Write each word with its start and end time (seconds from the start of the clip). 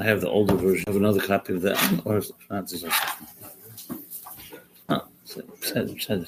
I 0.00 0.04
have 0.04 0.22
the 0.22 0.30
older 0.30 0.54
version. 0.54 0.84
I 0.86 0.92
have 0.92 0.96
another 0.96 1.20
copy 1.20 1.52
of 1.52 1.60
that. 1.60 1.76
Or 2.06 2.22
this 2.62 2.82
one. 2.82 2.92
Oh, 4.88 5.04
said, 5.24 6.00
said. 6.00 6.26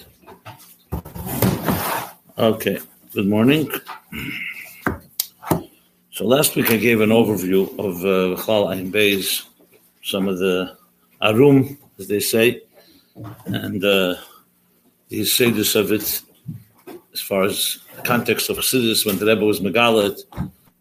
Okay. 2.37 2.79
Good 3.15 3.27
morning. 3.27 3.73
So 6.11 6.27
last 6.27 6.55
week 6.55 6.71
I 6.71 6.77
gave 6.77 7.01
an 7.01 7.09
overview 7.09 7.67
of 7.79 8.05
uh, 8.05 8.43
Ayin 8.43 8.93
Beis, 8.93 9.47
some 10.03 10.29
of 10.29 10.39
the 10.39 10.77
Arum, 11.23 11.79
as 11.99 12.09
they 12.09 12.21
say, 12.21 12.61
and 13.47 13.83
uh, 13.83 14.17
the 15.09 15.21
Yesodis 15.23 15.75
of 15.77 15.93
it, 15.93 16.21
as 17.15 17.23
far 17.23 17.45
as 17.45 17.79
the 17.97 18.03
context 18.03 18.51
of 18.51 18.59
Chassidus 18.59 19.07
when 19.07 19.19
the 19.19 19.25
Rebbe 19.25 19.47
was 19.47 19.61
Megalit, 19.61 20.21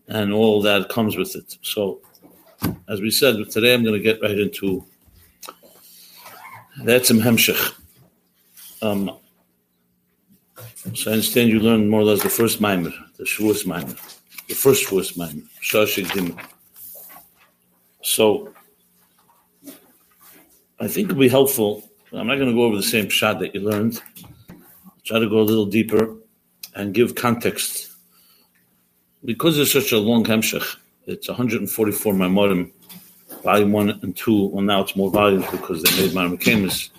and 0.10 0.34
all 0.34 0.62
that 0.64 0.90
comes 0.90 1.16
with 1.16 1.38
it. 1.38 1.58
So, 1.62 2.02
as 2.88 3.02
we 3.02 3.12
said, 3.12 3.36
today 3.50 3.74
I'm 3.74 3.84
going 3.84 3.96
to 3.96 4.00
get 4.00 4.22
right 4.22 4.38
into 4.38 4.86
that's 6.84 7.12
in 7.12 7.18
Hemshech. 7.18 7.76
Um, 8.82 9.18
so 10.96 11.12
I 11.12 11.14
understand 11.14 11.50
you 11.50 11.60
learned 11.60 11.90
more 11.90 12.02
or 12.02 12.06
less 12.06 12.24
the 12.24 12.30
first 12.30 12.62
Maimer, 12.62 12.94
the 13.18 13.24
Shavuos 13.24 13.66
Maimer 13.66 13.98
the 14.52 14.58
first 14.58 14.92
was 14.92 15.16
mine, 15.16 15.48
Shashik 15.62 16.08
Dimah. 16.08 16.38
So 18.04 18.54
I 20.78 20.90
think 20.90 21.10
it'll 21.10 21.22
be 21.22 21.30
helpful. 21.30 21.90
I'm 22.12 22.28
not 22.28 22.36
going 22.36 22.50
to 22.50 22.54
go 22.54 22.64
over 22.64 22.76
the 22.76 22.84
same 22.84 23.08
shot 23.08 23.40
that 23.40 23.56
you 23.56 23.62
learned. 23.62 24.02
I'll 24.50 24.92
try 25.06 25.20
to 25.20 25.30
go 25.30 25.40
a 25.40 25.48
little 25.52 25.66
deeper 25.66 26.18
and 26.76 26.94
give 26.94 27.16
context. 27.16 27.92
Because 29.24 29.58
it's 29.58 29.72
such 29.72 29.94
a 29.94 29.98
long 29.98 30.26
Hemshech, 30.26 30.76
it's 31.06 31.28
144 31.28 32.14
Maimorim, 32.14 32.72
volume 33.44 33.72
one 33.72 33.90
and 33.90 34.16
two. 34.16 34.48
Well, 34.48 34.64
now 34.64 34.82
it's 34.82 34.96
more 34.96 35.10
volumes 35.10 35.46
because 35.52 35.82
they 35.84 36.02
made 36.02 36.12
Marim 36.12 36.40
Kamis. 36.40 36.90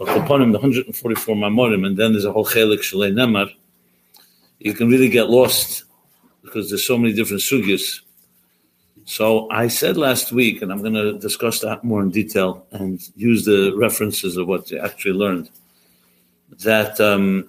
Upon 0.00 0.42
him, 0.42 0.52
the 0.52 0.58
144 0.58 1.34
Maimorim, 1.34 1.84
and 1.84 1.96
then 1.96 2.12
there's 2.12 2.24
a 2.24 2.32
whole 2.32 2.46
Chelik 2.46 2.78
Shalei 2.78 3.12
Nemar. 3.12 3.52
You 4.60 4.72
can 4.72 4.88
really 4.88 5.08
get 5.08 5.28
lost 5.28 5.84
because 6.42 6.70
there's 6.70 6.86
so 6.86 6.96
many 6.96 7.12
different 7.12 7.42
sugyas. 7.42 8.00
So 9.04 9.50
I 9.50 9.68
said 9.68 9.96
last 9.96 10.32
week, 10.32 10.62
and 10.62 10.70
I'm 10.70 10.82
going 10.82 10.94
to 10.94 11.18
discuss 11.18 11.60
that 11.60 11.82
more 11.82 12.02
in 12.02 12.10
detail 12.10 12.66
and 12.72 13.00
use 13.16 13.44
the 13.44 13.74
references 13.74 14.36
of 14.36 14.46
what 14.46 14.70
you 14.70 14.78
actually 14.78 15.14
learned, 15.14 15.50
that 16.60 17.00
um, 17.00 17.48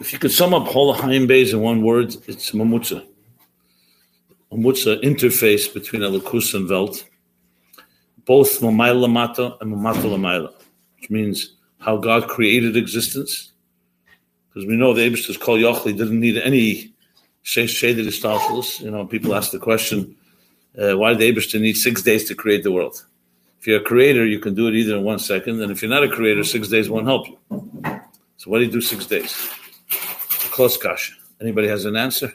if 0.00 0.12
you 0.12 0.18
could 0.18 0.32
sum 0.32 0.54
up 0.54 0.66
Hol 0.66 0.94
Haim 0.94 1.28
Beis 1.28 1.52
in 1.52 1.60
one 1.60 1.82
word, 1.82 2.16
it's 2.26 2.52
Mamutza. 2.52 3.06
Mamutza 4.52 5.02
interface 5.02 5.72
between 5.72 6.02
Elikus 6.02 6.54
and 6.54 6.68
Welt, 6.68 7.04
both 8.26 8.60
Mamayla 8.60 9.06
Lamata 9.06 9.58
and 9.60 9.72
Mamata 9.72 10.02
Lamaila, 10.02 10.52
which 10.96 11.08
means 11.08 11.54
how 11.78 11.96
God 11.96 12.28
created 12.28 12.76
existence. 12.76 13.52
Because 14.48 14.66
we 14.68 14.76
know 14.76 14.92
the 14.92 15.08
Abishtas 15.08 15.40
Kol 15.40 15.56
Yochli 15.56 15.96
didn't 15.96 16.20
need 16.20 16.36
any 16.36 16.92
shaded 17.42 18.06
Istalfus. 18.06 18.80
You 18.80 18.90
know, 18.90 19.06
people 19.06 19.34
ask 19.34 19.50
the 19.50 19.58
question, 19.58 20.14
uh, 20.78 20.98
why 20.98 21.14
did 21.14 21.18
the 21.18 21.32
Abishter 21.32 21.58
need 21.58 21.76
six 21.76 22.02
days 22.02 22.24
to 22.28 22.34
create 22.34 22.62
the 22.62 22.72
world? 22.72 23.04
If 23.58 23.66
you're 23.66 23.80
a 23.80 23.84
creator, 23.84 24.26
you 24.26 24.38
can 24.38 24.54
do 24.54 24.68
it 24.68 24.74
either 24.74 24.96
in 24.96 25.04
one 25.04 25.18
second, 25.18 25.62
and 25.62 25.72
if 25.72 25.80
you're 25.80 25.90
not 25.90 26.04
a 26.04 26.08
creator, 26.08 26.44
six 26.44 26.68
days 26.68 26.90
won't 26.90 27.06
help 27.06 27.26
you. 27.26 27.38
So 28.36 28.50
why 28.50 28.58
do 28.58 28.64
you 28.64 28.70
do 28.70 28.80
six 28.82 29.06
days? 29.06 29.48
Close 30.50 30.76
kasha. 30.76 31.14
Anybody 31.40 31.68
has 31.68 31.86
an 31.86 31.96
answer? 31.96 32.34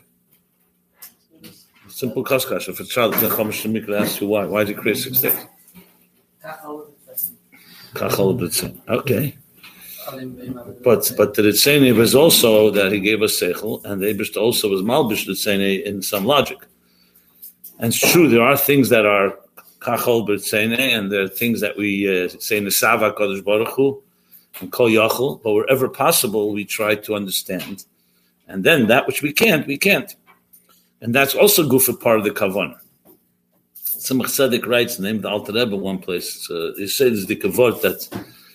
Simple 1.97 2.23
kasha. 2.23 2.57
If 2.57 2.79
a 2.79 2.83
child 2.83 3.15
the 3.15 3.27
Chumash 3.27 3.65
Mikra 3.65 4.01
asks 4.01 4.21
you 4.21 4.27
why, 4.27 4.45
why 4.45 4.63
did 4.63 4.75
you 4.75 4.79
create 4.79 4.97
six 4.97 5.19
days? 5.19 5.47
Okay. 8.87 9.35
But 10.83 11.11
but 11.17 11.33
the 11.33 11.41
Ritzene 11.41 11.97
was 11.97 12.13
also 12.13 12.69
that 12.69 12.91
he 12.91 12.99
gave 12.99 13.23
us 13.23 13.41
seichel, 13.41 13.83
and 13.83 13.99
the 13.99 14.13
Ebrish 14.13 14.37
also 14.37 14.69
was 14.69 14.83
malbish 14.83 15.27
Ritzene 15.27 15.83
in 15.83 16.03
some 16.03 16.25
logic. 16.25 16.59
And 17.79 17.91
it's 17.91 18.11
true, 18.11 18.29
there 18.29 18.43
are 18.43 18.55
things 18.55 18.89
that 18.89 19.07
are 19.07 19.33
kachol 19.79 20.27
b'Ritzene, 20.27 20.77
and 20.77 21.11
there 21.11 21.23
are 21.23 21.27
things 21.27 21.61
that 21.61 21.77
we 21.77 22.25
uh, 22.25 22.29
say 22.29 22.61
nesava 22.61 23.11
kodesh 23.17 23.43
baruch 23.43 23.69
hu, 23.69 24.03
and 24.59 24.71
kol 24.71 24.87
yachol. 24.87 25.41
But 25.41 25.53
wherever 25.53 25.89
possible, 25.89 26.53
we 26.53 26.63
try 26.63 26.93
to 26.93 27.15
understand, 27.15 27.85
and 28.47 28.63
then 28.63 28.85
that 28.85 29.07
which 29.07 29.23
we 29.23 29.33
can't, 29.33 29.65
we 29.65 29.79
can't, 29.79 30.15
and 31.01 31.13
that's 31.13 31.35
also 31.35 31.79
for 31.79 31.93
part 31.93 32.19
of 32.19 32.23
the 32.23 32.31
kavan. 32.31 32.75
Some 33.75 34.21
Tzedek 34.21 34.65
writes, 34.65 34.99
named 34.99 35.25
Alter 35.25 35.53
Rebbe, 35.53 35.75
one 35.75 35.99
place. 35.99 36.49
Uh, 36.49 36.73
he 36.77 36.87
says 36.87 37.25
the 37.25 37.35
kavod 37.35 37.81
that 37.81 38.07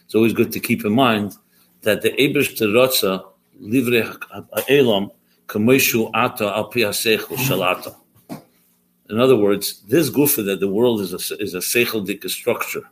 it's 0.05 0.15
always 0.15 0.33
good 0.33 0.53
to 0.53 0.61
keep 0.61 0.85
in 0.85 0.93
mind 0.93 1.37
that 1.83 2.03
the 2.03 2.11
Ebrish 2.13 2.57
Terotza 2.57 3.25
Livre 3.61 4.17
Elam 4.69 5.11
Kameshu 5.47 6.11
Ata 6.15 6.57
Al 6.57 6.71
Seichel 6.71 7.37
Shalata. 7.37 7.95
In 9.11 9.21
other 9.21 9.37
words, 9.37 9.83
this 9.89 10.11
gufa 10.11 10.45
that 10.47 10.61
the 10.61 10.69
world 10.69 11.01
is 11.01 11.13
a 11.13 11.37
is 11.43 11.55
a 11.55 11.59
seichel 11.59 12.31
structure. 12.31 12.83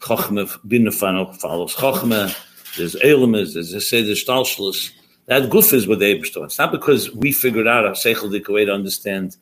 Chachme 0.00 0.46
binafano 0.66 1.36
follows 1.36 1.74
Chachme. 1.76 2.34
There's 2.76 2.94
Elamis. 2.96 3.54
There's 3.54 3.88
Seder 3.88 4.12
Stalshlus. 4.12 4.92
That 5.30 5.48
gufa 5.48 5.74
is 5.74 5.86
what 5.86 6.00
the 6.00 6.12
Ebrish 6.12 6.36
It's 6.44 6.58
not 6.58 6.72
because 6.72 7.14
we 7.14 7.30
figured 7.30 7.68
out 7.68 7.86
a 7.86 7.90
seichel 7.90 8.32
dik 8.32 8.48
way 8.48 8.64
to 8.64 8.72
understand 8.72 9.36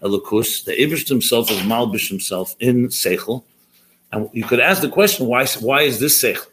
a 0.00 0.08
lukus. 0.08 0.64
The 0.64 0.72
Ebrish 0.72 1.06
himself 1.06 1.50
is 1.50 1.58
malbish 1.58 2.08
himself 2.08 2.56
in 2.60 2.88
seichel. 2.88 3.44
And 4.10 4.30
you 4.32 4.44
could 4.44 4.58
ask 4.58 4.80
the 4.80 4.88
question, 4.88 5.26
why, 5.26 5.44
why 5.60 5.82
is 5.82 6.00
this 6.00 6.22
seichel? 6.22 6.46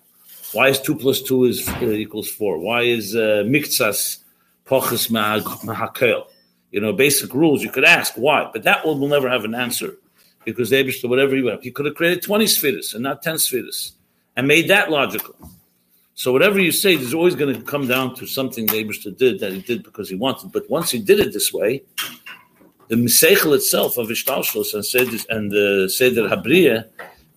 Why 0.52 0.68
is 0.68 0.82
two 0.82 0.94
plus 0.94 1.22
two 1.22 1.46
is 1.46 1.66
uh, 1.70 1.86
equals 1.86 2.28
four? 2.28 2.58
Why 2.60 2.82
is 2.82 3.16
uh, 3.16 3.46
miktsas 3.48 4.18
pochus 4.68 5.10
mahakel? 5.10 6.26
You 6.72 6.82
know, 6.82 6.92
basic 6.92 7.34
rules. 7.34 7.64
You 7.64 7.72
could 7.72 7.86
ask 7.86 8.16
why, 8.16 8.50
but 8.52 8.64
that 8.64 8.86
one 8.86 9.00
will 9.00 9.08
never 9.08 9.30
have 9.30 9.46
an 9.46 9.56
answer 9.56 9.96
because 10.44 10.70
they 10.70 10.84
to 10.84 11.08
whatever 11.08 11.34
he 11.34 11.42
want. 11.42 11.64
He 11.64 11.72
could 11.72 11.86
have 11.86 11.96
created 11.96 12.24
twenty 12.24 12.48
spheres 12.48 12.94
and 12.94 13.04
not 13.04 13.24
ten 13.24 13.40
spheres, 13.40 13.94
and 14.36 14.50
made 14.50 14.68
that 14.68 14.92
logical. 14.92 15.34
So 16.18 16.32
whatever 16.32 16.62
you 16.62 16.72
say, 16.72 16.96
there's 16.96 17.14
always 17.14 17.36
going 17.36 17.54
to 17.54 17.62
come 17.62 17.88
down 17.88 18.16
to 18.16 18.26
something 18.26 18.66
the 18.68 18.84
Abishta 18.84 19.16
did 19.18 19.40
that 19.42 19.52
he 19.52 19.60
did 19.62 19.84
because 19.84 20.10
he 20.10 20.16
wanted. 20.16 20.54
But 20.54 20.70
once 20.70 20.90
he 20.90 21.00
did 21.00 21.20
it 21.20 21.34
this 21.34 21.52
way, 21.52 21.84
the 22.88 22.96
Miseichel 22.96 23.54
itself 23.54 23.98
of 23.98 24.08
Ishtalshlos 24.08 24.74
and 24.74 24.86
Seder 24.86 25.18
and 25.30 25.52
the 25.52 25.90
Seder 25.90 26.30
Habriya 26.30 26.88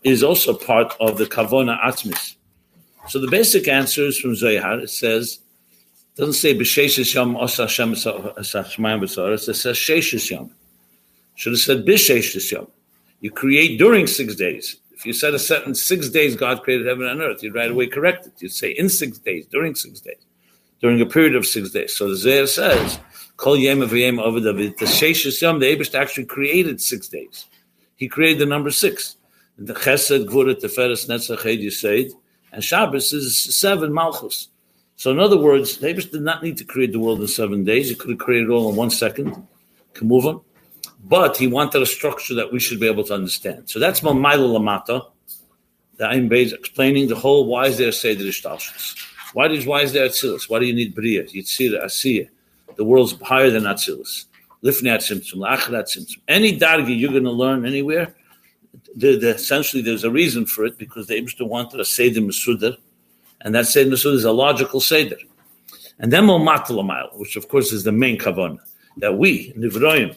is 0.04 0.22
also 0.22 0.54
part 0.54 0.94
of 1.00 1.18
the 1.18 1.24
Kavona 1.26 1.76
Atmis. 1.82 2.36
So 3.08 3.18
the 3.18 3.26
basic 3.26 3.66
answer 3.66 4.02
is 4.02 4.18
from 4.18 4.36
Zohar. 4.36 4.78
It 4.78 4.90
says, 4.90 5.40
it 6.14 6.20
doesn't 6.20 6.34
say 6.34 6.56
b'sheishis 6.56 7.12
yom 7.14 7.36
osa 7.36 7.62
Hashem 7.62 7.94
shmayim 7.94 9.00
b'tzor. 9.02 9.32
It 9.34 9.54
says 9.54 9.76
sheishis 9.76 10.30
yom. 10.30 10.52
Should 11.34 11.54
have 11.54 11.60
said 11.60 11.84
b'sheishis 11.84 12.52
yom. 12.52 12.68
You 13.20 13.32
create 13.32 13.76
during 13.78 14.06
six 14.06 14.36
days. 14.36 14.76
If 14.98 15.06
you 15.06 15.12
said 15.12 15.32
a 15.32 15.38
sentence, 15.38 15.80
six 15.80 16.08
days 16.08 16.34
God 16.34 16.64
created 16.64 16.88
heaven 16.88 17.06
and 17.06 17.20
earth, 17.20 17.40
you'd 17.40 17.54
right 17.54 17.70
away 17.70 17.86
correct 17.86 18.26
it. 18.26 18.32
You'd 18.38 18.52
say 18.52 18.70
in 18.72 18.88
six 18.88 19.16
days, 19.18 19.46
during 19.46 19.76
six 19.76 20.00
days, 20.00 20.26
during 20.80 21.00
a 21.00 21.06
period 21.06 21.36
of 21.36 21.46
six 21.46 21.70
days. 21.70 21.96
So 21.96 22.08
the 22.08 22.16
Zohar 22.16 22.48
says, 22.48 22.98
Kol 23.36 23.56
yem 23.56 23.88
v'yem 23.88 24.20
over 24.20 24.40
David. 24.40 24.76
The 24.76 24.86
sheishis 24.86 25.40
yom, 25.40 25.60
the 25.60 25.66
Abish 25.66 25.94
actually 25.94 26.24
created 26.24 26.80
six 26.80 27.06
days. 27.06 27.46
He 27.94 28.08
created 28.08 28.40
the 28.40 28.46
number 28.46 28.72
six. 28.72 29.16
The 29.56 29.74
Chesed, 29.74 30.26
Gvura, 30.26 30.60
Teferes, 30.60 31.08
Netzach, 31.08 31.42
Hed 31.42 32.12
and 32.52 32.64
Shabbos 32.64 33.12
is 33.12 33.56
seven 33.56 33.94
Malchus. 33.94 34.48
So, 34.96 35.12
in 35.12 35.20
other 35.20 35.38
words, 35.38 35.76
Davis 35.76 36.06
did 36.06 36.22
not 36.22 36.42
need 36.42 36.56
to 36.56 36.64
create 36.64 36.90
the 36.90 36.98
world 36.98 37.20
in 37.20 37.28
seven 37.28 37.62
days. 37.62 37.88
He 37.88 37.94
could 37.94 38.10
have 38.10 38.18
created 38.18 38.48
it 38.48 38.52
all 38.52 38.68
in 38.68 38.74
one 38.74 38.90
second, 38.90 39.46
can 39.94 40.08
move 40.08 40.26
on. 40.26 40.40
But 41.04 41.36
he 41.36 41.46
wanted 41.46 41.82
a 41.82 41.86
structure 41.86 42.34
that 42.34 42.52
we 42.52 42.60
should 42.60 42.80
be 42.80 42.88
able 42.88 43.04
to 43.04 43.14
understand. 43.14 43.70
So 43.70 43.78
that's 43.78 44.00
Mamayla 44.00 44.58
Lamata, 44.58 45.06
the 45.96 46.04
Ayin 46.04 46.30
Beis 46.30 46.52
explaining 46.52 47.08
the 47.08 47.14
whole 47.14 47.46
why 47.46 47.66
is 47.66 47.78
there 47.78 47.92
Seder 47.92 48.24
Ishtalshus? 48.24 48.96
Why, 49.32 49.60
why 49.62 49.82
is 49.82 49.92
there 49.92 50.08
Atzilus? 50.08 50.48
Why 50.48 50.58
do 50.58 50.66
you 50.66 50.72
need 50.72 50.94
Bria, 50.94 51.24
Yitzira, 51.24 51.84
Asiya? 51.84 52.28
The 52.76 52.84
world's 52.84 53.20
higher 53.20 53.50
than 53.50 53.64
Atzilus. 53.64 54.24
Lifnei 54.62 54.96
Atzimtzum, 54.96 55.34
Lachat 55.34 55.70
Atzimtzum. 55.70 56.18
Any 56.26 56.58
dargi 56.58 56.98
you're 56.98 57.10
going 57.10 57.24
to 57.24 57.30
learn 57.30 57.66
anywhere, 57.66 58.14
the, 58.96 59.16
the, 59.16 59.30
essentially 59.30 59.82
there's 59.82 60.04
a 60.04 60.10
reason 60.10 60.46
for 60.46 60.64
it 60.64 60.78
because 60.78 61.06
the 61.06 61.20
Ibishter 61.20 61.46
wanted 61.46 61.80
a 61.80 61.84
Seder 61.84 62.20
Masudar, 62.20 62.76
and 63.42 63.54
that 63.54 63.66
Seder 63.66 63.90
Masudar 63.90 64.14
is 64.14 64.24
a 64.24 64.32
logical 64.32 64.80
Seder. 64.80 65.16
And 65.98 66.12
then 66.12 66.24
Momatalamayl, 66.24 67.18
which 67.18 67.36
of 67.36 67.48
course 67.48 67.72
is 67.72 67.84
the 67.84 67.92
main 67.92 68.18
kavanah, 68.18 68.60
that 68.98 69.18
we, 69.18 69.52
Nivroim, 69.52 70.16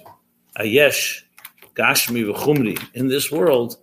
Ayesh, 0.59 1.21
Gashmi, 1.75 2.25
V'chumri, 2.25 2.77
in 2.93 3.07
this 3.07 3.31
world, 3.31 3.77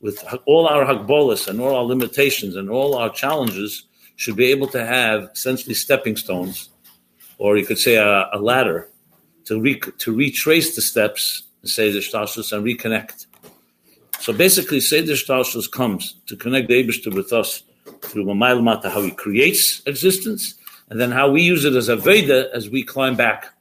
with 0.00 0.24
all 0.46 0.66
our 0.66 0.84
hakbolas 0.86 1.46
and 1.46 1.60
all 1.60 1.76
our 1.76 1.84
limitations 1.84 2.56
and 2.56 2.70
all 2.70 2.94
our 2.94 3.10
challenges, 3.10 3.84
should 4.16 4.36
be 4.36 4.46
able 4.46 4.66
to 4.68 4.84
have 4.84 5.30
essentially 5.34 5.74
stepping 5.74 6.16
stones, 6.16 6.70
or 7.38 7.56
you 7.56 7.66
could 7.66 7.78
say 7.78 7.96
a, 7.96 8.28
a 8.32 8.38
ladder, 8.38 8.88
to, 9.44 9.60
re, 9.60 9.80
to 9.98 10.14
retrace 10.14 10.76
the 10.76 10.82
steps 10.82 11.42
and 11.62 11.70
say 11.70 11.90
the 11.90 11.98
shtasus 11.98 12.52
and 12.52 12.64
reconnect 12.64 13.26
So 14.20 14.34
basically, 14.34 14.80
Seder 14.80 15.14
Shtalshus 15.14 15.70
comes 15.70 16.16
to 16.26 16.36
connect 16.36 16.68
the 16.68 16.84
Abishter 16.84 17.14
with 17.14 17.32
us 17.32 17.62
through 18.02 18.26
Mamayel 18.26 18.62
Mata, 18.62 18.90
how 18.90 19.00
he 19.00 19.10
creates 19.10 19.82
existence, 19.86 20.56
and 20.90 21.00
then 21.00 21.10
how 21.10 21.30
we 21.30 21.40
use 21.40 21.64
it 21.64 21.74
as 21.74 21.88
a 21.88 21.96
Veda 21.96 22.50
as 22.54 22.68
we 22.68 22.82
climb 22.82 23.16
back. 23.16 23.54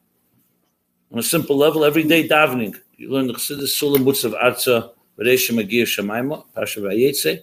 On 1.12 1.18
a 1.18 1.24
simple 1.24 1.58
level, 1.58 1.84
every 1.84 2.04
day 2.04 2.28
davening. 2.28 2.80
You 2.98 3.12
learn 3.12 3.26
the 3.26 3.34
Chassidus 3.34 3.74
Sulam 3.80 4.04
Mutzav 4.04 4.40
Arza, 4.40 4.92
V'reisha 5.18 5.56
Magir 5.58 5.84
Shemaima, 5.84 6.46
Pasha 6.54 6.82
Vayetze. 6.82 7.42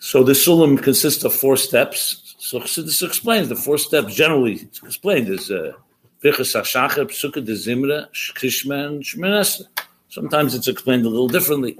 So 0.00 0.24
the 0.24 0.32
Sulam 0.32 0.82
consists 0.82 1.22
of 1.22 1.32
four 1.32 1.56
steps. 1.56 2.34
So 2.38 2.58
Chassidus 2.58 3.06
explains 3.06 3.48
the 3.48 3.54
four 3.54 3.78
steps 3.78 4.12
generally 4.12 4.68
explained 4.82 5.28
is 5.28 5.52
uh, 5.52 5.74
Birchas 6.20 6.60
HaShachar, 6.60 7.04
Pesukei 7.04 7.44
de 7.44 7.52
Zimra, 7.52 8.08
and. 8.12 9.68
Sometimes 10.08 10.54
it's 10.56 10.66
explained 10.66 11.06
a 11.06 11.08
little 11.08 11.28
differently. 11.28 11.78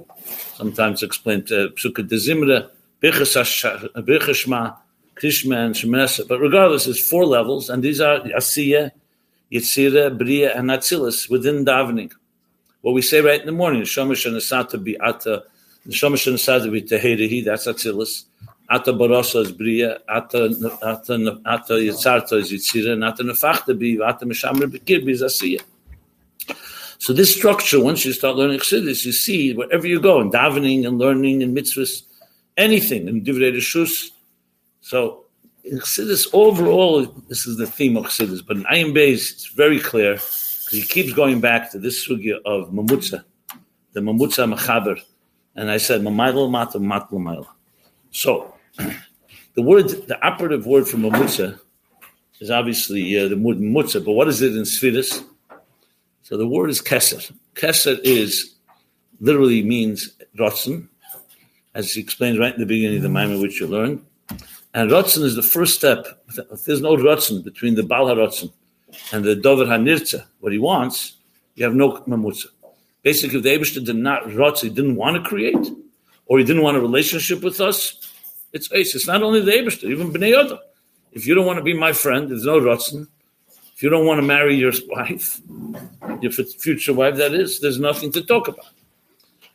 Sometimes 0.55 1.03
it's 1.03 1.03
explained 1.03 1.51
uh, 1.51 1.69
Pesukei 1.75 2.07
de 2.07 2.15
Zimra, 2.15 2.69
Shma, 3.03 4.77
Krishma, 5.15 5.65
and 5.65 5.75
Shmenesa. 5.75 6.25
But 6.25 6.39
regardless, 6.39 6.87
it's 6.87 7.05
four 7.09 7.25
levels, 7.25 7.69
and 7.69 7.83
these 7.83 7.99
are 7.99 8.21
Asiya, 8.21 8.91
Yitzira, 9.51 10.17
Bria, 10.17 10.57
and 10.57 10.69
Atzilus 10.69 11.29
within 11.29 11.63
davening. 11.65 12.11
What 12.81 12.93
we 12.93 13.01
say 13.01 13.21
right 13.21 13.39
in 13.39 13.45
the 13.45 13.51
morning, 13.51 13.83
Shomash 13.83 14.25
and 14.25 14.35
Asata 14.35 14.83
be 14.83 14.99
Ata, 14.99 15.43
and 15.85 15.93
Asata 15.93 16.71
be 16.71 17.41
that's 17.41 17.67
Atzilus. 17.67 18.25
Ata 18.69 18.91
Barasa 18.91 19.43
is 19.43 19.51
Bria, 19.51 19.99
Ata 20.09 20.45
Ata 20.81 21.39
Ata 21.45 21.73
Yitzarta 21.73 22.33
is 22.33 22.51
Yitzira, 22.51 22.93
and 22.93 23.03
Ata 23.03 23.23
Nefachta 23.23 23.77
be 23.77 24.01
Ata 24.01 24.25
Meshamr 24.25 24.69
Bekir 24.69 25.07
is 25.07 25.21
Asiya. 25.21 25.61
So 26.99 27.13
this 27.13 27.33
structure, 27.33 27.81
once 27.81 28.03
you 28.05 28.11
start 28.11 28.35
learning 28.35 28.59
Chassidus, 28.59 29.05
you 29.05 29.11
see 29.11 29.53
wherever 29.53 29.87
you 29.87 30.01
go, 30.01 30.19
in 30.19 30.31
davening 30.31 30.85
and 30.85 30.97
learning 30.97 31.43
and 31.43 31.55
mitzvahs, 31.55 32.03
anything, 32.57 33.07
in 33.07 33.23
Divrei 33.23 33.53
Rishus. 33.55 34.09
So 34.81 35.26
Chassidus, 35.71 36.27
overall, 36.33 37.05
this 37.27 37.45
is 37.45 37.57
the 37.57 37.67
theme 37.67 37.97
of 37.97 38.05
Chassidus, 38.05 38.45
but 38.45 38.57
in 38.57 38.63
Ayin 38.63 38.93
Beis, 38.93 39.31
it's 39.31 39.47
very 39.47 39.79
clear, 39.79 40.13
because 40.13 40.69
he 40.71 40.81
keeps 40.81 41.13
going 41.13 41.39
back 41.41 41.71
to 41.71 41.79
this 41.79 42.07
sugya 42.07 42.39
of 42.45 42.71
Mamutza, 42.71 43.23
the 43.93 43.99
Mamutza 43.99 44.51
Mechaber. 44.53 44.99
And 45.55 45.71
I 45.71 45.77
said, 45.77 46.01
Mamayla 46.01 46.49
Mata 46.49 46.79
Matla 46.79 47.47
So, 48.11 48.53
the 49.55 49.61
word, 49.61 49.89
the 49.89 50.19
operative 50.25 50.65
word 50.65 50.87
for 50.87 50.97
Mamutza 50.97 51.59
is 52.39 52.51
obviously 52.51 53.17
uh, 53.17 53.27
the 53.27 53.37
word 53.37 53.57
Mamutza, 53.57 54.03
but 54.03 54.11
what 54.13 54.27
is 54.27 54.41
it 54.41 54.55
in 54.55 54.63
Svidus? 54.63 55.23
So 56.21 56.37
the 56.37 56.47
word 56.47 56.69
is 56.69 56.81
keser. 56.81 57.31
Keser 57.55 57.99
is 58.03 58.55
literally 59.19 59.63
means 59.63 60.13
rotzen, 60.37 60.87
as 61.73 61.93
he 61.93 62.01
explains 62.01 62.37
right 62.37 62.53
in 62.53 62.59
the 62.59 62.65
beginning 62.65 62.97
of 62.97 63.03
the 63.03 63.09
Maimon, 63.09 63.41
which 63.41 63.59
you 63.59 63.67
learned. 63.67 64.05
And 64.77 64.91
rotzen 64.91 65.23
is 65.23 65.35
the 65.35 65.41
first 65.41 65.73
step. 65.73 66.05
If 66.51 66.65
there's 66.65 66.81
no 66.81 66.95
rotzen 66.95 67.43
between 67.43 67.73
the 67.73 67.81
Bal 67.81 68.05
HaRotzen 68.05 68.53
and 69.11 69.25
the 69.25 69.35
Dover 69.35 69.65
HaNirtza, 69.65 70.23
what 70.39 70.51
he 70.51 70.59
wants, 70.59 71.13
you 71.55 71.65
have 71.65 71.73
no 71.73 71.93
mamutza. 72.01 72.45
Basically, 73.01 73.37
if 73.39 73.43
the 73.43 73.57
Abishta 73.57 73.83
did 73.83 73.95
not 73.95 74.25
rotz, 74.25 74.59
he 74.59 74.69
didn't 74.69 74.95
want 74.95 75.15
to 75.15 75.27
create, 75.27 75.67
or 76.27 76.37
he 76.37 76.45
didn't 76.45 76.61
want 76.61 76.77
a 76.77 76.79
relationship 76.79 77.41
with 77.41 77.59
us, 77.59 78.07
it's 78.53 78.71
ace. 78.71 78.93
It's 78.93 79.07
not 79.07 79.23
only 79.23 79.41
the 79.41 79.51
Abishta, 79.51 79.85
even 79.85 80.13
Bnei 80.13 80.35
Yoda. 80.35 80.59
If 81.11 81.25
you 81.25 81.33
don't 81.33 81.47
want 81.47 81.57
to 81.57 81.63
be 81.63 81.73
my 81.73 81.91
friend, 81.91 82.29
there's 82.29 82.45
no 82.45 82.59
rotzen, 82.59 83.07
if 83.73 83.81
you 83.81 83.89
don't 83.89 84.05
want 84.05 84.19
to 84.19 84.27
marry 84.27 84.53
your 84.53 84.73
wife, 84.89 85.41
your 86.21 86.31
future 86.31 86.93
wife, 86.93 87.15
that 87.15 87.33
is, 87.33 87.61
there's 87.61 87.79
nothing 87.79 88.11
to 88.11 88.21
talk 88.23 88.47
about. 88.47 88.67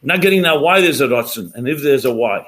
I'm 0.03 0.09
not 0.09 0.21
getting 0.21 0.43
now 0.43 0.59
why 0.59 0.81
there's 0.81 1.01
a 1.01 1.07
Ratzin 1.07 1.55
and 1.55 1.69
if 1.69 1.81
there's 1.81 2.07
a 2.07 2.13
why. 2.13 2.45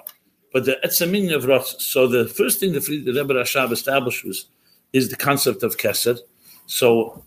But 0.54 0.66
the 0.66 0.78
etzamin 0.84 1.34
of 1.34 1.46
Ratzin. 1.46 1.80
So 1.80 2.06
the 2.06 2.28
first 2.28 2.60
thing 2.60 2.72
the, 2.72 2.78
the 2.78 3.12
Rebbe 3.12 3.34
Rashab 3.34 3.72
established 3.72 4.24
was 4.24 4.46
is 4.92 5.08
the 5.08 5.16
concept 5.16 5.64
of 5.64 5.76
Kesed. 5.76 6.20
So, 6.66 7.24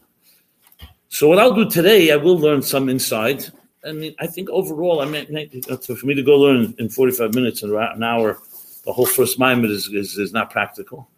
so 1.10 1.28
what 1.28 1.38
I'll 1.38 1.54
do 1.54 1.70
today, 1.70 2.10
I 2.14 2.16
will 2.16 2.40
learn 2.40 2.62
some 2.62 2.88
inside. 2.88 3.44
I 3.86 3.92
mean, 3.92 4.16
I 4.20 4.28
think 4.28 4.50
overall, 4.50 5.02
I 5.02 5.06
mean, 5.06 5.26
uh, 5.70 5.76
for 5.76 6.06
me 6.06 6.14
to 6.16 6.24
go 6.24 6.40
learn 6.40 6.74
in 6.80 6.88
45 6.88 7.34
minutes 7.34 7.64
and 7.64 7.74
an 7.74 8.02
hour, 8.02 8.40
the 8.86 8.94
whole 8.94 9.06
first 9.06 9.38
Maimon 9.38 9.72
is, 9.72 9.90
is, 9.90 10.18
is 10.18 10.32
not 10.32 10.50
practical. 10.50 11.10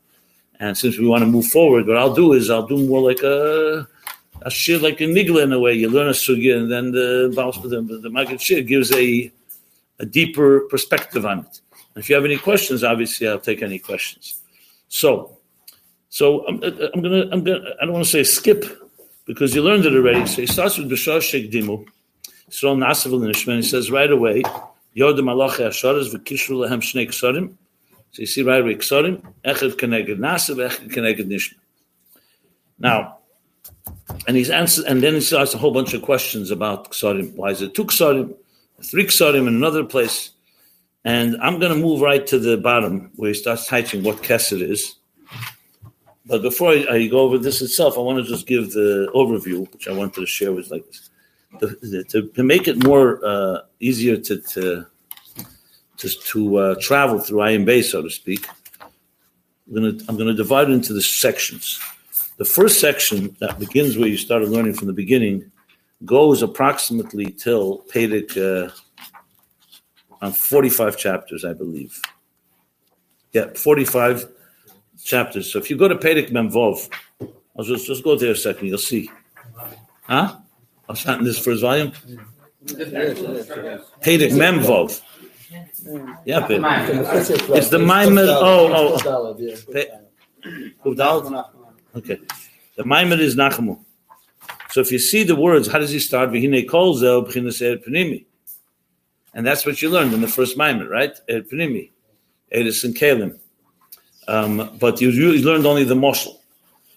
And 0.59 0.75
since 0.75 0.97
we 0.97 1.07
want 1.07 1.21
to 1.21 1.27
move 1.27 1.45
forward, 1.45 1.85
what 1.85 1.97
I'll 1.97 2.15
do 2.15 2.33
is 2.33 2.50
I'll 2.50 2.65
do 2.65 2.88
more 2.88 3.01
like 3.01 3.21
a 3.21 3.88
a 4.41 4.50
shir 4.50 4.79
like 4.79 5.00
a 5.01 5.03
nigla 5.03 5.44
in 5.44 5.53
a 5.53 5.59
way. 5.59 5.73
You 5.75 5.89
learn 5.89 6.07
a 6.07 6.17
sugya, 6.25 6.57
and 6.57 6.71
then 6.71 6.91
the 6.91 7.29
the, 7.31 8.09
the 8.09 8.38
Shir 8.39 8.61
gives 8.61 8.91
a 8.94 9.31
a 10.00 10.06
deeper 10.06 10.61
perspective 10.61 11.25
on 11.25 11.39
it. 11.41 11.61
If 12.00 12.10
you 12.10 12.16
have 12.16 12.25
any 12.25 12.38
questions, 12.38 12.84
obviously 12.84 13.28
I'll 13.28 13.40
take 13.40 13.62
any 13.62 13.80
questions. 13.80 14.42
So, 14.88 15.38
so 16.10 16.48
I'm, 16.48 16.63
I'm 16.63 17.01
gonna 17.01 17.30
I'm 17.31 17.44
gonna 17.44 17.62
I 17.81 17.86
don't 17.86 17.94
want 17.94 18.06
to 18.06 18.12
say 18.12 18.24
skip 18.24 18.66
because 19.25 19.54
you 19.54 19.62
learned 19.62 19.86
it 19.86 19.94
already. 19.94 20.25
So 20.25 20.42
he 20.42 20.48
starts 20.48 20.78
with 20.78 20.90
B'shar 20.90 21.22
Sheikh 21.22 21.51
Dimu. 21.51 21.86
Yisrael 22.50 22.78
Nasav 22.78 23.12
Nishman. 23.12 23.57
He 23.57 23.62
says 23.62 23.92
right 23.92 24.12
away, 24.12 24.42
Yodem 24.96 25.25
Malachi 25.25 25.63
Asharas 25.63 26.13
v'kishru 26.13 26.66
lehem 26.66 26.81
shnei 26.81 27.07
ksarim. 27.07 27.56
So 28.12 28.22
you 28.22 28.25
see 28.25 28.42
right 28.42 28.62
away, 28.62 28.75
Ksarim, 28.75 29.22
Echad 29.45 29.75
Keneged 29.75 30.18
Nasav, 30.18 30.68
Echad 30.68 30.92
Keneged 30.92 31.28
Nishma. 31.28 31.56
Now, 32.80 33.18
and 34.28 34.36
he's 34.36 34.50
answered, 34.50 34.86
and 34.86 35.04
then 35.04 35.13
he 35.13 35.22
starts 35.22 35.54
a 35.54 35.57
whole 35.57 35.72
bunch 35.72 35.94
of 35.94 36.02
questions 36.02 36.50
about 36.50 36.92
Ksarim. 36.92 37.36
Why 37.36 37.52
is 37.52 37.62
it 37.62 37.75
two 37.75 37.86
Ksarim, 37.86 38.36
three 38.81 39.06
Ksarim 39.06 39.48
in 39.48 39.56
another 39.56 39.84
place? 39.84 40.31
And 41.09 41.38
I'm 41.41 41.57
going 41.59 41.73
to 41.73 41.83
move 41.88 42.01
right 42.01 42.25
to 42.27 42.38
the 42.38 42.56
bottom 42.56 43.09
where 43.15 43.29
he 43.29 43.33
starts 43.33 43.67
teaching 43.67 44.03
what 44.03 44.17
Kesed 44.17 44.61
is. 44.61 44.95
But 46.27 46.44
before 46.44 46.69
I, 46.69 46.85
I, 46.88 47.07
go 47.07 47.21
over 47.21 47.39
this 47.39 47.63
itself, 47.63 47.97
I 47.97 48.01
want 48.01 48.23
to 48.23 48.31
just 48.31 48.45
give 48.45 48.73
the 48.73 49.09
overview, 49.15 49.71
which 49.73 49.88
I 49.88 49.91
wanted 49.91 50.13
to 50.15 50.27
share 50.27 50.51
with 50.51 50.69
like 50.69 50.85
this. 50.85 51.09
The, 51.59 52.03
to, 52.09 52.27
to 52.27 52.44
make 52.44 52.67
it 52.67 52.83
more 52.83 53.25
uh, 53.25 53.61
easier 53.79 54.17
to, 54.17 54.38
to 54.53 54.85
to, 55.97 56.09
to 56.09 56.57
uh, 56.57 56.75
travel 56.79 57.17
through 57.19 57.39
Ayin 57.39 57.65
Beis, 57.65 57.85
so 57.85 58.03
to 58.03 58.09
speak. 58.11 58.47
I'm 58.79 59.73
going 59.73 59.97
to 59.97 60.06
I'm 60.07 60.15
going 60.15 60.29
to 60.29 60.35
divide 60.35 60.69
it 60.69 60.73
into 60.73 60.94
the 60.94 61.01
sections. 61.01 61.79
The 62.38 62.45
first 62.45 62.79
section 62.79 63.35
that 63.39 63.57
begins 63.57 63.97
where 63.97 64.07
you 64.07 64.17
started 64.17 64.50
learning 64.50 64.75
from 64.75 64.85
the 64.85 64.94
beginning 64.94 65.51
goes 66.06 66.44
approximately 66.44 67.31
till 67.31 67.83
Pedic 67.91 68.38
uh, 68.38 68.71
on 70.21 70.33
45 70.33 70.97
chapters, 70.97 71.45
I 71.45 71.54
believe. 71.54 72.02
Yeah, 73.31 73.52
45 73.56 74.28
chapters. 75.04 75.52
So 75.52 75.59
if 75.59 75.69
you 75.69 75.78
go 75.78 75.88
to 75.88 75.95
Pedic 75.95 76.31
Memvov, 76.31 76.90
I'll 77.57 77.64
just, 77.64 77.88
just 77.88 78.04
go 78.04 78.18
there 78.18 78.31
a 78.31 78.35
second, 78.35 78.68
you'll 78.68 78.78
see. 78.78 79.09
Huh? 80.04 80.35
I'll 80.88 80.95
start 80.95 81.19
in 81.19 81.26
this 81.26 81.38
first 81.38 81.61
volume. 81.61 81.92
Pedic 84.02 84.31
Memvov. 84.33 85.02
Yeah, 86.26 86.42
but 86.42 86.52
it's 87.56 87.69
the 87.69 87.80
Maimon. 87.80 88.26
Oh, 88.28 88.69
oh. 88.73 88.97
oh. 89.06 89.38
Okay. 91.95 92.19
The 92.76 92.85
Maimon 92.85 93.19
is 93.19 93.35
Nachamu. 93.35 93.80
So 94.69 94.81
if 94.81 94.92
you 94.92 94.99
see 94.99 95.23
the 95.23 95.35
words, 95.35 95.68
how 95.68 95.80
does 95.80 95.90
he 95.90 95.97
start? 95.99 96.30
And 99.40 99.48
that's 99.48 99.66
what 99.66 99.81
you 99.81 99.90
learned 99.90 100.14
in 100.14 100.19
the 100.19 100.28
first 100.28 100.58
Maimon, 100.58 100.90
right? 100.90 101.18
Er 101.30 101.44
Pnimi. 101.44 101.92
Edis 102.54 102.84
and 102.84 102.94
Kalim. 102.94 103.40
Um, 104.28 104.78
but 104.78 105.00
you, 105.00 105.12
you 105.12 105.31
learned 105.44 105.66
only 105.66 105.86
the 105.86 105.96
moshel. 105.96 106.40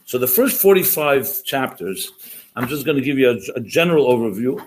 So 0.06 0.18
the 0.18 0.26
first 0.26 0.60
45 0.60 1.44
chapters, 1.44 2.10
I'm 2.56 2.66
just 2.66 2.84
going 2.84 2.96
to 2.96 3.00
give 3.04 3.16
you 3.16 3.30
a, 3.30 3.38
a 3.54 3.60
general 3.60 4.08
overview 4.08 4.60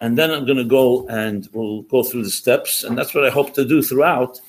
and 0.00 0.16
then 0.16 0.30
I'm 0.30 0.46
going 0.46 0.58
to 0.58 0.64
go 0.78 1.04
and 1.08 1.48
we'll 1.52 1.82
go 1.82 2.04
through 2.04 2.22
the 2.22 2.30
steps, 2.30 2.84
and 2.84 2.96
that's 2.96 3.12
what 3.12 3.26
I 3.26 3.30
hope 3.30 3.54
to 3.54 3.64
do 3.64 3.82
throughout. 3.82 4.40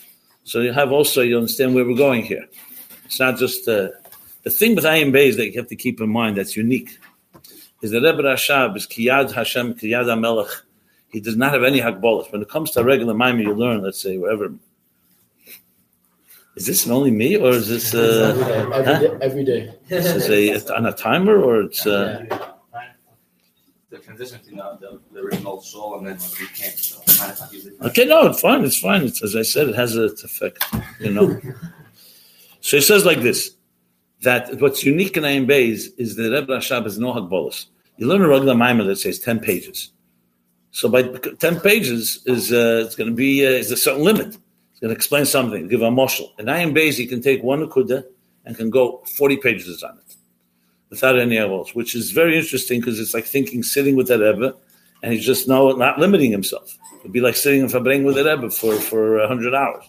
So 0.44 0.60
you 0.60 0.72
have 0.72 0.92
also 0.92 1.24
you 1.24 1.38
understand 1.38 1.74
where 1.74 1.84
we're 1.84 1.98
going 1.98 2.22
here. 2.22 2.46
It's 3.06 3.20
not 3.20 3.40
just 3.40 3.68
uh, 3.68 3.88
the 4.44 4.52
thing 4.52 4.76
with 4.76 4.84
Ayin 4.84 5.12
Beis 5.12 5.36
that 5.38 5.48
you 5.48 5.60
have 5.60 5.68
to 5.70 5.76
keep 5.76 6.00
in 6.00 6.12
mind 6.12 6.38
that's 6.38 6.56
unique 6.56 6.92
is 7.82 7.90
that 7.90 8.04
Rebbe 8.04 8.22
Rashab 8.22 8.78
is 8.78 8.86
Kiyad 8.86 9.32
Hashem 9.32 9.74
Kiyad 9.74 10.06
Amelech. 10.06 10.62
He 11.12 11.20
does 11.20 11.36
not 11.36 11.52
have 11.52 11.64
any 11.64 11.80
hakbolas. 11.80 12.32
When 12.32 12.42
it 12.42 12.50
comes 12.50 12.72
to 12.72 12.82
a 12.82 12.84
regular 12.84 13.14
Maimon, 13.14 13.42
you 13.42 13.54
learn, 13.54 13.82
let's 13.82 14.02
say, 14.02 14.18
wherever. 14.18 14.54
Is 16.56 16.66
this 16.66 16.88
only 16.88 17.12
me, 17.12 17.38
or 17.38 17.52
is 17.52 17.70
this 17.70 17.94
uh, 17.94 18.34
every, 18.36 18.44
day, 18.44 18.60
every, 18.60 18.86
huh? 18.86 19.00
day, 19.00 19.26
every 19.26 19.44
day? 19.44 19.74
Is 19.90 20.28
this 20.28 20.66
a, 20.68 20.76
on 20.76 20.86
a 20.86 20.94
timer, 20.94 21.42
or 21.42 21.62
it's? 21.62 21.86
Uh, 21.86 22.26
yeah 22.30 22.52
the 23.92 23.98
transition 23.98 24.40
between 24.40 24.58
the, 24.58 24.78
the, 24.80 25.00
the 25.12 25.20
original 25.20 25.62
soul 25.62 25.98
and 25.98 26.08
then 26.08 26.18
when 26.18 26.32
we 26.40 26.48
came. 26.48 26.72
So 26.72 27.02
okay, 27.88 28.06
no, 28.06 28.28
it's 28.28 28.40
fine. 28.40 28.64
It's 28.64 28.80
fine. 28.80 29.04
It's 29.04 29.22
as 29.22 29.36
I 29.36 29.42
said, 29.42 29.68
it 29.68 29.76
has 29.76 29.96
its 29.96 30.24
effect. 30.24 30.64
You 31.00 31.12
know. 31.12 31.42
so 32.62 32.78
it 32.78 32.84
says 32.84 33.06
like 33.06 33.20
this: 33.20 33.56
that 34.22 34.60
what's 34.62 34.84
unique 34.86 35.18
in 35.18 35.24
Ayin 35.24 35.46
Beis 35.46 35.90
is 35.98 36.16
that 36.16 36.32
Rebbe 36.32 36.54
Rashab 36.54 36.86
is 36.86 36.98
no 36.98 37.14
Hagbolas. 37.14 37.66
You 37.98 38.08
learn 38.08 38.22
a 38.22 38.28
regular 38.30 38.56
Maimon 38.56 38.88
that 38.88 38.96
says 38.96 39.20
ten 39.20 39.40
pages. 39.40 39.92
So 40.72 40.90
by 40.90 41.04
ten 41.04 41.60
pages 41.60 42.24
is 42.26 42.52
uh, 42.52 42.84
it's 42.86 42.96
going 42.96 43.10
to 43.10 43.16
be 43.16 43.46
uh, 43.46 43.50
is 43.50 43.72
a 43.72 43.78
certain 43.78 44.04
limit. 44.04 44.28
It's 44.28 44.80
going 44.80 44.90
to 44.90 44.96
explain 44.96 45.26
something, 45.26 45.68
give 45.68 45.82
a 45.82 45.90
moshel. 45.90 46.30
And 46.38 46.48
Ayin 46.48 46.74
Beis, 46.76 46.98
you 46.98 47.08
can 47.08 47.22
take 47.22 47.44
one 47.44 47.66
akuda 47.66 48.06
and 48.46 48.56
can 48.56 48.70
go 48.70 49.04
forty 49.18 49.38
pages 49.38 49.84
on 49.84 49.98
it 49.98 50.16
without 50.90 51.20
any 51.20 51.38
else, 51.38 51.76
which 51.76 51.94
is 51.96 52.12
very 52.12 52.38
interesting 52.38 52.80
because 52.80 53.00
it's 53.00 53.14
like 53.14 53.26
thinking 53.26 53.64
sitting 53.64 53.96
with 53.96 54.08
that 54.08 54.20
Rebbe, 54.20 54.56
and 55.04 55.14
he's 55.14 55.26
just 55.26 55.48
no 55.48 55.72
not 55.74 56.00
limiting 56.00 56.32
himself. 56.32 56.78
It'd 57.02 57.12
be 57.12 57.22
like 57.22 57.36
sitting 57.36 57.62
in 57.62 57.70
Fabring 57.70 58.04
with 58.04 58.18
a 58.18 58.24
Rebbe 58.24 58.50
for 58.50 58.76
for 58.76 59.26
hundred 59.28 59.54
hours. 59.54 59.84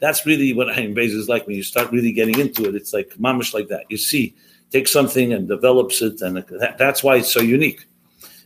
That's 0.00 0.26
really 0.26 0.52
what 0.52 0.68
Ayin 0.68 0.94
Beis 0.94 1.14
is 1.14 1.28
like 1.28 1.46
when 1.46 1.56
you 1.56 1.62
start 1.62 1.92
really 1.92 2.12
getting 2.12 2.38
into 2.38 2.68
it. 2.68 2.74
It's 2.74 2.92
like 2.92 3.10
mamish 3.18 3.54
like 3.54 3.68
that. 3.68 3.84
You 3.88 3.96
see, 3.96 4.34
take 4.70 4.86
something 4.86 5.32
and 5.32 5.48
develops 5.48 6.02
it, 6.02 6.20
and 6.20 6.36
that, 6.36 6.76
that's 6.78 7.02
why 7.02 7.16
it's 7.16 7.32
so 7.32 7.40
unique 7.40 7.86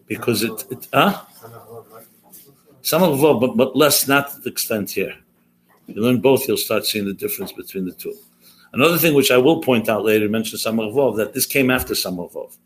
because 0.06 0.42
it, 0.42 0.64
it 0.70 0.88
huh? 0.92 1.20
Some 2.84 3.02
of 3.02 3.40
but, 3.40 3.56
but 3.56 3.74
less, 3.74 4.06
not 4.06 4.30
to 4.30 4.40
the 4.42 4.50
extent 4.50 4.90
here. 4.90 5.14
You 5.86 6.02
learn 6.02 6.20
both, 6.20 6.46
you'll 6.46 6.58
start 6.58 6.84
seeing 6.84 7.06
the 7.06 7.14
difference 7.14 7.50
between 7.50 7.86
the 7.86 7.92
two. 7.92 8.14
Another 8.74 8.98
thing 8.98 9.14
which 9.14 9.30
I 9.30 9.38
will 9.38 9.62
point 9.62 9.88
out 9.88 10.04
later, 10.04 10.28
mention 10.28 10.58
Samach 10.58 10.92
Vov, 10.92 11.16
that 11.16 11.32
this 11.32 11.46
came 11.46 11.70
after 11.70 11.94
Samach 11.94 12.34
Vov. 12.34 12.58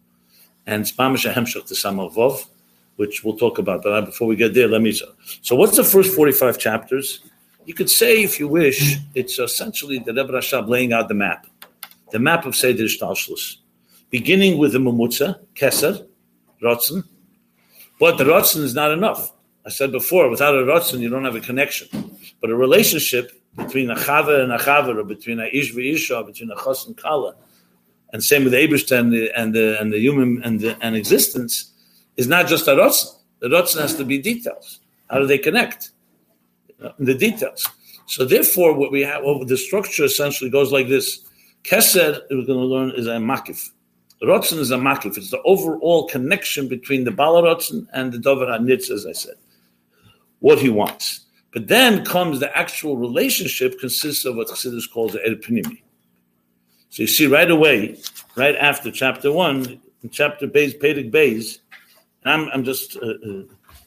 And 0.67 0.83
it's 0.83 0.91
Mamish 0.91 1.33
Hemshach 1.33 1.67
to 1.69 1.75
Samach 1.75 2.17
Vov, 2.17 2.49
which 2.97 3.23
we'll 3.23 3.37
talk 3.37 3.59
about. 3.59 3.85
But 3.85 4.07
before 4.07 4.27
we 4.27 4.35
get 4.35 4.55
there, 4.55 4.67
let 4.67 4.83
me. 4.83 4.93
So, 4.93 5.55
what's 5.55 5.77
the 5.77 5.85
first 5.85 6.13
45 6.17 6.59
chapters? 6.59 7.21
You 7.65 7.75
could 7.75 7.89
say, 7.89 8.25
if 8.25 8.41
you 8.41 8.49
wish, 8.49 8.97
it's 9.15 9.39
essentially 9.39 10.01
the 10.01 10.13
Rebbe 10.13 10.33
Rashab 10.33 10.69
laying 10.69 10.93
out 10.93 11.07
the 11.07 11.15
map, 11.15 11.47
the 12.11 12.19
map 12.19 12.45
of 12.45 12.57
Seder 12.57 12.85
Shtalshlus, 12.85 13.59
beginning 14.11 14.59
with 14.59 14.73
the 14.73 14.79
Mumutza, 14.79 15.39
Keser, 15.55 16.09
Rotzen. 16.61 17.05
But 18.01 18.19
the 18.19 18.25
Rotzen 18.25 18.63
is 18.63 18.75
not 18.75 18.91
enough. 18.91 19.33
I 19.69 19.71
said 19.71 19.93
before, 19.93 20.31
without 20.31 20.55
a 20.55 20.63
Rotzen, 20.63 21.01
you 21.01 21.11
don't 21.11 21.27
have 21.27 21.37
a 21.37 21.41
connection. 21.41 21.89
But 22.41 22.49
a 22.49 22.57
relationship 22.57 23.39
between 23.55 23.91
a 23.91 23.97
Chava 23.97 24.43
and 24.43 24.51
a 24.51 24.57
Chava, 24.57 24.97
or 24.97 25.05
between 25.05 25.41
a 25.41 25.47
Ish 25.53 25.77
Isha, 25.77 26.25
between 26.25 26.51
a 26.51 26.57
Chos 26.57 26.87
and 26.87 26.97
Kala, 26.97 27.35
and 28.15 28.25
same 28.25 28.45
with 28.45 28.55
Eberstein 28.55 29.01
and 29.01 29.13
the, 29.13 29.39
and 29.39 29.55
the, 29.55 29.79
and 29.79 29.93
the 29.93 29.99
human 29.99 30.43
and, 30.43 30.61
the, 30.61 30.79
and 30.81 30.97
existence, 30.97 31.71
is 32.17 32.27
not 32.27 32.47
just 32.47 32.67
a 32.67 32.71
Rotzen. 32.71 33.15
The 33.41 33.49
Rotzen 33.49 33.83
has 33.83 33.95
to 33.97 34.07
be 34.07 34.17
details. 34.17 34.81
How 35.11 35.19
do 35.19 35.27
they 35.27 35.37
connect? 35.37 35.91
the 36.99 37.15
details. 37.15 37.69
So 38.07 38.25
therefore, 38.25 38.73
what 38.73 38.91
we 38.91 39.03
have, 39.03 39.23
well, 39.23 39.45
the 39.45 39.59
structure 39.59 40.05
essentially 40.05 40.49
goes 40.49 40.73
like 40.73 40.89
this. 40.89 41.27
Keser, 41.65 42.23
we're 42.31 42.47
going 42.47 42.59
to 42.59 42.65
learn, 42.75 42.91
is 42.93 43.07
a 43.07 43.17
makif. 43.17 43.69
Rotzen 44.23 44.59
is 44.61 44.71
a 44.71 44.79
makif. 44.79 45.19
It's 45.19 45.31
the 45.31 45.43
overall 45.43 46.09
connection 46.09 46.69
between 46.69 47.05
the 47.05 47.11
Bala 47.11 47.43
Rotzen 47.43 47.87
and 47.93 48.13
the 48.13 48.19
Dover 48.19 48.47
HaNitz, 48.47 48.91
as 48.91 49.05
I 49.05 49.13
said. 49.13 49.35
What 50.41 50.59
he 50.59 50.69
wants. 50.69 51.27
But 51.53 51.69
then 51.69 52.05
comes 52.05 52.41
the 52.41 52.57
actual 52.57 52.97
relationship 52.97 53.81
consists 53.81 54.25
of 54.25 54.37
what 54.37 54.49
Chassidus 54.49 54.91
calls 54.93 55.13
the 55.13 55.19
Erpinimi. 55.21 55.83
So 56.91 57.03
you 57.03 57.07
see 57.07 57.27
right 57.27 57.51
away, 57.51 57.99
right 58.37 58.57
after 58.57 58.91
chapter 58.91 59.33
one, 59.33 59.81
in 60.03 60.11
chapter 60.11 60.47
Beis, 60.47 60.79
Pedig 60.79 61.11
Beis, 61.11 61.59
I'm, 62.25 62.49
I'm 62.53 62.65
just 62.65 62.97
uh, 62.97 63.07
uh, 63.07 63.43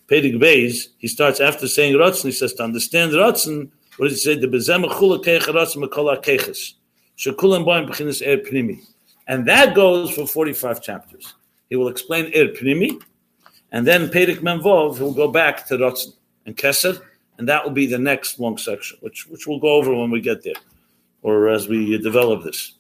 Pedig 0.08 0.91
he 0.98 1.08
starts 1.08 1.39
after 1.39 1.67
saying 1.67 1.93
Ratzin, 1.93 2.25
he 2.25 2.31
says 2.31 2.53
to 2.55 2.63
understand 2.63 3.13
Ratzin, 3.13 3.70
what 3.98 4.10
does 4.10 4.24
he 4.24 4.34
say? 4.34 4.39
The 4.39 4.48
Bezem 4.48 4.84
Chula 4.98 5.20
Keich 5.20 5.41
Ratzin 5.41 5.84
Makola 5.84 6.24
Keiches. 6.24 6.74
Shekulam 7.17 7.65
Boim 7.65 7.88
Bechinis 7.88 8.22
Er. 8.22 8.81
And 9.27 9.48
that 9.48 9.75
goes 9.75 10.12
for 10.12 10.27
45 10.27 10.81
chapters. 10.81 11.34
He 11.70 11.75
will 11.75 11.88
explain 11.88 12.31
Er 12.36 12.51
and 13.72 13.88
then 13.88 14.10
Pedig 14.10 14.38
Menvov, 14.38 14.98
he 14.98 15.03
will 15.03 15.13
go 15.13 15.29
back 15.29 15.65
to 15.67 15.77
Ratzin 15.77 16.13
and 16.45 16.55
Keser, 16.55 17.01
and 17.38 17.48
that 17.48 17.63
will 17.63 17.71
be 17.71 17.86
the 17.86 17.98
next 17.98 18.39
long 18.39 18.57
section, 18.57 18.98
which, 19.01 19.27
which 19.27 19.48
we'll 19.48 19.60
go 19.60 19.74
over 19.74 19.95
when 19.95 20.12
we 20.12 20.21
get 20.21 20.43
there, 20.43 20.53
or 21.21 21.50
as 21.50 21.67
we 21.67 21.98
develop 21.98 22.43
this. 22.43 22.74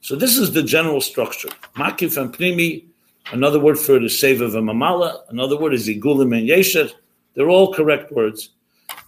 So 0.00 0.16
this 0.16 0.38
is 0.38 0.52
the 0.52 0.62
general 0.62 1.00
structure. 1.00 1.48
Makif 1.76 2.20
and 2.20 2.32
Pnimi, 2.32 2.84
Another 3.30 3.60
word 3.60 3.78
for 3.78 3.96
it 3.96 4.04
is 4.04 4.12
Seva 4.12 4.50
V'Mamala. 4.50 5.20
Another 5.28 5.58
word 5.58 5.74
is 5.74 5.86
Igulim 5.86 6.36
and 6.36 6.48
Yesher. 6.48 6.90
They're 7.34 7.50
all 7.50 7.74
correct 7.74 8.10
words. 8.10 8.50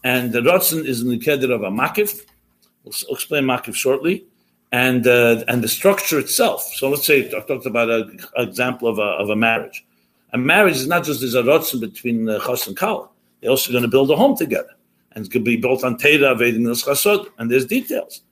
And 0.04 0.30
the 0.32 0.40
Ratzin 0.40 0.84
is 0.84 1.00
in 1.00 1.08
the 1.08 1.18
Keder 1.18 1.50
of 1.54 1.62
a 1.62 1.70
Makif. 1.70 2.26
We'll 2.84 2.92
explain 3.08 3.44
Makif 3.44 3.74
shortly. 3.74 4.26
And 4.72 5.06
uh, 5.06 5.42
and 5.48 5.64
the 5.64 5.68
structure 5.68 6.18
itself. 6.18 6.62
So 6.74 6.90
let's 6.90 7.06
say 7.06 7.26
I 7.26 7.40
talked 7.40 7.66
about 7.66 7.88
an 7.88 8.20
example 8.36 8.88
of 8.88 8.98
a, 8.98 9.02
of 9.22 9.30
a 9.30 9.36
marriage. 9.36 9.84
A 10.32 10.38
marriage 10.38 10.76
is 10.76 10.86
not 10.86 11.02
just 11.02 11.20
there's 11.20 11.34
a 11.34 11.42
Ratzin 11.42 11.80
between 11.80 12.28
uh, 12.28 12.56
and 12.66 12.76
Kala. 12.76 13.08
They're 13.40 13.50
also 13.50 13.72
going 13.72 13.82
to 13.82 13.88
build 13.88 14.10
a 14.10 14.16
home 14.16 14.36
together. 14.36 14.74
And 15.12 15.24
it's 15.24 15.32
going 15.32 15.44
to 15.44 15.50
be 15.50 15.56
built 15.56 15.82
on 15.82 15.96
Teda, 15.96 16.38
Vedin, 16.38 16.64
Chasod. 16.66 17.28
And 17.38 17.50
there's 17.50 17.66
details. 17.66 18.22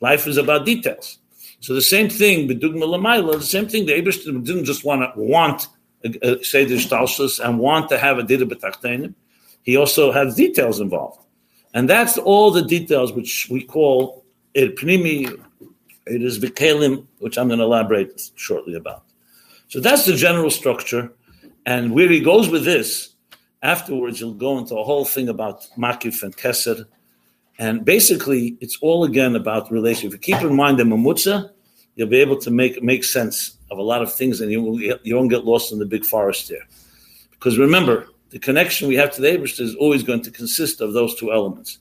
Life 0.00 0.26
is 0.26 0.36
about 0.36 0.66
details. 0.66 1.18
So 1.60 1.74
the 1.74 1.82
same 1.82 2.08
thing, 2.08 2.48
the 2.48 3.40
same 3.42 3.68
thing, 3.68 3.86
the 3.86 3.92
Abishtim 3.92 4.44
didn't 4.44 4.64
just 4.64 4.84
want 4.84 5.02
uh, 5.02 5.06
uh, 5.06 5.14
to 5.14 5.20
want 5.20 5.68
a, 6.04 6.38
a 6.40 6.44
Seder 6.44 6.76
Shtalshus 6.76 7.42
and 7.42 7.58
want 7.58 7.88
to 7.88 7.98
have 7.98 8.18
a 8.18 8.22
Dida 8.22 8.42
B'tachtenim. 8.42 9.14
He 9.62 9.76
also 9.76 10.12
has 10.12 10.36
details 10.36 10.80
involved. 10.80 11.24
And 11.74 11.88
that's 11.90 12.18
all 12.18 12.50
the 12.50 12.62
details 12.62 13.12
which 13.12 13.48
we 13.50 13.64
call 13.64 14.24
it 14.54 14.76
Pnimi, 14.76 15.28
it 16.06 16.22
is 16.22 16.38
Bikalim, 16.38 17.06
which 17.18 17.36
I'm 17.36 17.48
going 17.48 17.58
to 17.58 17.64
elaborate 17.64 18.30
shortly 18.36 18.74
about. 18.74 19.04
So 19.68 19.80
that's 19.80 20.06
the 20.06 20.14
general 20.14 20.50
structure. 20.50 21.12
And 21.66 21.92
where 21.92 22.08
he 22.08 22.20
goes 22.20 22.48
with 22.48 22.64
this, 22.64 23.15
afterwards 23.62 24.20
you'll 24.20 24.34
go 24.34 24.58
into 24.58 24.76
a 24.76 24.84
whole 24.84 25.04
thing 25.04 25.28
about 25.28 25.66
Makif 25.76 26.22
and 26.22 26.36
Keser 26.36 26.86
and 27.58 27.84
basically, 27.84 28.56
it's 28.60 28.78
all 28.82 29.04
again 29.04 29.34
about 29.34 29.70
relationship. 29.70 30.08
If 30.20 30.28
you 30.28 30.34
keep 30.34 30.44
in 30.44 30.54
mind 30.54 30.78
the 30.78 30.84
mamutza, 30.84 31.50
you'll 31.94 32.08
be 32.08 32.20
able 32.20 32.38
to 32.38 32.50
make 32.50 32.82
make 32.82 33.02
sense 33.02 33.56
of 33.70 33.78
a 33.78 33.82
lot 33.82 34.02
of 34.02 34.12
things, 34.12 34.40
and 34.40 34.52
you 34.52 34.98
you 35.02 35.16
won't 35.16 35.30
get 35.30 35.44
lost 35.44 35.72
in 35.72 35.78
the 35.78 35.86
big 35.86 36.04
forest 36.04 36.48
there. 36.48 36.66
Because 37.30 37.58
remember, 37.58 38.08
the 38.30 38.38
connection 38.38 38.88
we 38.88 38.96
have 38.96 39.10
to 39.12 39.22
the 39.22 39.28
Abrish 39.28 39.58
is 39.58 39.74
always 39.76 40.02
going 40.02 40.22
to 40.22 40.30
consist 40.30 40.80
of 40.80 40.92
those 40.92 41.14
two 41.14 41.32
elements. 41.32 41.78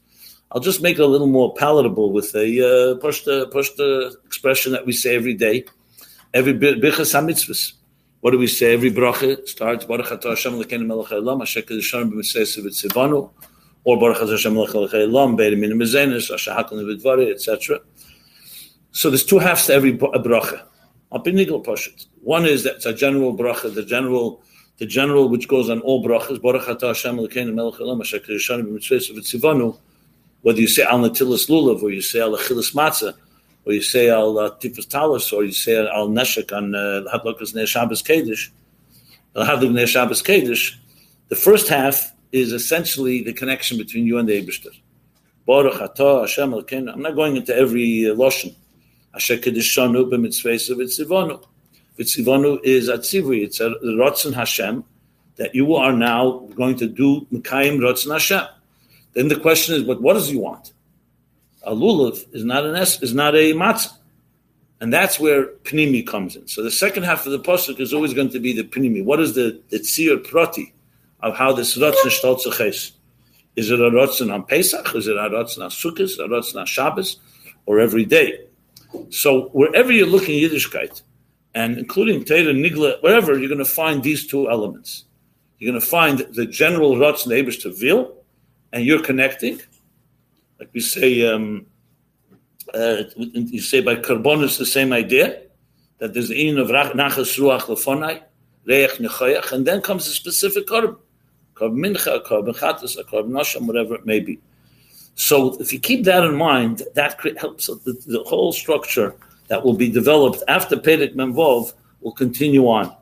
I'll 0.51 0.61
just 0.61 0.81
make 0.81 0.97
it 0.97 1.01
a 1.01 1.07
little 1.07 1.27
more 1.27 1.53
palatable 1.55 2.13
with 2.13 2.33
a 2.35 2.93
uh, 2.93 2.95
push 2.95 3.23
the 3.23 4.15
expression 4.25 4.71
that 4.71 4.85
we 4.85 4.93
say 4.93 5.15
every 5.15 5.33
day. 5.33 5.65
Every 6.33 6.53
bichas. 6.53 7.73
What 8.25 8.31
do 8.31 8.39
we 8.39 8.47
say? 8.47 8.73
Every 8.73 8.89
bracha 8.89 9.47
starts 9.47 9.85
Baruch 9.85 10.07
Atah 10.07 10.29
Hashem 10.31 10.53
Lekeinu 10.53 10.87
Melech 10.87 11.09
Haolam 11.09 11.43
Asher 11.43 11.61
Kedushanim 11.61 12.11
B'Mitzvah 12.11 12.65
V'Tzivanu 12.65 13.29
or 13.83 13.99
Baruch 13.99 14.27
Hashem 14.27 14.55
Lam, 14.55 15.35
Beit 15.35 15.55
Min 15.55 15.69
Mezenis, 15.73 16.33
Ashahakon 16.33 16.71
Vidvari, 16.71 17.31
etc. 17.31 17.81
So 18.89 19.11
there's 19.11 19.23
two 19.23 19.37
halves 19.37 19.67
to 19.67 19.73
every 19.75 19.95
bracha. 19.95 20.63
One 22.23 22.45
is 22.47 22.63
that 22.63 22.77
it's 22.77 22.87
a 22.87 22.93
general 22.93 23.37
bracha, 23.37 23.71
the 23.71 23.85
general, 23.85 24.41
the 24.79 24.87
general 24.87 25.29
which 25.29 25.47
goes 25.47 25.69
on 25.69 25.81
all 25.81 26.03
brachas. 26.03 26.41
Baruch 26.41 26.63
Atah 26.63 26.87
Hashem 26.87 27.17
Elokeinu 27.17 27.53
Melech 27.53 27.75
Haolam 27.75 28.01
Asher 28.01 28.17
Kedushanim 28.17 28.63
B'Mitzvah 28.71 29.19
V'Tzivanu. 29.19 29.77
Whether 30.41 30.61
you 30.61 30.67
say 30.67 30.81
Al 30.81 30.97
Natilas 30.97 31.47
Lulav, 31.47 31.83
or 31.83 31.91
you 31.91 32.01
say 32.01 32.21
Al 32.21 32.35
Achilas 32.35 32.73
Matzah, 32.73 33.13
or 33.65 33.73
you 33.73 33.81
say 33.81 34.09
Al 34.09 34.37
uh, 34.37 34.51
Tifas 34.51 34.87
Talis, 34.87 35.31
or 35.31 35.43
you 35.43 35.51
say 35.51 35.75
Al 35.75 36.09
Neshek 36.09 36.55
on 36.55 36.75
uh, 36.75 37.03
Hadlakas 37.13 37.55
Neh 37.55 37.65
Shabbos 37.65 38.01
Kedish, 38.01 38.49
Al 39.35 39.45
Hadlik 39.45 39.73
Neh 39.73 39.85
Shabbos 39.85 40.21
Kedish. 40.21 40.75
The 41.29 41.35
first 41.35 41.67
half 41.67 42.13
is 42.31 42.51
essentially 42.51 43.23
the 43.23 43.33
connection 43.33 43.77
between 43.77 44.05
you 44.05 44.17
and 44.17 44.29
the 44.29 44.41
Eibishter. 44.41 44.69
Baruch 45.47 45.75
atah 45.75 46.21
Hashem 46.21 46.51
Elkeinu. 46.51 46.93
I'm 46.93 47.01
not 47.01 47.15
going 47.15 47.35
into 47.35 47.55
every 47.55 48.09
uh, 48.09 48.15
lashon. 48.15 48.55
Asher 49.13 49.37
kedishanu 49.37 50.11
b'mitzvesa 50.11 50.75
v'tzivonu. 50.75 51.43
V'tzivonu 51.97 52.59
is 52.63 52.89
atzivri. 52.89 53.43
It's 53.43 53.59
a 53.59 53.69
rotzen 53.83 54.33
Hashem 54.33 54.83
that 55.37 55.55
you 55.55 55.75
are 55.75 55.93
now 55.93 56.47
going 56.55 56.75
to 56.77 56.87
do 56.87 57.27
mekayim 57.31 57.79
rotzen 57.79 58.11
Hashem. 58.11 58.45
Then 59.13 59.29
the 59.29 59.39
question 59.39 59.75
is, 59.75 59.83
but 59.83 60.01
what 60.01 60.13
does 60.13 60.27
he 60.27 60.37
want? 60.37 60.73
A 61.65 61.73
lulav 61.73 62.25
is 62.33 62.43
not 62.43 62.65
an 62.65 62.75
es, 62.75 63.01
is 63.01 63.13
not 63.13 63.35
a 63.35 63.53
matzah. 63.53 63.93
And 64.81 64.93
that's 64.93 65.19
where 65.19 65.47
pnimi 65.63 66.05
comes 66.05 66.35
in. 66.35 66.47
So 66.47 66.61
the 66.61 66.71
second 66.71 67.03
half 67.03 67.25
of 67.25 67.31
the 67.31 67.39
pasuk 67.39 67.79
is 67.79 67.93
always 67.93 68.13
going 68.13 68.29
to 68.31 68.39
be 68.39 68.53
the 68.53 68.63
pnimi. 68.63 69.03
What 69.03 69.19
is 69.19 69.33
the, 69.33 69.61
the 69.69 69.79
tzir 69.79 70.23
prati? 70.23 70.73
of 71.25 71.35
how 71.35 71.51
this 71.51 71.77
Ratzon 71.77 72.11
Shtolzach 72.11 72.67
is. 72.67 72.91
Is 73.55 73.71
it 73.71 73.79
a 73.79 73.89
Ratzon 73.89 74.33
on 74.33 74.43
Pesach? 74.43 74.93
Is 74.95 75.07
it 75.07 75.17
a 75.17 75.29
Ratzon 75.29 75.63
on 75.63 75.69
Sukkot? 75.71 76.19
A 76.19 76.27
Ratzon 76.29 76.59
on 76.59 76.65
Shabbos? 76.67 77.17
Or 77.65 77.79
every 77.79 78.05
day? 78.05 78.45
So 79.09 79.49
wherever 79.49 79.91
you're 79.91 80.07
looking 80.07 80.39
Yiddishkeit, 80.39 81.01
and 81.55 81.77
including 81.77 82.23
Teda, 82.23 82.53
Nigla, 82.53 83.01
wherever, 83.01 83.37
you're 83.37 83.49
going 83.49 83.57
to 83.57 83.65
find 83.65 84.03
these 84.03 84.27
two 84.27 84.49
elements. 84.49 85.05
You're 85.57 85.71
going 85.71 85.81
to 85.81 85.87
find 85.87 86.19
the 86.19 86.45
general 86.45 86.95
Abish 86.95 87.61
to 87.63 87.73
Vil, 87.73 88.13
and 88.71 88.85
you're 88.85 89.01
connecting. 89.01 89.61
Like 90.59 90.69
we 90.73 90.79
say, 90.79 91.27
um, 91.27 91.65
uh, 92.73 93.03
you 93.15 93.61
say 93.61 93.81
by 93.81 93.95
Karbonus 93.95 94.57
the 94.57 94.65
same 94.65 94.93
idea, 94.93 95.41
that 95.99 96.13
there's 96.13 96.29
the 96.29 96.47
in 96.47 96.57
of 96.57 96.67
Nachas 96.69 97.37
Ruach 97.39 97.61
Lefonai, 97.61 98.21
Reach 98.65 98.97
Nechoyach, 98.99 99.51
and 99.51 99.65
then 99.65 99.81
comes 99.81 100.07
a 100.07 100.11
specific 100.11 100.67
carbon 100.67 100.97
korban 101.55 101.77
mincha, 101.77 102.23
korban 102.25 102.55
chatas, 102.55 102.97
korban 103.05 103.29
nasham, 103.29 103.65
whatever 103.65 103.95
it 103.95 104.05
may 104.05 104.19
be. 104.19 104.39
So 105.15 105.59
if 105.61 105.71
you 105.71 105.79
keep 105.79 106.03
that 106.05 106.23
in 106.23 106.35
mind, 106.35 106.83
that 106.95 107.19
helps 107.37 107.67
the, 107.67 107.93
the 108.05 108.23
whole 108.23 108.51
structure 108.51 109.15
that 109.47 109.63
will 109.63 109.75
be 109.75 109.89
developed 109.89 110.43
after 110.47 110.75
Pedek 110.75 111.15
Memvov 111.15 111.73
will 112.01 112.11
continue 112.11 112.67
on. 112.67 112.93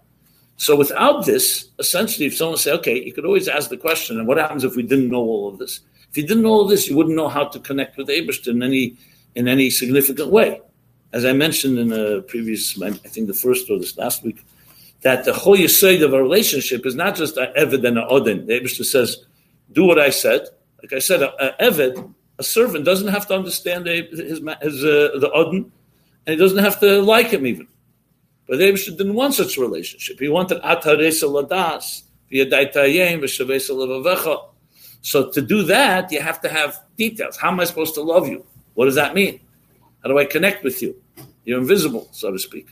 So 0.58 0.76
without 0.76 1.26
this, 1.26 1.70
essentially, 1.80 2.28
if 2.28 2.38
someone 2.38 2.58
say, 2.58 2.72
okay, 2.74 3.04
you 3.04 3.12
could 3.12 3.26
always 3.26 3.48
ask 3.48 3.70
the 3.70 3.78
question, 3.78 4.20
and 4.20 4.28
what 4.28 4.38
happens 4.38 4.64
if 4.64 4.76
we 4.76 4.84
didn't 4.84 5.10
know 5.10 5.22
all 5.22 5.50
of 5.50 5.58
this? 5.58 5.80
If 6.13 6.17
you 6.17 6.27
didn't 6.27 6.43
know 6.43 6.51
all 6.51 6.67
this, 6.67 6.88
you 6.88 6.96
wouldn't 6.96 7.15
know 7.15 7.27
how 7.27 7.46
to 7.46 7.60
connect 7.60 7.98
with 7.98 8.08
Abishter 8.08 8.50
in 8.50 8.62
any 8.62 8.96
in 9.34 9.48
any 9.48 9.72
significant 9.72 10.29
way. 10.29 10.62
As 11.12 11.25
I 11.25 11.34
mentioned 11.34 11.79
in 11.79 11.91
a 11.91 12.22
previous, 12.22 12.79
I 12.79 12.91
think 12.91 13.25
the 13.25 13.34
first 13.34 13.67
or 13.67 13.79
this 13.79 13.98
last 13.98 14.24
week, 14.24 14.46
that 15.01 15.25
the 15.25 15.34
whole 15.34 15.58
yesod 15.58 16.03
of 16.03 16.13
a 16.13 16.22
relationship 16.22 16.86
is 16.86 16.93
not 16.93 17.15
just 17.15 17.36
an 17.38 17.51
eved 17.58 17.84
and 17.88 17.98
an 17.98 18.05
odin. 18.08 18.46
The 18.46 18.67
says, 18.67 19.25
do 19.72 19.86
what 19.86 19.98
I 19.98 20.12
said. 20.12 20.50
Like 20.84 20.93
I 20.93 21.00
said, 21.00 21.24
an 21.24 21.53
eved, 21.60 22.13
a 22.38 22.43
servant, 22.43 22.86
doesn't 22.86 23.08
have 23.08 23.25
to 23.29 23.34
understand 23.34 23.88
his, 23.88 24.20
his 24.20 24.39
uh, 24.39 25.17
the 25.17 25.32
odin, 25.34 25.72
and 26.27 26.34
he 26.34 26.36
doesn't 26.36 26.60
have 26.60 26.79
to 26.82 27.01
like 27.01 27.29
him 27.29 27.48
even. 27.48 27.67
But 28.48 28.60
the 28.60 28.72
didn't 28.72 29.15
want 29.15 29.34
such 29.34 29.58
a 29.58 29.62
relationship. 29.62 30.20
He 30.20 30.29
wanted 30.29 30.62
ataresa 30.62 31.27
ladas, 31.27 32.03
so 35.04 35.30
to 35.30 35.42
do 35.42 35.64
that, 35.64 36.12
you 36.14 36.22
have 36.22 36.40
to 36.42 36.50
have 36.50 36.82
details. 36.98 37.36
How 37.36 37.50
am 37.52 37.60
I 37.60 37.66
supposed 37.66 37.94
to 37.96 38.02
love 38.02 38.28
you? 38.28 38.46
What 38.74 38.86
does 38.86 38.96
that 38.96 39.14
mean? 39.14 39.42
How 40.02 40.10
do 40.10 40.18
I 40.18 40.24
connect 40.26 40.64
with 40.64 40.82
you? 40.82 40.96
You're 41.44 41.60
invisible, 41.60 42.08
so 42.12 42.32
to 42.32 42.40
speak. 42.40 42.70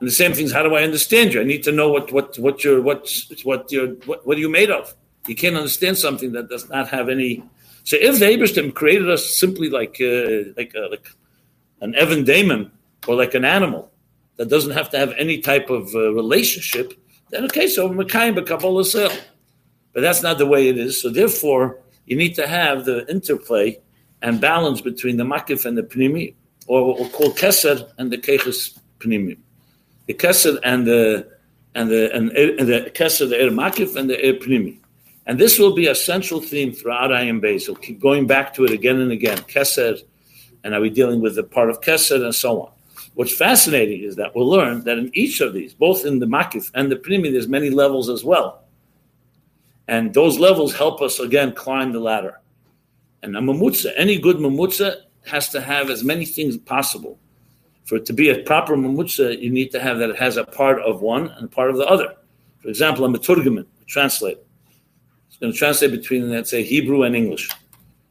And 0.00 0.08
the 0.08 0.12
same 0.12 0.32
thing 0.32 0.46
is 0.46 0.52
how 0.52 0.64
do 0.64 0.74
I 0.74 0.82
understand 0.82 1.32
you? 1.32 1.40
I 1.40 1.44
need 1.44 1.62
to 1.64 1.72
know 1.72 1.88
what 1.88 2.10
what 2.10 2.36
what 2.38 2.64
you're 2.64 2.82
what 2.82 3.08
what 3.44 3.70
you're 3.70 3.94
what, 4.08 4.26
what 4.26 4.36
are 4.36 4.40
you 4.40 4.48
made 4.48 4.70
of? 4.70 4.92
You 5.28 5.36
can't 5.36 5.56
understand 5.56 5.96
something 5.98 6.32
that 6.32 6.48
does 6.48 6.68
not 6.68 6.88
have 6.88 7.08
any. 7.08 7.44
So 7.84 7.96
if 7.96 8.18
the 8.18 8.26
Abraham 8.26 8.72
created 8.72 9.08
us 9.08 9.24
simply 9.36 9.70
like 9.70 10.00
uh, 10.00 10.50
like 10.56 10.74
uh, 10.74 10.88
like 10.90 11.06
an 11.80 11.94
Evan 11.94 12.24
Damon 12.24 12.72
or 13.06 13.14
like 13.14 13.34
an 13.34 13.44
animal, 13.44 13.92
that 14.36 14.48
doesn't 14.48 14.72
have 14.72 14.90
to 14.90 14.98
have 14.98 15.12
any 15.16 15.38
type 15.38 15.70
of 15.70 15.94
uh, 15.94 16.12
relationship, 16.12 16.94
then 17.30 17.44
okay, 17.44 17.68
so 17.68 17.88
Mekayim 17.88 18.44
Kabbalah 18.44 18.84
sale. 18.84 19.12
But 19.92 20.02
that's 20.02 20.22
not 20.22 20.38
the 20.38 20.46
way 20.46 20.68
it 20.68 20.78
is. 20.78 21.00
So 21.00 21.10
therefore, 21.10 21.78
you 22.06 22.16
need 22.16 22.34
to 22.36 22.46
have 22.46 22.84
the 22.84 23.08
interplay 23.10 23.78
and 24.22 24.40
balance 24.40 24.80
between 24.80 25.16
the 25.16 25.24
makif 25.24 25.64
and 25.64 25.76
the 25.76 25.82
pnimi, 25.82 26.34
or 26.66 26.86
what 26.86 26.98
we'll 26.98 27.08
call 27.08 27.32
keser 27.32 27.88
and 27.98 28.10
the 28.12 28.18
keches 28.18 28.78
pnimi. 28.98 29.38
The 30.06 30.14
keser 30.14 30.58
and 30.62 30.86
the 30.86 31.28
and 31.74 31.90
the 31.90 32.14
and, 32.14 32.30
and 32.32 32.68
the 32.68 32.90
keser, 32.94 33.28
the 33.28 33.46
er 33.46 33.50
makif 33.50 33.96
and 33.96 34.10
the 34.10 34.16
er 34.16 34.34
pnimi. 34.34 34.78
And 35.26 35.38
this 35.38 35.58
will 35.58 35.74
be 35.74 35.86
a 35.86 35.94
central 35.94 36.40
theme 36.40 36.72
throughout 36.72 37.10
Ayin 37.10 37.40
Beis. 37.40 37.68
We'll 37.68 37.76
keep 37.76 38.00
going 38.00 38.26
back 38.26 38.54
to 38.54 38.64
it 38.64 38.72
again 38.72 38.98
and 39.00 39.12
again. 39.12 39.38
Keser, 39.38 40.00
and 40.64 40.74
are 40.74 40.80
we 40.80 40.90
dealing 40.90 41.20
with 41.20 41.36
the 41.36 41.44
part 41.44 41.70
of 41.70 41.80
keser 41.80 42.24
and 42.24 42.34
so 42.34 42.62
on. 42.62 42.72
What's 43.14 43.34
fascinating 43.34 44.02
is 44.02 44.16
that 44.16 44.34
we'll 44.34 44.48
learn 44.48 44.84
that 44.84 44.98
in 44.98 45.10
each 45.14 45.40
of 45.40 45.52
these, 45.52 45.74
both 45.74 46.04
in 46.04 46.20
the 46.20 46.26
makif 46.26 46.70
and 46.74 46.90
the 46.90 46.96
primi, 46.96 47.30
there's 47.30 47.48
many 47.48 47.70
levels 47.70 48.08
as 48.08 48.24
well. 48.24 48.64
And 49.90 50.14
those 50.14 50.38
levels 50.38 50.72
help 50.72 51.02
us 51.02 51.18
again 51.18 51.52
climb 51.52 51.90
the 51.90 51.98
ladder. 51.98 52.40
And 53.24 53.36
a 53.36 53.40
mamutza, 53.40 53.90
any 53.96 54.20
good 54.20 54.36
mamutza 54.36 55.00
has 55.26 55.48
to 55.48 55.60
have 55.60 55.90
as 55.90 56.04
many 56.04 56.24
things 56.24 56.56
possible. 56.56 57.18
For 57.86 57.96
it 57.96 58.06
to 58.06 58.12
be 58.12 58.30
a 58.30 58.38
proper 58.44 58.76
mamutza, 58.76 59.36
you 59.42 59.50
need 59.50 59.72
to 59.72 59.80
have 59.80 59.98
that 59.98 60.10
it 60.10 60.16
has 60.16 60.36
a 60.36 60.44
part 60.44 60.80
of 60.82 61.02
one 61.02 61.26
and 61.36 61.50
part 61.50 61.70
of 61.70 61.76
the 61.76 61.86
other. 61.86 62.14
For 62.62 62.68
example, 62.68 63.04
a 63.04 63.08
maturgaman, 63.08 63.66
a 63.82 63.84
translator. 63.86 64.38
It's 65.26 65.38
going 65.38 65.52
to 65.52 65.58
translate 65.58 65.90
between, 65.90 66.30
let's 66.30 66.50
say, 66.50 66.62
Hebrew 66.62 67.02
and 67.02 67.16
English. 67.16 67.50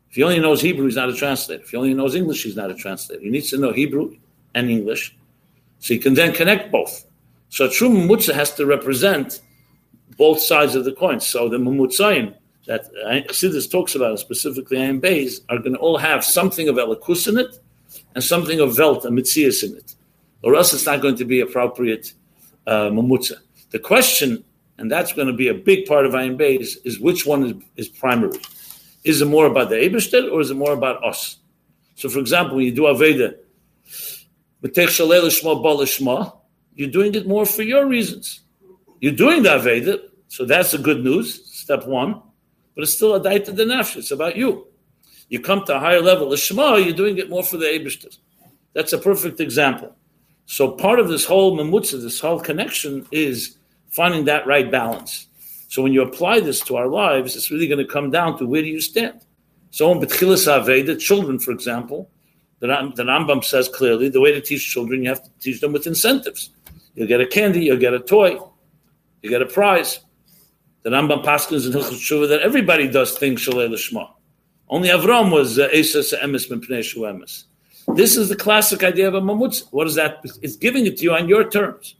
If 0.09 0.15
he 0.15 0.23
only 0.23 0.41
knows 0.41 0.61
Hebrew, 0.61 0.83
he's 0.83 0.97
not 0.97 1.07
a 1.07 1.15
translator. 1.15 1.63
If 1.63 1.69
he 1.69 1.77
only 1.77 1.93
knows 1.93 2.13
English, 2.13 2.43
he's 2.43 2.57
not 2.57 2.69
a 2.69 2.75
translator. 2.75 3.21
He 3.21 3.29
needs 3.29 3.51
to 3.51 3.57
know 3.57 3.71
Hebrew 3.71 4.17
and 4.53 4.69
English. 4.69 5.15
So 5.79 5.93
he 5.93 5.99
can 5.99 6.13
then 6.13 6.33
connect 6.33 6.73
both. 6.73 7.05
So 7.47 7.67
a 7.67 7.69
true 7.69 7.89
mumutza 7.89 8.33
has 8.33 8.53
to 8.55 8.65
represent 8.65 9.39
both 10.17 10.39
sides 10.39 10.75
of 10.75 10.85
the 10.85 10.93
coin. 10.93 11.19
So 11.19 11.49
the 11.49 11.57
mumutzayim 11.57 12.35
that 12.67 12.91
Siddur 13.29 13.69
talks 13.71 13.95
about, 13.95 14.19
specifically 14.19 14.77
Ayin 14.77 15.01
Beis, 15.01 15.41
are 15.49 15.57
going 15.57 15.73
to 15.73 15.79
all 15.79 15.97
have 15.97 16.23
something 16.23 16.67
of 16.69 16.75
elikus 16.75 17.27
in 17.27 17.37
it 17.37 17.59
and 18.15 18.23
something 18.23 18.59
of 18.59 18.75
velt 18.75 19.05
and 19.05 19.17
mitzias 19.17 19.63
in 19.63 19.75
it. 19.75 19.95
Or 20.43 20.55
else 20.55 20.73
it's 20.73 20.85
not 20.85 21.01
going 21.01 21.15
to 21.15 21.25
be 21.25 21.41
appropriate 21.41 22.13
uh. 22.67 22.89
The 23.71 23.79
question, 23.79 24.43
and 24.77 24.91
that's 24.91 25.13
going 25.13 25.27
to 25.27 25.33
be 25.33 25.47
a 25.47 25.53
big 25.53 25.85
part 25.85 26.05
of 26.05 26.13
Ayin 26.13 26.37
Beis, 26.39 26.77
is 26.83 26.99
which 26.99 27.25
one 27.25 27.43
is, 27.45 27.53
is 27.75 27.87
primary. 27.87 28.39
Is 29.03 29.21
it 29.21 29.25
more 29.25 29.45
about 29.45 29.69
the 29.69 29.75
Eberstedt 29.75 30.31
or 30.31 30.41
is 30.41 30.51
it 30.51 30.55
more 30.55 30.73
about 30.73 31.03
us? 31.03 31.37
So, 31.95 32.09
for 32.09 32.19
example, 32.19 32.57
when 32.57 32.65
you 32.65 32.71
do 32.71 32.83
Aveda, 32.83 33.35
you're 36.75 36.89
doing 36.89 37.15
it 37.15 37.27
more 37.27 37.45
for 37.45 37.63
your 37.63 37.85
reasons. 37.87 38.41
You're 38.99 39.13
doing 39.13 39.43
the 39.43 39.49
Aveda, 39.49 39.99
so 40.27 40.45
that's 40.45 40.71
the 40.71 40.77
good 40.77 41.03
news, 41.03 41.45
step 41.45 41.85
one. 41.85 42.21
But 42.75 42.83
it's 42.83 42.93
still 42.93 43.15
a 43.15 43.19
daita 43.19 43.55
the 43.55 43.65
nafsh. 43.65 43.97
It's 43.97 44.11
about 44.11 44.35
you. 44.35 44.67
You 45.29 45.39
come 45.39 45.65
to 45.65 45.75
a 45.75 45.79
higher 45.79 46.01
level. 46.01 46.27
Lishma, 46.29 46.83
you're 46.83 46.93
doing 46.93 47.17
it 47.17 47.29
more 47.29 47.43
for 47.43 47.57
the 47.57 47.65
Abishter. 47.65 48.17
That's 48.73 48.93
a 48.93 48.97
perfect 48.97 49.39
example. 49.39 49.95
So 50.45 50.71
part 50.71 50.99
of 50.99 51.09
this 51.09 51.25
whole 51.25 51.57
mamutza, 51.57 52.01
this 52.01 52.19
whole 52.19 52.39
connection, 52.39 53.05
is 53.11 53.57
finding 53.89 54.25
that 54.25 54.47
right 54.47 54.69
balance. 54.69 55.27
So 55.67 55.83
when 55.83 55.93
you 55.93 56.01
apply 56.01 56.39
this 56.39 56.61
to 56.61 56.77
our 56.77 56.87
lives, 56.87 57.35
it's 57.35 57.51
really 57.51 57.67
going 57.67 57.85
to 57.85 57.91
come 57.91 58.09
down 58.09 58.37
to 58.39 58.47
where 58.47 58.61
do 58.61 58.67
you 58.67 58.81
stand. 58.81 59.21
So 59.71 59.91
in 59.91 59.99
Betchilas 59.99 60.47
Aveda, 60.47 60.99
children, 60.99 61.37
for 61.37 61.51
example, 61.51 62.09
the, 62.59 62.67
the 62.95 63.03
Rambam 63.03 63.43
says 63.43 63.69
clearly 63.69 64.09
the 64.09 64.19
way 64.19 64.31
to 64.31 64.41
teach 64.41 64.67
children, 64.67 65.03
you 65.03 65.09
have 65.09 65.23
to 65.23 65.29
teach 65.39 65.61
them 65.61 65.71
with 65.71 65.85
incentives. 65.85 66.49
You'll 66.95 67.07
get 67.07 67.21
a 67.21 67.27
candy, 67.27 67.65
you'll 67.65 67.77
get 67.77 67.93
a 67.93 67.99
toy, 67.99 68.39
you 69.21 69.29
get 69.29 69.41
a 69.41 69.45
prize. 69.45 69.99
The 70.83 70.89
Rambam 70.89 71.23
Paskins 71.23 71.65
in 71.65 71.73
Hilchot 71.73 71.99
Shuvah 71.99 72.29
that 72.29 72.41
everybody 72.41 72.87
does 72.87 73.17
things 73.17 73.45
Shalei 73.45 73.69
Lishma. 73.69 74.09
Only 74.69 74.89
Avram 74.89 75.31
was 75.31 75.59
uh, 75.59 75.67
Esas 75.69 76.13
Emes 76.19 76.49
Mipnei 76.49 76.83
Emes. 76.95 77.45
This 77.95 78.15
is 78.15 78.29
the 78.29 78.35
classic 78.35 78.83
idea 78.83 79.07
of 79.07 79.15
a 79.15 79.21
mamutz. 79.21 79.63
What 79.71 79.87
is 79.87 79.95
that? 79.95 80.23
It's 80.41 80.55
giving 80.55 80.85
it 80.85 80.97
to 80.97 81.03
you 81.03 81.13
on 81.13 81.27
your 81.27 81.49
terms. 81.49 81.95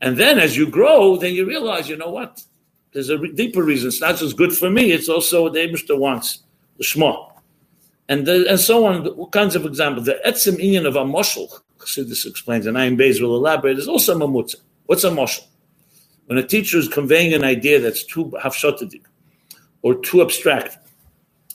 And 0.00 0.16
then 0.16 0.38
as 0.38 0.56
you 0.56 0.68
grow, 0.68 1.16
then 1.16 1.34
you 1.34 1.46
realize, 1.46 1.88
you 1.88 1.96
know 1.96 2.10
what? 2.10 2.42
There's 2.92 3.10
a 3.10 3.18
deeper 3.18 3.62
reason. 3.62 3.88
It's 3.88 4.00
not 4.00 4.16
just 4.16 4.36
good 4.36 4.52
for 4.52 4.70
me, 4.70 4.92
it's 4.92 5.08
also 5.08 5.44
what 5.44 5.52
the 5.52 5.60
Abishta 5.60 5.98
wants, 5.98 6.40
the 6.78 6.84
Shema 6.84 7.34
and 8.08 8.26
the, 8.26 8.46
and 8.48 8.60
so 8.60 8.86
on. 8.86 9.06
All 9.06 9.28
kinds 9.28 9.56
of 9.56 9.64
examples. 9.66 10.06
The 10.06 10.20
etzim 10.26 10.56
inyan 10.56 10.86
of 10.86 10.96
a 10.96 11.04
moshel, 11.04 11.48
this 11.96 12.26
explains, 12.26 12.66
and 12.66 12.76
Ayin 12.76 12.98
Beis 12.98 13.20
will 13.20 13.36
elaborate, 13.36 13.78
is 13.78 13.88
also 13.88 14.16
a 14.16 14.20
mamutza. 14.20 14.56
What's 14.86 15.04
a 15.04 15.10
moshel? 15.10 15.46
When 16.26 16.38
a 16.38 16.46
teacher 16.46 16.78
is 16.78 16.88
conveying 16.88 17.34
an 17.34 17.44
idea 17.44 17.80
that's 17.80 18.04
too 18.04 18.32
hafshotadik 18.42 19.02
or 19.82 19.94
too 19.96 20.22
abstract, 20.22 20.78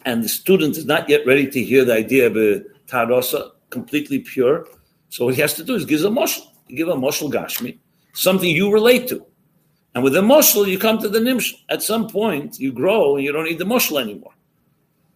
and 0.06 0.24
the 0.24 0.30
student 0.30 0.78
is 0.78 0.86
not 0.86 1.10
yet 1.10 1.26
ready 1.26 1.50
to 1.50 1.64
hear 1.64 1.84
the 1.84 1.94
idea 1.94 2.28
of 2.28 2.38
a 2.38 2.64
tarosa, 2.88 3.52
completely 3.70 4.20
pure, 4.20 4.68
so 5.10 5.26
what 5.26 5.36
he 5.36 5.42
has 5.42 5.56
to 5.56 5.64
do 5.64 5.76
is 5.76 5.86
give 5.86 6.04
a 6.04 6.10
moshel. 6.10 6.46
give 6.70 6.88
a 6.88 6.96
moshel 6.96 7.32
gashmi, 7.32 7.78
something 8.14 8.50
you 8.50 8.72
relate 8.72 9.08
to. 9.10 9.26
And 9.96 10.04
with 10.04 10.14
the 10.14 10.22
moshel, 10.22 10.68
you 10.68 10.78
come 10.78 11.00
to 11.00 11.10
the 11.10 11.20
nimsh. 11.20 11.54
At 11.70 11.82
some 11.82 12.08
point, 12.08 12.60
you 12.60 12.72
grow 12.72 13.16
and 13.16 13.26
you 13.26 13.32
don't 13.32 13.46
need 13.46 13.58
the 13.58 13.66
moshel 13.66 14.00
anymore. 14.00 14.34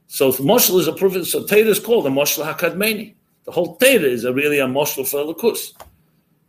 So 0.07 0.31
Moshel 0.33 0.79
is 0.79 0.87
a 0.87 0.93
proof. 0.93 1.25
So 1.25 1.43
Teda 1.43 1.67
is 1.67 1.79
called 1.79 2.05
a 2.05 2.09
Moshel 2.09 2.45
Hakadmeni. 2.45 3.15
The 3.45 3.51
whole 3.51 3.77
Teda 3.79 4.03
is 4.03 4.25
a 4.25 4.33
really 4.33 4.59
a 4.59 4.67
Moshel 4.67 5.07
for 5.07 5.33
Lakus. 5.33 5.73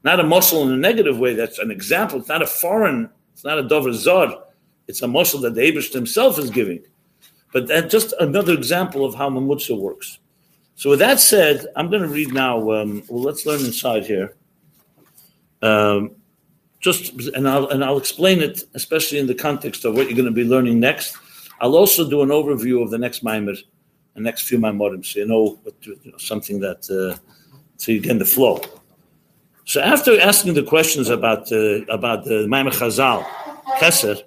Not 0.05 0.21
a 0.21 0.23
muscle 0.23 0.63
in 0.63 0.73
a 0.73 0.77
negative 0.77 1.19
way. 1.19 1.35
That's 1.35 1.59
an 1.59 1.71
example. 1.71 2.19
It's 2.21 2.29
not 2.29 2.43
a 2.43 2.47
foreign. 2.47 3.11
It's 3.33 3.45
not 3.45 3.59
a 3.59 3.63
Dover 3.63 3.91
Zod. 3.91 4.41
It's 4.87 5.03
a 5.03 5.09
muscle 5.09 5.41
that 5.41 5.55
the 5.55 5.63
Abish 5.63 5.93
himself 5.93 6.39
is 6.39 6.51
giving. 6.51 6.85
But 7.53 7.69
that's 7.69 7.91
just 7.91 8.13
another 8.21 8.53
example 8.53 9.05
of 9.05 9.15
how 9.15 9.31
Mamutza 9.31 9.79
works. 9.79 10.19
So 10.77 10.91
with 10.91 10.99
that 10.99 11.21
said, 11.21 11.67
I'm 11.77 11.89
going 11.89 12.03
to 12.03 12.09
read 12.09 12.35
now. 12.35 12.59
Um, 12.73 13.03
well, 13.09 13.23
let's 13.23 13.47
learn 13.47 13.65
inside 13.65 14.05
here. 14.05 14.35
Um, 15.63 16.17
just 16.81 17.29
and 17.29 17.49
I'll 17.49 17.69
and 17.69 17.83
I'll 17.83 17.97
explain 17.97 18.43
it, 18.43 18.65
especially 18.75 19.19
in 19.19 19.27
the 19.27 19.35
context 19.35 19.87
of 19.87 19.95
what 19.95 20.07
you're 20.07 20.17
going 20.17 20.27
to 20.27 20.33
be 20.33 20.45
learning 20.45 20.81
next. 20.81 21.17
I'll 21.61 21.77
also 21.77 22.09
do 22.11 22.21
an 22.21 22.29
overview 22.29 22.83
of 22.83 22.91
the 22.91 22.99
next 22.99 23.25
Maimer, 23.25 23.57
the 24.15 24.21
next 24.21 24.43
few 24.49 24.59
Maimorim, 24.59 25.03
so 25.03 25.21
you 25.21 25.27
know, 25.27 25.59
what, 25.63 25.75
you 25.81 25.99
know 26.05 26.19
something 26.19 26.61
that, 26.61 26.91
uh, 26.91 27.17
so 27.79 27.93
you 27.93 28.01
get 28.01 28.11
in 28.11 28.19
the 28.19 28.27
flow. 28.27 28.61
So 29.67 29.81
after 29.81 30.21
asking 30.21 30.55
the 30.55 30.63
questions 30.63 31.09
about 31.09 31.51
uh, 31.51 31.85
about 31.87 32.25
the 32.25 32.47
Maimer 32.47 32.71
Chazal, 32.71 33.25
Keser, 33.79 34.23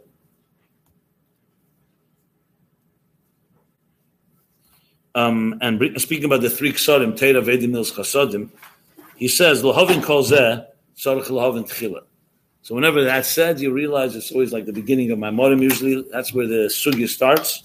um, 5.13 5.59
and 5.61 6.01
speaking 6.01 6.25
about 6.25 6.41
the 6.41 6.49
three 6.49 6.73
ksadim, 6.73 7.17
Teira, 7.17 7.43
Vedim, 7.43 7.69
Mills, 7.69 7.91
Chasadim, 7.91 8.49
he 9.15 9.27
says, 9.27 9.63
L'hovin 9.63 10.01
kol 10.01 10.23
zeh, 10.23 10.65
tzarech 10.97 11.29
l'hovin 11.29 11.69
tchila. 11.69 12.01
So 12.63 12.73
whenever 12.75 13.03
that's 13.03 13.29
said, 13.29 13.59
you 13.59 13.71
realize 13.71 14.15
it's 14.15 14.31
always 14.31 14.51
like 14.51 14.65
the 14.65 14.73
beginning 14.73 15.11
of 15.11 15.19
my 15.19 15.29
modem. 15.29 15.61
Usually, 15.61 16.03
that's 16.11 16.33
where 16.33 16.47
the 16.47 16.67
sugya 16.67 17.07
starts. 17.07 17.63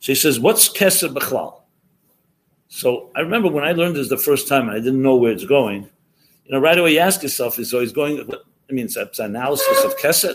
So 0.00 0.12
he 0.12 0.16
says, 0.16 0.40
"What's 0.40 0.68
keser 0.68 1.14
b'chlal?" 1.14 1.60
So 2.68 3.10
I 3.14 3.20
remember 3.20 3.48
when 3.48 3.64
I 3.64 3.72
learned 3.72 3.94
this 3.94 4.08
the 4.08 4.18
first 4.18 4.48
time, 4.48 4.68
and 4.68 4.72
I 4.72 4.80
didn't 4.80 5.00
know 5.00 5.14
where 5.14 5.30
it's 5.30 5.44
going. 5.44 5.88
You 6.44 6.52
know, 6.52 6.60
right 6.60 6.78
away 6.78 6.94
you 6.94 6.98
ask 6.98 7.22
yourself, 7.22 7.58
"Is 7.58 7.70
he's 7.70 7.92
going?" 7.92 8.20
I 8.20 8.72
mean, 8.72 8.86
it's, 8.86 8.96
it's 8.96 9.18
analysis 9.18 9.84
of 9.84 9.96
keser, 9.98 10.34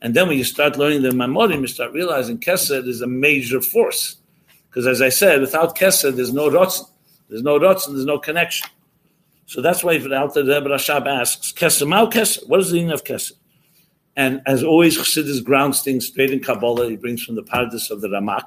and 0.00 0.14
then 0.14 0.28
when 0.28 0.38
you 0.38 0.44
start 0.44 0.76
learning 0.76 1.02
the 1.02 1.10
Maimorim, 1.10 1.60
you 1.60 1.66
start 1.66 1.92
realizing 1.92 2.38
keser 2.38 2.86
is 2.86 3.00
a 3.00 3.06
major 3.06 3.60
force. 3.60 4.16
Because 4.68 4.86
as 4.86 5.02
I 5.02 5.08
said, 5.08 5.40
without 5.40 5.76
keser, 5.76 6.14
there's 6.14 6.32
no 6.32 6.50
rotzen. 6.50 6.88
There's 7.28 7.42
no 7.42 7.58
rotzen. 7.58 7.88
There's 7.88 8.04
no 8.04 8.18
connection. 8.18 8.68
So 9.46 9.62
that's 9.62 9.82
why 9.82 9.96
the 9.96 10.14
Alter 10.14 10.44
Rebbe 10.44 10.68
Rashab 10.68 11.06
asks, 11.06 11.52
Kesser, 11.52 11.88
Mao 11.88 12.06
Kesser, 12.06 12.46
what 12.48 12.60
is 12.60 12.68
the 12.68 12.74
meaning 12.74 12.92
of 12.92 13.02
Kesser? 13.02 13.32
And 14.14 14.42
as 14.46 14.62
always, 14.62 14.98
Chassidus 14.98 15.42
grounds 15.42 15.80
things 15.80 16.06
straight 16.06 16.30
in 16.30 16.40
Kabbalah. 16.40 16.90
He 16.90 16.96
brings 16.96 17.24
from 17.24 17.34
the 17.34 17.42
Pardes 17.42 17.90
of 17.90 18.02
the 18.02 18.08
Ramak. 18.08 18.44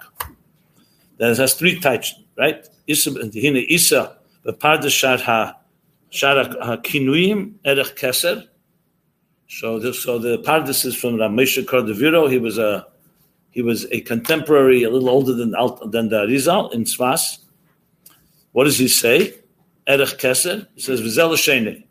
That 1.18 1.38
has 1.38 1.56
three 1.56 1.80
types, 1.80 2.14
right? 2.38 2.68
Isa, 2.88 3.12
Hine 3.12 3.66
Isa, 3.68 4.18
the 4.44 4.54
Pardes 4.54 4.92
Shar 4.92 5.18
Ha, 5.18 5.58
Shar 6.12 6.36
HaKinuyim, 6.36 7.56
Erech 7.66 7.96
Kesser. 7.96 8.48
So 9.48 9.92
so 9.92 10.20
the 10.20 10.38
Pardes 10.40 10.86
is 10.86 10.96
from 10.96 11.16
Ramesha 11.16 11.66
Cordovero. 11.66 12.30
He 12.30 12.38
was 12.38 12.58
a 12.58 12.86
he 13.50 13.62
was 13.62 13.86
a 13.92 14.02
contemporary, 14.02 14.84
a 14.84 14.90
little 14.90 15.10
older 15.10 15.34
than 15.34 15.52
than 15.90 16.10
the 16.10 16.26
Arizal 16.26 16.72
in 16.74 16.84
Sfas. 16.84 17.40
What 18.52 18.66
does 18.66 18.78
he 18.78 18.88
say? 18.88 19.34
Erech 19.88 20.18
Keser. 20.20 20.68
He 20.76 20.82
says, 20.82 21.02
Vizel 21.02 21.36
Shene. 21.38 21.84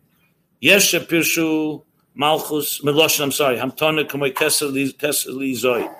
Yesh 0.60 0.94
Pirshu 0.94 1.82
Malchus 2.14 2.82
Meloshin, 2.82 3.22
I'm 3.22 3.32
sorry, 3.32 3.56
Hamtona 3.56 4.04
Kamoy 4.04 4.32
Keser 4.34 4.70
Li 4.70 5.54
Zoy. 5.54 5.92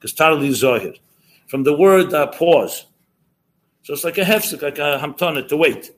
Kestar 0.00 0.40
Li 0.40 0.50
Zohir. 0.50 0.96
From 1.48 1.64
the 1.64 1.76
word 1.76 2.14
uh, 2.14 2.28
pause. 2.28 2.86
So 3.82 3.94
it's 3.94 4.04
like 4.04 4.18
a 4.18 4.22
hefsek, 4.22 4.62
like 4.62 4.78
a 4.78 4.98
hamtona, 5.02 5.48
to 5.48 5.56
wait. 5.56 5.90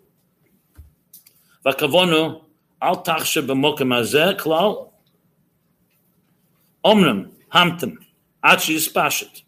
Vakavonu, 1.65 2.43
al 2.81 3.05
tachshe 3.05 3.47
b'mokem 3.47 3.95
hazeh, 3.95 4.39
klal, 4.39 4.91
omnem, 6.85 7.31
hamtem, 7.51 7.99
achi 8.43 8.77
yispashet. 8.77 9.43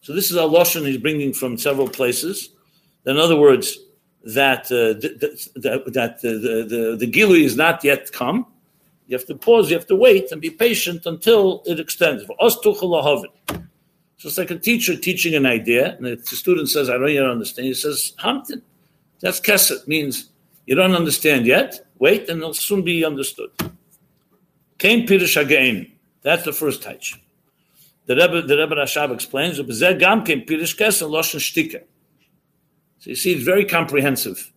So 0.00 0.14
this 0.14 0.30
is 0.30 0.36
a 0.36 0.40
lashon 0.40 0.86
he's 0.86 0.98
bringing 0.98 1.32
from 1.32 1.58
several 1.58 1.88
places. 1.88 2.50
In 3.04 3.18
other 3.18 3.36
words, 3.36 3.78
that 4.24 4.64
uh, 4.66 4.98
that, 5.60 5.82
that 5.92 6.20
the, 6.20 6.30
the, 6.30 6.96
the, 6.96 7.06
the 7.06 7.44
is 7.44 7.56
not 7.56 7.84
yet 7.84 8.10
come. 8.12 8.46
You 9.06 9.16
have 9.16 9.26
to 9.26 9.34
pause, 9.34 9.70
you 9.70 9.76
have 9.76 9.86
to 9.86 9.96
wait 9.96 10.32
and 10.32 10.40
be 10.40 10.50
patient 10.50 11.06
until 11.06 11.62
it 11.64 11.80
extends. 11.80 12.24
For 12.24 12.36
us 12.42 12.58
to 12.60 12.74
So 12.74 14.28
it's 14.28 14.36
like 14.36 14.50
a 14.50 14.58
teacher 14.58 14.96
teaching 14.96 15.34
an 15.34 15.46
idea, 15.46 15.96
and 15.96 16.04
the 16.04 16.18
student 16.24 16.68
says, 16.68 16.90
I 16.90 16.98
don't 16.98 17.12
yet 17.12 17.24
understand. 17.24 17.68
He 17.68 17.74
says, 17.74 18.12
Hampton. 18.18 18.62
That's 19.20 19.40
keset, 19.40 19.86
means 19.88 20.30
you 20.66 20.74
don't 20.74 20.94
understand 20.94 21.46
yet. 21.46 21.86
Wait, 21.98 22.28
and 22.28 22.38
it'll 22.40 22.54
soon 22.54 22.82
be 22.82 23.04
understood. 23.04 23.50
Came 24.78 25.06
Pirish 25.06 25.40
again. 25.40 25.90
That's 26.22 26.44
the 26.44 26.52
first 26.52 26.82
touch. 26.82 27.20
The 28.06 28.14
Rebbe, 28.16 28.42
the 28.42 28.56
Rebbe 28.56 28.74
Rashab 28.76 29.12
explains, 29.12 29.58
Gam 29.58 30.24
came 30.24 30.42
Pirish 30.42 30.76
Kesser 30.76 31.08
Loshen 31.08 31.40
Shtika. 31.40 31.82
So 33.00 33.10
you 33.10 33.16
see, 33.16 33.32
it's 33.32 33.44
very 33.44 33.64
comprehensive. 33.64 34.52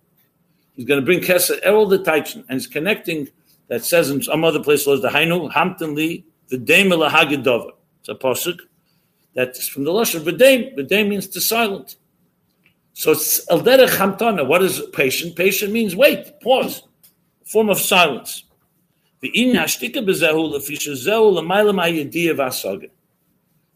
He's 0.73 0.85
going 0.85 0.99
to 0.99 1.05
bring 1.05 1.19
Kesser, 1.19 1.59
all 1.67 1.85
the 1.85 2.03
types, 2.03 2.35
and 2.35 2.45
he's 2.49 2.67
connecting 2.67 3.29
that 3.67 3.83
says 3.83 4.09
in 4.09 4.21
some 4.21 4.43
other 4.43 4.61
place, 4.61 4.85
the 4.85 5.09
Hainu, 5.11 6.23
the 6.49 6.57
Dame 6.57 6.89
Hagidova. 6.89 7.71
It's 8.01 8.09
a 8.09 8.15
posuk 8.15 8.59
that's 9.33 9.67
from 9.67 9.85
the 9.85 9.91
Lashon 9.91 10.21
V'Dame. 10.21 10.75
V'Dame 10.77 11.07
means 11.09 11.27
to 11.27 11.39
silent. 11.39 11.95
So 12.93 13.11
it's 13.11 13.45
Elderech 13.47 13.95
Hamtana. 13.97 14.45
What 14.45 14.61
is 14.61 14.81
patient? 14.93 15.35
Patient 15.35 15.71
means 15.71 15.95
wait, 15.95 16.39
pause, 16.41 16.83
form 17.45 17.69
of 17.69 17.79
silence. 17.79 18.43
The 19.21 19.29
in 19.29 19.55
hashtika 19.55 19.97
bezehu 19.97 20.53
lefisha 20.53 20.93
zehu 20.93 21.33
l'maylam 21.33 21.81
hayediyah 21.81 22.35
v'asaga. 22.35 22.89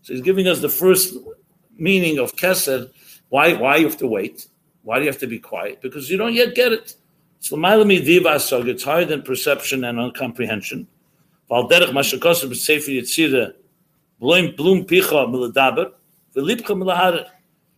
So 0.02 0.14
he's 0.14 0.22
giving 0.22 0.48
us 0.48 0.62
the 0.62 0.70
first 0.70 1.16
meaning 1.78 2.20
of 2.20 2.36
Kesed. 2.36 2.92
Why, 3.30 3.54
why 3.54 3.78
you 3.78 3.88
have 3.88 3.98
to 3.98 4.08
wait? 4.08 4.48
Why 4.84 5.00
do 5.00 5.06
you 5.06 5.10
have 5.10 5.20
to 5.20 5.28
be 5.28 5.40
quiet? 5.40 5.82
Because 5.82 6.10
you 6.10 6.18
don't 6.18 6.34
yet 6.34 6.54
get 6.54 6.72
it. 6.72 6.96
So 7.40 7.58
It's 7.60 8.84
higher 8.84 9.06
than 9.06 9.22
perception 9.22 9.84
and 9.84 10.00
uncomprehension. 10.00 10.88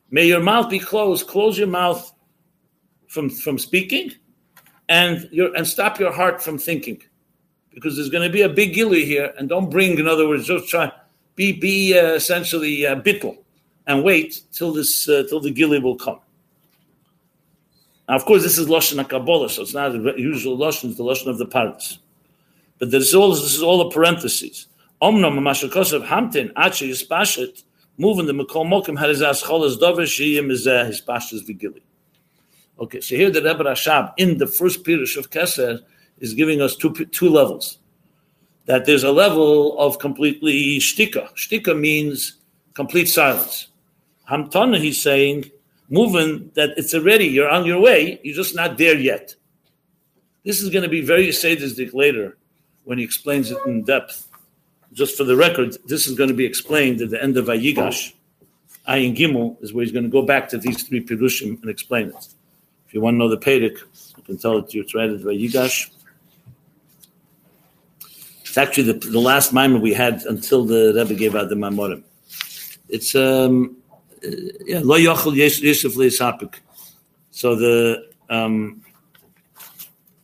May 0.10 0.28
your 0.28 0.42
mouth 0.42 0.70
be 0.70 0.80
closed. 0.80 1.28
Close 1.28 1.58
your 1.58 1.68
mouth 1.68 2.14
from, 3.08 3.30
from 3.30 3.58
speaking 3.58 4.14
and 4.90 5.28
your 5.32 5.56
and 5.56 5.68
stop 5.68 6.00
your 6.00 6.12
heart 6.12 6.42
from 6.42 6.58
thinking. 6.58 7.02
Because 7.74 7.96
there's 7.96 8.10
going 8.10 8.28
to 8.28 8.34
be 8.34 8.42
a 8.42 8.50
big 8.50 8.74
gilly 8.74 9.06
here, 9.06 9.34
and 9.38 9.48
don't 9.48 9.70
bring, 9.70 10.00
in 10.00 10.08
other 10.08 10.28
words, 10.28 10.48
just 10.48 10.68
try 10.68 10.92
be 11.36 11.52
be 11.52 11.98
uh, 11.98 12.14
essentially 12.14 12.86
uh, 12.86 12.96
bittel 12.96 13.38
and 13.86 14.04
wait 14.04 14.42
till 14.52 14.74
this 14.74 15.08
uh, 15.08 15.24
till 15.30 15.40
the 15.40 15.52
gili 15.52 15.80
will 15.80 15.96
come. 15.96 16.20
Now, 18.10 18.16
of 18.16 18.26
course, 18.26 18.44
this 18.44 18.58
is 18.58 18.68
lashon 18.68 19.08
Kabbalah, 19.08 19.50
so 19.50 19.62
it's 19.62 19.74
not 19.74 19.94
usual 20.18 20.58
lashon; 20.58 20.90
it's 20.90 20.98
the 20.98 21.04
lashon 21.04 21.28
of 21.28 21.38
the 21.38 21.46
parents. 21.46 22.00
But 22.80 22.92
there's 22.92 23.14
all 23.14 23.30
this 23.32 23.54
is 23.54 23.62
all 23.62 23.78
the 23.80 23.90
parentheses. 23.94 24.68
Hamtin 25.02 26.52
achi 26.56 26.94
moving 27.98 28.26
the 28.26 28.34
mekol 28.34 28.66
mokim 28.66 28.98
had 28.98 29.06
uh, 29.06 29.10
his 29.10 29.22
ascholas 29.22 29.80
dover 29.80 30.04
shiyim 30.04 30.52
is 30.52 30.66
his 30.66 31.02
pashas 31.02 31.46
vigili. 31.48 31.82
Okay, 32.80 33.02
so 33.02 33.16
here 33.16 33.32
the 33.32 33.42
Rebbe 33.42 33.64
Rashab 33.64 34.14
in 34.18 34.38
the 34.38 34.48
first 34.48 34.84
pirush 34.84 35.18
of 35.18 35.32
Keser 35.32 35.82
is 36.20 36.34
giving 36.34 36.62
us 36.62 36.76
two 36.76 36.94
two 36.94 37.30
levels 37.30 37.80
that 38.66 38.86
there's 38.86 39.04
a 39.04 39.12
level 39.12 39.80
of 39.80 39.98
completely 39.98 40.78
shtika. 40.78 41.34
Shtika 41.34 41.78
means 41.78 42.38
complete 42.74 43.08
silence. 43.08 43.70
Hamtana, 44.30 44.78
he's 44.78 45.02
saying, 45.02 45.50
moving 45.90 46.52
that 46.56 46.72
it's 46.78 46.94
already, 46.94 47.26
you're 47.26 47.50
on 47.50 47.66
your 47.66 47.80
way, 47.80 48.20
you're 48.24 48.36
just 48.36 48.56
not 48.56 48.78
there 48.78 48.98
yet. 48.98 49.34
This 50.44 50.62
is 50.62 50.70
going 50.70 50.84
to 50.84 50.90
be 50.90 51.02
very 51.02 51.32
sadistic 51.32 51.94
later 51.94 52.38
when 52.84 52.98
he 52.98 53.04
explains 53.04 53.52
it 53.52 53.58
in 53.66 53.84
depth. 53.84 54.27
Just 54.94 55.18
for 55.18 55.24
the 55.24 55.36
record, 55.36 55.78
this 55.86 56.08
is 56.08 56.16
going 56.16 56.30
to 56.30 56.36
be 56.36 56.46
explained 56.46 57.02
at 57.02 57.10
the 57.10 57.22
end 57.22 57.38
of 57.38 57.46
Ayigash. 57.46 58.14
Ayin 58.88 59.16
Gimel 59.16 59.62
is 59.62 59.74
where 59.74 59.84
he's 59.84 59.92
going 59.92 60.06
to 60.06 60.10
go 60.10 60.22
back 60.22 60.48
to 60.50 60.58
these 60.58 60.84
three 60.84 61.04
Pirushim 61.04 61.62
and 61.62 61.70
explain 61.70 62.10
it. 62.10 62.28
If 62.88 62.94
you 62.94 63.02
want 63.02 63.16
to 63.16 63.18
know 63.18 63.30
the 63.30 63.38
Pedic, 63.38 63.80
I 64.18 64.22
can 64.22 64.38
tell 64.38 64.58
it 64.58 64.70
to 64.70 64.78
you. 64.78 64.84
It's 64.84 64.96
right 64.96 65.10
at 65.10 65.20
Vayigash. 65.20 65.90
It's 68.42 68.58
actually 68.58 68.94
the, 68.94 69.10
the 69.10 69.20
last 69.20 69.52
mimer 69.52 69.78
we 69.78 69.94
had 69.94 70.24
until 70.24 70.66
the 70.66 70.94
Rebbe 70.96 71.14
gave 71.16 71.36
out 71.36 71.50
the 71.50 71.56
Mamorim. 71.56 72.04
It's 72.90 73.14
um, 73.14 73.78
uh, 74.26 74.30
yeah, 74.66 74.80
lo 74.84 74.98
yochel 74.98 75.36
yisuf 75.36 75.96
leisapik. 75.96 76.56
So 77.32 77.56
the 77.56 78.10
um, 78.30 78.84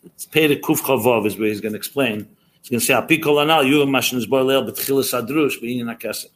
it's 0.05 0.25
a 0.25 0.55
kuf 0.61 0.79
chavov 0.79 1.27
is 1.27 1.37
where 1.37 1.49
he's 1.49 1.61
going 1.61 1.73
to 1.73 1.77
explain. 1.77 2.27
He's 2.63 2.69
to 2.69 2.79
say 2.79 2.93
apikol 2.93 3.43
anal 3.43 3.63
you 3.63 3.77
mashin 3.85 4.23
boilel 4.25 4.69
betchilas 4.69 5.13
adrush 5.13 5.61
bein 5.61 5.85
akasset. 5.87 6.29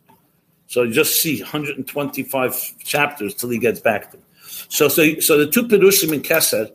So 0.67 0.83
you 0.83 0.93
just 0.93 1.21
see 1.21 1.39
125 1.41 2.77
chapters 2.79 3.33
till 3.33 3.49
he 3.49 3.57
gets 3.57 3.79
back 3.79 4.11
to. 4.11 4.17
It. 4.17 4.23
So 4.69 4.89
so 4.89 5.19
so 5.19 5.37
the 5.37 5.47
two 5.49 5.63
perushim 5.63 6.11
in 6.13 6.21
Keser, 6.21 6.69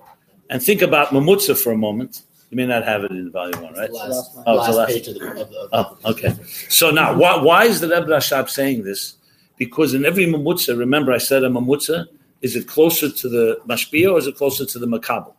and 0.49 0.63
think 0.63 0.81
about 0.81 1.09
mamutza 1.09 1.57
for 1.57 1.73
a 1.73 1.77
moment. 1.77 2.23
You 2.51 2.57
may 2.57 2.67
not 2.67 2.85
have 2.85 3.05
it 3.05 3.11
in 3.13 3.31
volume 3.31 3.63
one, 3.63 3.73
right? 3.75 3.91
Last, 3.91 4.39
Oh, 4.47 4.57
last 4.57 4.71
the 4.71 4.77
last- 4.77 4.93
page 4.93 5.09
of 5.09 5.15
the, 5.15 5.41
of 5.41 5.51
the, 5.51 5.59
of 5.73 5.99
Oh, 6.05 6.11
okay. 6.11 6.35
So 6.69 6.91
now, 6.91 7.17
why, 7.17 7.39
why 7.39 7.65
is 7.65 7.81
the 7.81 7.89
Rebbe 7.89 8.09
Rashab 8.09 8.51
saying 8.51 8.85
this? 8.85 9.15
Because 9.57 9.95
in 9.95 10.05
every 10.05 10.27
mamutza, 10.27 10.79
remember 10.79 11.13
I 11.13 11.19
said 11.19 11.45
a 11.45 11.49
mamutza, 11.49 12.09
is 12.43 12.55
it 12.55 12.69
closer 12.69 13.09
to 13.11 13.29
the 13.31 13.59
mashpia 13.67 14.13
or 14.13 14.19
is 14.19 14.27
it 14.27 14.37
closer 14.37 14.67
to 14.67 14.79
the 14.79 14.87
makabel? 14.87 15.33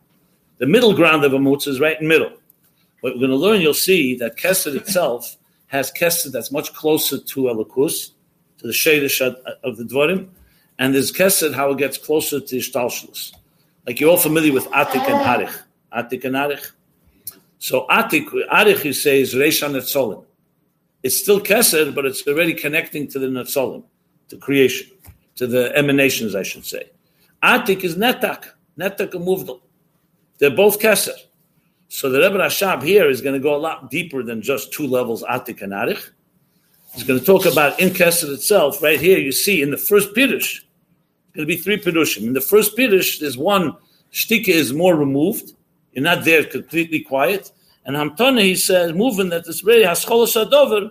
The 0.58 0.66
middle 0.66 0.96
ground 0.96 1.24
of 1.24 1.34
a 1.34 1.38
mamutza 1.38 1.68
is 1.68 1.80
right 1.80 2.00
in 2.02 2.08
the 2.08 2.10
middle. 2.10 2.32
What 3.04 3.16
we're 3.16 3.28
going 3.28 3.32
to 3.32 3.36
learn, 3.36 3.60
you'll 3.60 3.74
see 3.74 4.16
that 4.20 4.38
kesed 4.38 4.74
itself 4.78 5.36
has 5.68 5.92
kesed 5.92 6.32
that's 6.32 6.54
much 6.54 6.74
closer 6.74 7.18
to 7.18 7.42
elikus, 7.42 8.12
to 8.60 8.68
the 8.68 8.72
shadish 8.72 9.20
of 9.20 9.76
the 9.76 9.84
dvarim, 9.84 10.30
and 10.80 10.96
there's 10.96 11.12
kesed 11.12 11.54
how 11.54 11.72
it 11.72 11.80
gets 11.80 11.98
closer 11.98 12.40
to 12.40 12.56
ishtalshlus. 12.56 13.34
Like 13.86 14.00
you're 14.00 14.10
all 14.10 14.16
familiar 14.16 14.54
with 14.54 14.68
atik 14.68 15.06
and 15.06 15.20
arich. 15.20 15.54
Atik 15.92 16.24
and 16.24 16.36
arich. 16.36 16.72
So 17.60 17.86
atik, 17.90 18.30
arich, 18.50 18.86
you 18.86 18.94
say, 18.94 19.20
is 19.20 19.36
reisha 19.36 19.70
netzolim. 19.70 20.24
It's 21.04 21.18
still 21.18 21.42
kesed, 21.42 21.94
but 21.94 22.06
it's 22.06 22.26
already 22.26 22.54
connecting 22.54 23.10
to 23.10 23.20
the 23.20 23.28
netzolim, 23.28 23.84
to 24.30 24.38
creation, 24.38 24.88
to 25.36 25.46
the 25.46 25.76
emanations, 25.76 26.36
I 26.36 26.44
should 26.44 26.66
say. 26.66 26.90
Atik 27.44 27.84
is 27.84 27.98
netak, 27.98 28.46
netak 28.80 29.14
and 29.14 29.28
muvdal. 29.28 29.60
They're 30.38 30.56
both 30.56 30.80
kesed. 30.80 31.20
So 31.94 32.10
the 32.10 32.20
Rebbe 32.20 32.40
Rashab 32.40 32.82
here 32.82 33.08
is 33.08 33.22
going 33.22 33.36
to 33.36 33.40
go 33.40 33.56
a 33.56 33.62
lot 33.62 33.92
deeper 33.92 34.24
than 34.24 34.42
just 34.42 34.74
two 34.74 34.88
levels 34.88 35.22
Atik 35.22 35.62
and 35.62 35.74
Arich. 35.74 36.10
He's 36.96 37.04
going 37.04 37.20
to 37.20 37.26
talk 37.26 37.46
about 37.46 37.80
in 37.80 37.90
Kesed 37.90 38.28
itself. 38.34 38.82
Right 38.82 39.00
here, 39.00 39.20
you 39.20 39.32
see 39.32 39.62
in 39.62 39.70
the 39.70 39.78
first 39.78 40.12
Pirush, 40.16 40.62
going 41.36 41.46
to 41.48 41.56
be 41.56 41.56
three 41.56 41.78
Pirushim. 41.78 42.24
In 42.24 42.34
the 42.34 42.42
first 42.42 42.76
Pirush, 42.76 43.20
there's 43.20 43.38
one 43.38 43.78
Shtika 44.12 44.48
is 44.48 44.74
more 44.74 44.96
removed. 44.96 45.54
You're 45.92 46.04
not 46.04 46.26
there 46.26 46.44
completely 46.44 47.02
quiet. 47.02 47.52
And 47.86 47.96
Hamtana, 47.96 48.42
he 48.42 48.56
says, 48.56 48.94
moving 48.94 49.30
that 49.30 49.46
this 49.46 49.64
really 49.64 49.84
Hascholos 49.84 50.34
Adover, 50.44 50.90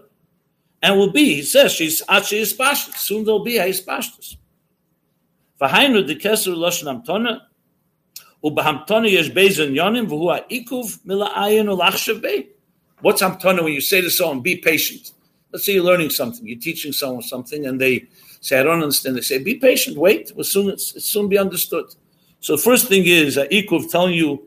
and 0.83 0.97
will 0.97 1.11
be, 1.11 1.35
he 1.35 1.43
says, 1.43 1.73
she's 1.73 2.01
Achi 2.09 2.43
Ispashtus. 2.43 2.95
Soon 2.99 3.25
there'll 3.25 3.43
be 3.43 3.55
Ispashtus. 3.55 4.37
V'hainu 5.61 6.07
de 6.07 6.15
Keser 6.15 6.55
Lashon 6.55 7.05
Hamtana, 7.05 7.41
Ubahamtana 8.45 9.11
yesh 9.11 9.31
bezin 9.31 9.77
ha'ikuv 9.77 10.99
mila'ayin. 11.07 12.47
What's 13.01 13.21
Hamtana 13.21 13.65
when 13.65 13.73
you 13.73 13.81
say 13.81 14.01
to 14.01 14.11
someone, 14.11 14.41
be 14.41 14.57
patient? 14.57 15.13
Let's 15.53 15.67
say 15.67 15.75
you're 15.75 15.85
learning 15.85 16.11
something, 16.11 16.47
you're 16.47 16.59
teaching 16.59 16.93
someone 16.93 17.23
something, 17.23 17.67
and 17.67 17.81
they 17.81 18.07
say, 18.41 18.61
I 18.61 18.63
don't 18.63 18.83
understand. 18.83 19.17
They 19.17 19.23
say, 19.23 19.43
be 19.43 19.57
patient, 19.57 19.97
wait, 19.97 20.31
it 20.31 20.37
will 20.37 20.45
soon, 20.45 20.71
it 20.71 20.81
soon 20.81 21.29
be 21.29 21.37
understood. 21.37 21.95
So 22.41 22.57
the 22.57 22.63
first 22.63 22.89
thing 22.89 23.05
is, 23.05 23.37
Ikuv 23.37 23.91
telling 23.91 24.15
you, 24.15 24.43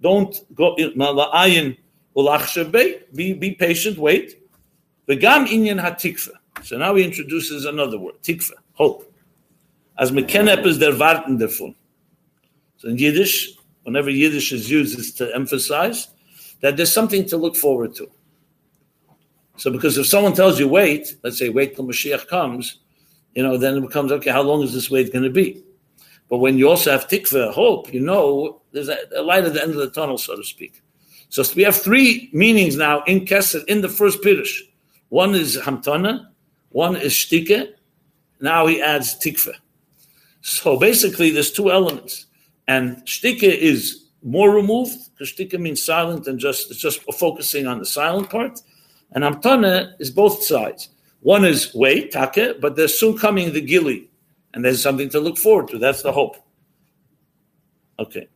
don't 0.00 0.36
go, 0.54 0.74
mala'ayin 0.76 1.76
ulachshav 2.16 2.72
be, 3.14 3.32
be 3.34 3.52
patient, 3.52 3.98
wait. 3.98 4.38
V'gam 5.08 5.46
inyan 5.46 5.80
ha'tikva. 5.80 6.30
So 6.62 6.76
now 6.78 6.94
he 6.96 7.04
introduces 7.04 7.64
another 7.64 7.98
word, 7.98 8.14
tikva, 8.22 8.52
hope. 8.74 9.12
As 9.96 10.10
mekenep 10.10 10.66
is 10.66 10.78
der 10.78 10.96
warten 10.96 11.38
davon. 11.38 11.74
So 12.82 12.88
in 12.88 12.98
Yiddish, 12.98 13.56
whenever 13.84 14.10
Yiddish 14.10 14.50
is 14.50 14.68
used, 14.68 14.98
it's 14.98 15.12
to 15.12 15.32
emphasize 15.36 16.08
that 16.62 16.76
there's 16.76 16.92
something 16.92 17.24
to 17.26 17.36
look 17.36 17.54
forward 17.54 17.94
to. 17.94 18.10
So 19.56 19.70
because 19.70 19.98
if 19.98 20.06
someone 20.06 20.32
tells 20.32 20.58
you 20.58 20.66
wait, 20.66 21.14
let's 21.22 21.38
say 21.38 21.48
wait 21.48 21.76
till 21.76 21.84
Mashiach 21.84 22.26
comes, 22.26 22.80
you 23.36 23.42
know, 23.44 23.56
then 23.56 23.76
it 23.76 23.82
becomes 23.82 24.10
okay. 24.10 24.32
How 24.32 24.42
long 24.42 24.64
is 24.64 24.74
this 24.74 24.90
wait 24.90 25.12
going 25.12 25.22
to 25.22 25.30
be? 25.30 25.62
But 26.28 26.38
when 26.38 26.58
you 26.58 26.68
also 26.68 26.90
have 26.90 27.06
tikva, 27.06 27.52
hope, 27.52 27.94
you 27.94 28.00
know, 28.00 28.62
there's 28.72 28.88
a, 28.88 28.98
a, 29.14 29.22
light 29.22 29.44
at 29.44 29.52
the 29.52 29.62
end 29.62 29.70
of 29.70 29.78
the 29.78 29.90
tunnel, 29.90 30.18
so 30.18 30.34
to 30.34 30.42
speak. 30.42 30.82
So 31.28 31.44
we 31.54 31.62
have 31.62 31.76
three 31.76 32.30
meanings 32.32 32.76
now 32.76 33.04
in 33.04 33.26
Kesed 33.26 33.64
in 33.66 33.80
the 33.80 33.88
first 33.88 34.22
Pirish. 34.22 34.58
One 35.10 35.36
is 35.36 35.56
Hamtana, 35.56 36.26
one 36.70 36.96
is 36.96 37.12
Shtike. 37.12 37.74
Now 38.40 38.66
he 38.66 38.82
adds 38.82 39.14
tikva. 39.20 39.52
So 40.40 40.76
basically, 40.76 41.30
there's 41.30 41.52
two 41.52 41.70
elements. 41.70 42.26
And 42.68 43.04
shtika 43.04 43.42
is 43.42 44.06
more 44.22 44.50
removed 44.50 44.98
because 45.12 45.32
shtika 45.32 45.58
means 45.58 45.84
silent 45.84 46.26
and 46.26 46.38
just 46.38 46.70
it's 46.70 46.80
just 46.80 47.02
focusing 47.14 47.66
on 47.66 47.78
the 47.78 47.86
silent 47.86 48.30
part. 48.30 48.60
And 49.12 49.24
amtana 49.24 49.92
is 49.98 50.10
both 50.10 50.42
sides. 50.42 50.88
One 51.20 51.44
is 51.44 51.72
wait, 51.74 52.10
take, 52.10 52.60
but 52.60 52.76
there's 52.76 52.98
soon 52.98 53.16
coming 53.16 53.52
the 53.52 53.60
gili, 53.60 54.10
and 54.54 54.64
there's 54.64 54.82
something 54.82 55.08
to 55.10 55.20
look 55.20 55.38
forward 55.38 55.68
to. 55.68 55.78
That's 55.78 56.02
the 56.02 56.12
hope. 56.12 56.36
Okay. 57.98 58.28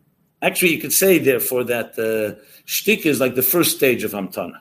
Actually, 0.42 0.72
you 0.74 0.80
could 0.80 0.92
say, 0.92 1.18
therefore, 1.18 1.64
that 1.64 1.98
uh, 1.98 2.40
shtik 2.66 3.06
is 3.06 3.20
like 3.20 3.34
the 3.34 3.42
first 3.42 3.76
stage 3.76 4.04
of 4.04 4.12
amtana, 4.12 4.60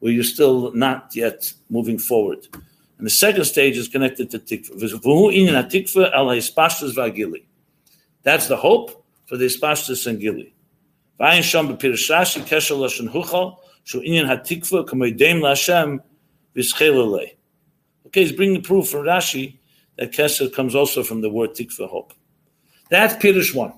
where 0.00 0.12
you're 0.12 0.24
still 0.24 0.72
not 0.72 1.14
yet 1.14 1.52
moving 1.70 1.98
forward. 1.98 2.46
And 2.98 3.06
the 3.06 3.10
second 3.10 3.44
stage 3.44 3.76
is 3.76 3.88
connected 3.88 4.30
to 4.30 4.38
tikva. 4.38 4.72
That's 8.26 8.48
the 8.48 8.56
hope 8.56 9.06
for 9.26 9.36
the 9.36 9.44
Ispashtus 9.44 10.08
and 10.08 10.18
Gili. 10.18 10.52
Okay, 18.06 18.20
he's 18.22 18.32
bringing 18.32 18.62
proof 18.62 18.88
from 18.88 19.02
Rashi 19.02 19.58
that 19.96 20.10
Kesher 20.10 20.52
comes 20.52 20.74
also 20.74 21.04
from 21.04 21.20
the 21.20 21.30
word 21.30 21.50
Tikva, 21.50 21.88
hope. 21.88 22.14
That's 22.90 23.14
Pirish 23.14 23.54
one. 23.54 23.74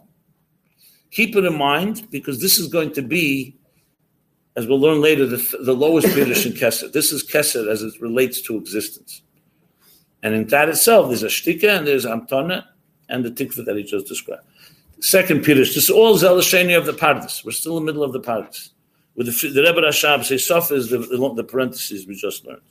Keep 1.11 1.37
it 1.37 1.45
in 1.45 1.59
mind 1.59 2.09
because 2.11 2.41
this 2.41 2.59
is 2.59 2.69
going 2.69 2.95
to 2.95 3.03
be, 3.03 3.55
as 4.57 4.67
we'll 4.67 4.81
learn 4.81 5.03
later, 5.03 5.27
the, 5.27 5.59
the 5.61 5.75
lowest 5.75 6.07
Pirish 6.07 6.47
in 6.47 6.53
Kesher. 6.53 6.91
This 6.91 7.13
is 7.13 7.23
Kesher 7.23 7.71
as 7.71 7.83
it 7.83 8.01
relates 8.01 8.41
to 8.43 8.57
existence. 8.57 9.21
And 10.23 10.35
in 10.35 10.47
that 10.47 10.71
itself, 10.71 11.09
there's 11.09 11.23
a 11.23 11.27
shtika 11.27 11.77
and 11.77 11.87
there's 11.87 12.07
amtana 12.07 12.65
and 13.09 13.25
the 13.25 13.31
tikva 13.31 13.65
that 13.65 13.77
he 13.77 13.83
just 13.83 14.07
described. 14.07 14.43
Second 15.01 15.45
Pirush, 15.45 15.75
this 15.75 15.85
is 15.85 15.91
all 15.91 16.19
Zelasheni 16.19 16.77
of 16.77 16.87
the 16.87 16.93
Pardes. 16.93 17.45
We're 17.45 17.53
still 17.53 17.79
in 17.79 17.85
the 17.85 17.93
middle 17.93 18.03
of 18.03 18.13
the 18.13 18.21
Pardes. 18.21 18.71
With 19.15 19.27
the, 19.27 19.49
the 19.49 19.63
Rebbe 19.63 19.81
Rashab 19.81 20.25
says, 20.25 20.45
Sof 20.45 20.73
is 20.73 20.91
the, 20.91 20.99
the, 20.99 21.35
the, 21.35 21.45
parentheses 21.45 22.07
we 22.07 22.15
just 22.15 22.45
learned. 22.47 22.63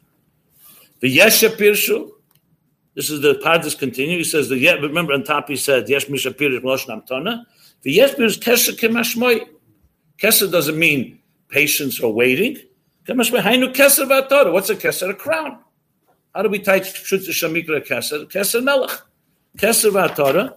The 1.00 1.17
Yesha 1.17 1.50
Pirshu, 1.50 2.10
this 2.95 3.10
is 3.10 3.21
the 3.21 3.36
Pardes 3.36 3.78
continue. 3.78 4.17
He 4.17 4.23
says, 4.23 4.50
the 4.50 4.80
remember 4.82 5.13
on 5.13 5.23
top 5.23 5.47
he 5.47 5.56
said, 5.56 5.88
Yesh 5.88 6.10
Misha 6.10 6.32
Pirush 6.32 6.62
Moshe 6.62 6.88
Namtona. 6.88 7.45
The 7.84 7.91
Yesh 7.91 8.15
Pirush 8.15 8.39
Kesha 8.39 8.78
Kemashmoy. 8.78 9.47
Kesha 10.17 10.52
doesn't 10.52 10.78
mean 10.78 11.19
patience 11.50 12.00
or 12.00 12.13
waiting. 12.13 12.58
What's 13.06 13.30
a 13.30 13.36
Kesha? 14.76 15.10
A 15.10 15.13
crown. 15.13 15.60
How 16.36 16.41
do 16.41 16.50
we 16.50 16.60
tie 16.60 16.82
Shutza 16.82 17.30
Shamikra 17.30 17.86
Kesha? 17.86 18.30
Kesha 18.30 18.62
Melech. 18.63 19.02
Keser 19.58 19.91
v'atara, 19.91 20.54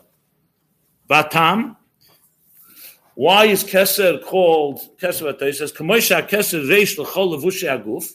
vatam. 1.09 1.77
Why 3.15 3.47
is 3.47 3.65
Keser 3.65 4.23
called 4.23 4.81
Keser 4.99 5.33
v'atara? 5.33 5.47
He 5.47 5.53
says, 5.53 5.73
Kamosha 5.73 6.29
Keser 6.29 6.67
reish 6.69 6.99
l'chol 6.99 7.35
levushi 7.35 7.69
aguf. 7.69 8.13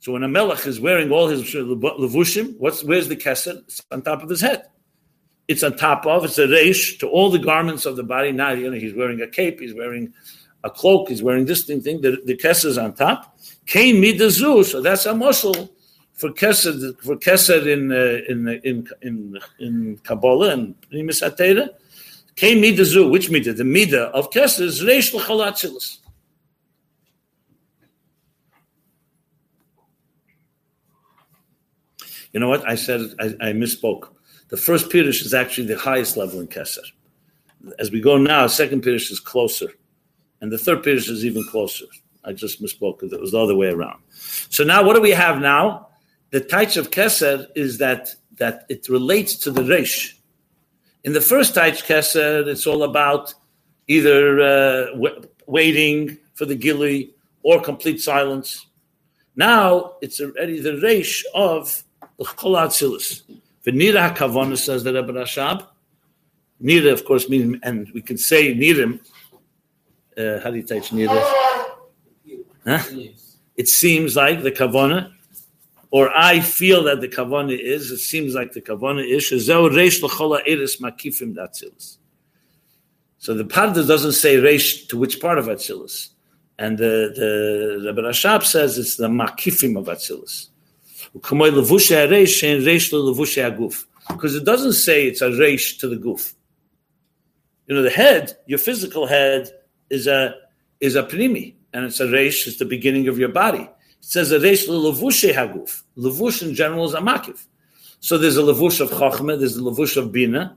So 0.00 0.12
when 0.12 0.22
a 0.22 0.28
melech 0.28 0.66
is 0.66 0.80
wearing 0.80 1.10
all 1.10 1.28
his 1.28 1.42
levushim, 1.42 2.56
what's 2.58 2.82
where's 2.84 3.08
the 3.08 3.16
Keser? 3.16 3.58
It's 3.64 3.82
on 3.90 4.02
top 4.02 4.22
of 4.22 4.30
his 4.30 4.40
head. 4.40 4.64
It's 5.48 5.62
on 5.62 5.76
top 5.76 6.06
of, 6.06 6.24
it's 6.24 6.38
a 6.38 6.46
reish 6.46 6.98
to 7.00 7.08
all 7.08 7.30
the 7.30 7.38
garments 7.38 7.86
of 7.86 7.96
the 7.96 8.02
body. 8.02 8.32
Now, 8.32 8.50
you 8.50 8.70
know, 8.70 8.78
he's 8.78 8.94
wearing 8.94 9.20
a 9.20 9.28
cape, 9.28 9.60
he's 9.60 9.74
wearing 9.74 10.12
a 10.64 10.70
cloak, 10.70 11.08
he's 11.08 11.22
wearing 11.22 11.44
this 11.44 11.64
thing, 11.64 11.82
thing. 11.82 12.00
The, 12.00 12.20
the 12.24 12.36
Keser 12.36 12.66
is 12.66 12.78
on 12.78 12.94
top. 12.94 13.38
Kain 13.66 13.96
midazu, 13.96 14.64
so 14.64 14.80
that's 14.80 15.06
a 15.06 15.14
muscle 15.14 15.75
for 16.16 16.30
Kesed 16.30 16.98
for 17.00 17.16
Kesed 17.16 17.66
in 17.66 17.92
uh, 17.92 18.20
in 18.28 18.48
in 18.64 18.88
in 19.02 19.38
in 19.58 20.00
Kabbalah 20.02 20.50
and 20.50 20.80
Primus 20.90 21.20
Atera, 21.20 21.68
came 22.34 22.60
Mida 22.60 22.84
Zu. 22.84 23.08
Which 23.08 23.30
Mida? 23.30 23.52
The 23.52 23.64
Mida 23.64 24.04
of 24.08 24.30
Kesed 24.30 24.60
is 24.60 24.82
Reish 24.82 25.14
L'Chalatzilus. 25.14 25.98
You 32.32 32.40
know 32.40 32.48
what? 32.48 32.66
I 32.68 32.74
said 32.74 33.14
I, 33.20 33.26
I 33.48 33.52
misspoke. 33.52 34.08
The 34.48 34.56
first 34.56 34.90
Pirush 34.90 35.24
is 35.24 35.34
actually 35.34 35.66
the 35.66 35.78
highest 35.78 36.16
level 36.16 36.40
in 36.40 36.48
Kesed. 36.48 36.92
As 37.78 37.90
we 37.90 38.00
go 38.00 38.16
now, 38.16 38.46
second 38.46 38.82
Pirush 38.82 39.10
is 39.10 39.20
closer, 39.20 39.68
and 40.40 40.50
the 40.50 40.58
third 40.58 40.82
Pirush 40.82 41.10
is 41.10 41.24
even 41.24 41.44
closer. 41.44 41.86
I 42.24 42.32
just 42.32 42.62
misspoke 42.62 42.98
because 42.98 43.12
it 43.12 43.20
was 43.20 43.32
the 43.32 43.38
other 43.38 43.54
way 43.54 43.68
around. 43.68 44.02
So 44.10 44.64
now, 44.64 44.82
what 44.84 44.94
do 44.96 45.00
we 45.02 45.10
have 45.10 45.40
now? 45.40 45.85
The 46.30 46.40
Taich 46.40 46.76
of 46.76 46.90
Keser 46.90 47.46
is 47.54 47.78
that 47.78 48.14
that 48.36 48.66
it 48.68 48.88
relates 48.88 49.36
to 49.36 49.50
the 49.50 49.62
Reish. 49.62 50.14
In 51.04 51.12
the 51.12 51.20
first 51.20 51.54
Taich 51.54 51.84
Keser, 51.84 52.46
it's 52.46 52.66
all 52.66 52.82
about 52.82 53.32
either 53.88 54.40
uh, 54.40 54.86
w- 54.92 55.22
waiting 55.46 56.18
for 56.34 56.44
the 56.44 56.54
Gili 56.54 57.14
or 57.42 57.62
complete 57.62 58.00
silence. 58.00 58.66
Now 59.36 59.92
it's 60.02 60.20
already 60.20 60.60
the 60.60 60.72
Reish 60.72 61.22
of 61.34 61.84
the 62.18 62.24
Cholat 62.24 62.72
Silas. 62.72 63.22
V'nira 63.64 64.14
HaKavona 64.14 64.58
says 64.58 64.84
the 64.84 64.92
Rebbe 64.92 65.12
Rashab. 65.12 65.66
Nira, 66.62 66.92
of 66.92 67.04
course, 67.04 67.28
means, 67.28 67.58
and 67.62 67.90
we 67.92 68.00
can 68.00 68.16
say 68.16 68.54
Nirim. 68.54 69.00
Uh, 70.16 70.40
how 70.40 70.50
do 70.50 70.56
you 70.56 70.62
teach 70.62 70.88
Nira? 70.90 71.22
Huh? 72.64 72.82
It 73.56 73.68
seems 73.68 74.16
like 74.16 74.42
the 74.42 74.50
Kavona 74.50 75.12
or 75.96 76.04
I 76.14 76.40
feel 76.40 76.80
that 76.88 77.00
the 77.00 77.08
kavana 77.08 77.58
is, 77.58 77.90
it 77.90 78.02
seems 78.12 78.34
like 78.34 78.52
the 78.52 78.60
kavana 78.60 79.02
is, 79.16 79.30
so 83.26 83.34
the 83.34 83.44
Parda 83.44 83.88
doesn't 83.88 84.12
say 84.12 84.36
reish 84.36 84.88
to 84.88 84.98
which 84.98 85.20
part 85.20 85.38
of 85.38 85.46
Atzilus. 85.46 86.10
And 86.58 86.76
the, 86.76 87.12
the 87.16 87.30
Rebbe 87.86 88.02
Rashab 88.02 88.44
says 88.44 88.78
it's 88.78 88.96
the 88.96 89.08
makifim 89.08 89.78
of 89.78 89.86
Atzilus. 89.86 90.50
Because 94.08 94.34
it 94.34 94.44
doesn't 94.44 94.74
say 94.74 95.06
it's 95.06 95.22
a 95.22 95.30
reish 95.30 95.78
to 95.80 95.88
the 95.88 95.96
goof. 95.96 96.34
You 97.66 97.74
know, 97.74 97.82
the 97.82 97.90
head, 97.90 98.36
your 98.46 98.58
physical 98.58 99.06
head, 99.06 99.48
is 99.88 100.06
a 100.06 100.34
is 100.80 100.94
a 100.94 101.02
primi, 101.02 101.56
and 101.72 101.86
it's 101.86 102.00
a 102.00 102.06
reish, 102.06 102.46
it's 102.46 102.58
the 102.58 102.64
beginning 102.64 103.08
of 103.08 103.18
your 103.18 103.30
body. 103.30 103.68
Says 104.08 104.30
a 104.30 104.38
reish 104.38 104.68
levushe 104.68 105.34
haguf. 105.34 105.82
Levush 105.98 106.40
in 106.40 106.54
general 106.54 106.84
is 106.84 106.94
a 106.94 106.98
makif. 106.98 107.44
So 107.98 108.16
there's 108.16 108.36
a 108.36 108.42
levush 108.42 108.80
of 108.80 108.90
chachma, 108.90 109.36
there's 109.36 109.56
a 109.56 109.60
levush 109.60 109.96
of 109.96 110.12
bina, 110.12 110.56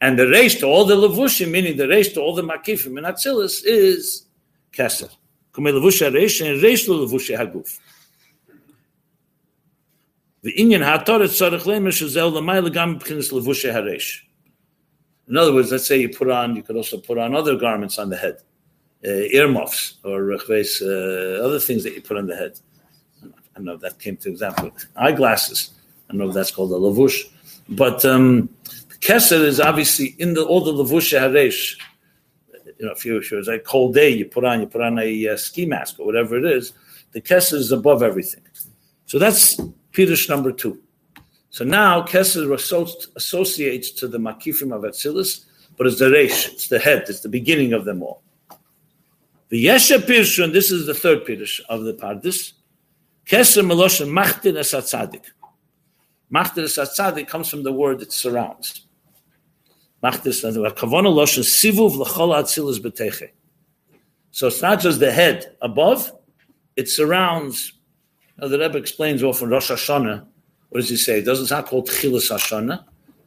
and 0.00 0.18
the 0.18 0.22
reish 0.22 0.60
to 0.60 0.66
all 0.66 0.86
the 0.86 0.94
levushim, 0.94 1.50
meaning 1.50 1.76
the 1.76 1.84
reish 1.84 2.14
to 2.14 2.22
all 2.22 2.34
the 2.34 2.40
makifim 2.40 2.96
and 2.96 3.04
Atzilus 3.04 3.60
is 3.66 4.24
Keser. 4.72 5.10
Kume 5.52 5.74
levushe 5.74 6.10
hareish 6.10 6.40
and 6.40 6.62
reish 6.62 6.88
lo 6.88 7.06
levushe 7.06 7.36
haguf. 7.36 7.78
The 10.40 10.54
Inyan 10.54 10.82
ha'atoret 10.82 11.28
tzarech 11.28 11.64
lemer 11.64 11.92
shazel 11.92 12.32
l'mayla 12.32 12.72
gam 12.72 12.98
b'chinas 12.98 13.30
levushe 13.30 13.70
hareish. 13.70 14.20
In 15.28 15.36
other 15.36 15.52
words, 15.52 15.70
let's 15.70 15.86
say 15.86 16.00
you 16.00 16.08
put 16.08 16.30
on, 16.30 16.56
you 16.56 16.62
could 16.62 16.76
also 16.76 16.96
put 16.96 17.18
on 17.18 17.34
other 17.34 17.56
garments 17.56 17.98
on 17.98 18.08
the 18.08 18.16
head, 18.16 18.38
uh, 19.04 19.10
earmuffs 19.10 19.98
or 20.02 20.32
uh, 20.32 20.36
other 21.44 21.60
things 21.60 21.84
that 21.84 21.92
you 21.94 22.00
put 22.00 22.16
on 22.16 22.26
the 22.26 22.34
head. 22.34 22.58
I 23.56 23.58
don't 23.58 23.64
know 23.64 23.74
if 23.74 23.80
that 23.80 23.98
came 23.98 24.18
to 24.18 24.28
example. 24.28 24.70
Eyeglasses. 24.96 25.70
I 26.08 26.12
don't 26.12 26.18
know 26.18 26.28
if 26.28 26.34
that's 26.34 26.50
called 26.50 26.72
a 26.72 26.74
lavush. 26.74 27.22
But 27.70 28.04
um, 28.04 28.50
Keser 29.00 29.40
is 29.40 29.60
obviously 29.60 30.14
in 30.18 30.34
the 30.34 30.44
all 30.44 30.60
the 30.60 30.72
lavush 30.72 31.18
haresh. 31.18 31.78
You 32.78 32.84
know, 32.84 32.92
if 32.92 33.06
you 33.06 33.16
if 33.16 33.32
it's 33.32 33.48
a 33.48 33.58
cold 33.58 33.94
day, 33.94 34.10
you 34.10 34.26
put 34.26 34.44
on 34.44 34.60
you 34.60 34.66
put 34.66 34.82
on 34.82 34.98
a 34.98 35.28
uh, 35.28 35.36
ski 35.38 35.64
mask 35.64 35.98
or 35.98 36.04
whatever 36.04 36.36
it 36.36 36.44
is. 36.44 36.74
The 37.12 37.22
Keser 37.22 37.54
is 37.54 37.72
above 37.72 38.02
everything. 38.02 38.42
So 39.06 39.18
that's 39.18 39.56
Pirush 39.92 40.28
number 40.28 40.52
two. 40.52 40.82
So 41.48 41.64
now 41.64 42.02
Keser 42.02 42.52
associates 43.16 43.90
to 43.92 44.06
the 44.06 44.18
Makifim 44.18 44.74
of 44.74 44.82
Atzilus, 44.82 45.46
but 45.78 45.86
it's 45.86 45.98
the 45.98 46.10
Reish, 46.10 46.52
it's 46.52 46.68
the 46.68 46.78
head, 46.78 47.04
it's 47.08 47.20
the 47.20 47.30
beginning 47.30 47.72
of 47.72 47.86
them 47.86 48.02
all. 48.02 48.22
The 49.48 49.64
Yesha 49.64 49.98
Pirshun, 49.98 50.52
this 50.52 50.70
is 50.70 50.84
the 50.84 50.92
third 50.92 51.24
Pirush 51.24 51.60
of 51.70 51.84
the 51.84 51.94
Pardes. 51.94 52.52
Keser 53.26 53.64
Meloshin 53.64 54.08
Machtin 54.08 54.56
Es 54.56 54.72
Atzadik. 54.72 55.24
Machtin 56.32 56.64
Es 56.64 56.78
Atzadik 56.78 57.28
comes 57.28 57.48
from 57.48 57.62
the 57.62 57.72
word 57.72 58.00
that 58.00 58.12
surrounds. 58.12 58.86
Machtin 60.02 60.28
Es 60.28 60.42
Kavona 60.42 61.12
Loshin 61.12 61.42
Sivuv 61.42 61.96
L'chol 61.96 62.34
Atzilus 62.34 62.78
B'teche. 62.78 63.30
So 64.30 64.48
it's 64.48 64.62
not 64.62 64.80
just 64.80 65.00
the 65.00 65.10
head 65.10 65.56
above, 65.62 66.12
it 66.76 66.88
surrounds. 66.88 67.72
Now 68.38 68.48
the 68.48 68.58
Rebbe 68.58 68.76
explains 68.76 69.22
often 69.22 69.48
Rosh 69.48 69.70
Hashanah 69.70 70.26
what 70.76 70.80
does 70.80 70.90
he 70.90 70.96
say? 70.96 71.20
It 71.20 71.24
doesn't, 71.24 71.44
it's 71.44 71.50
not 71.50 71.66
called 71.66 71.88
Tchilas 71.88 72.30
Hashanah. 72.30 72.84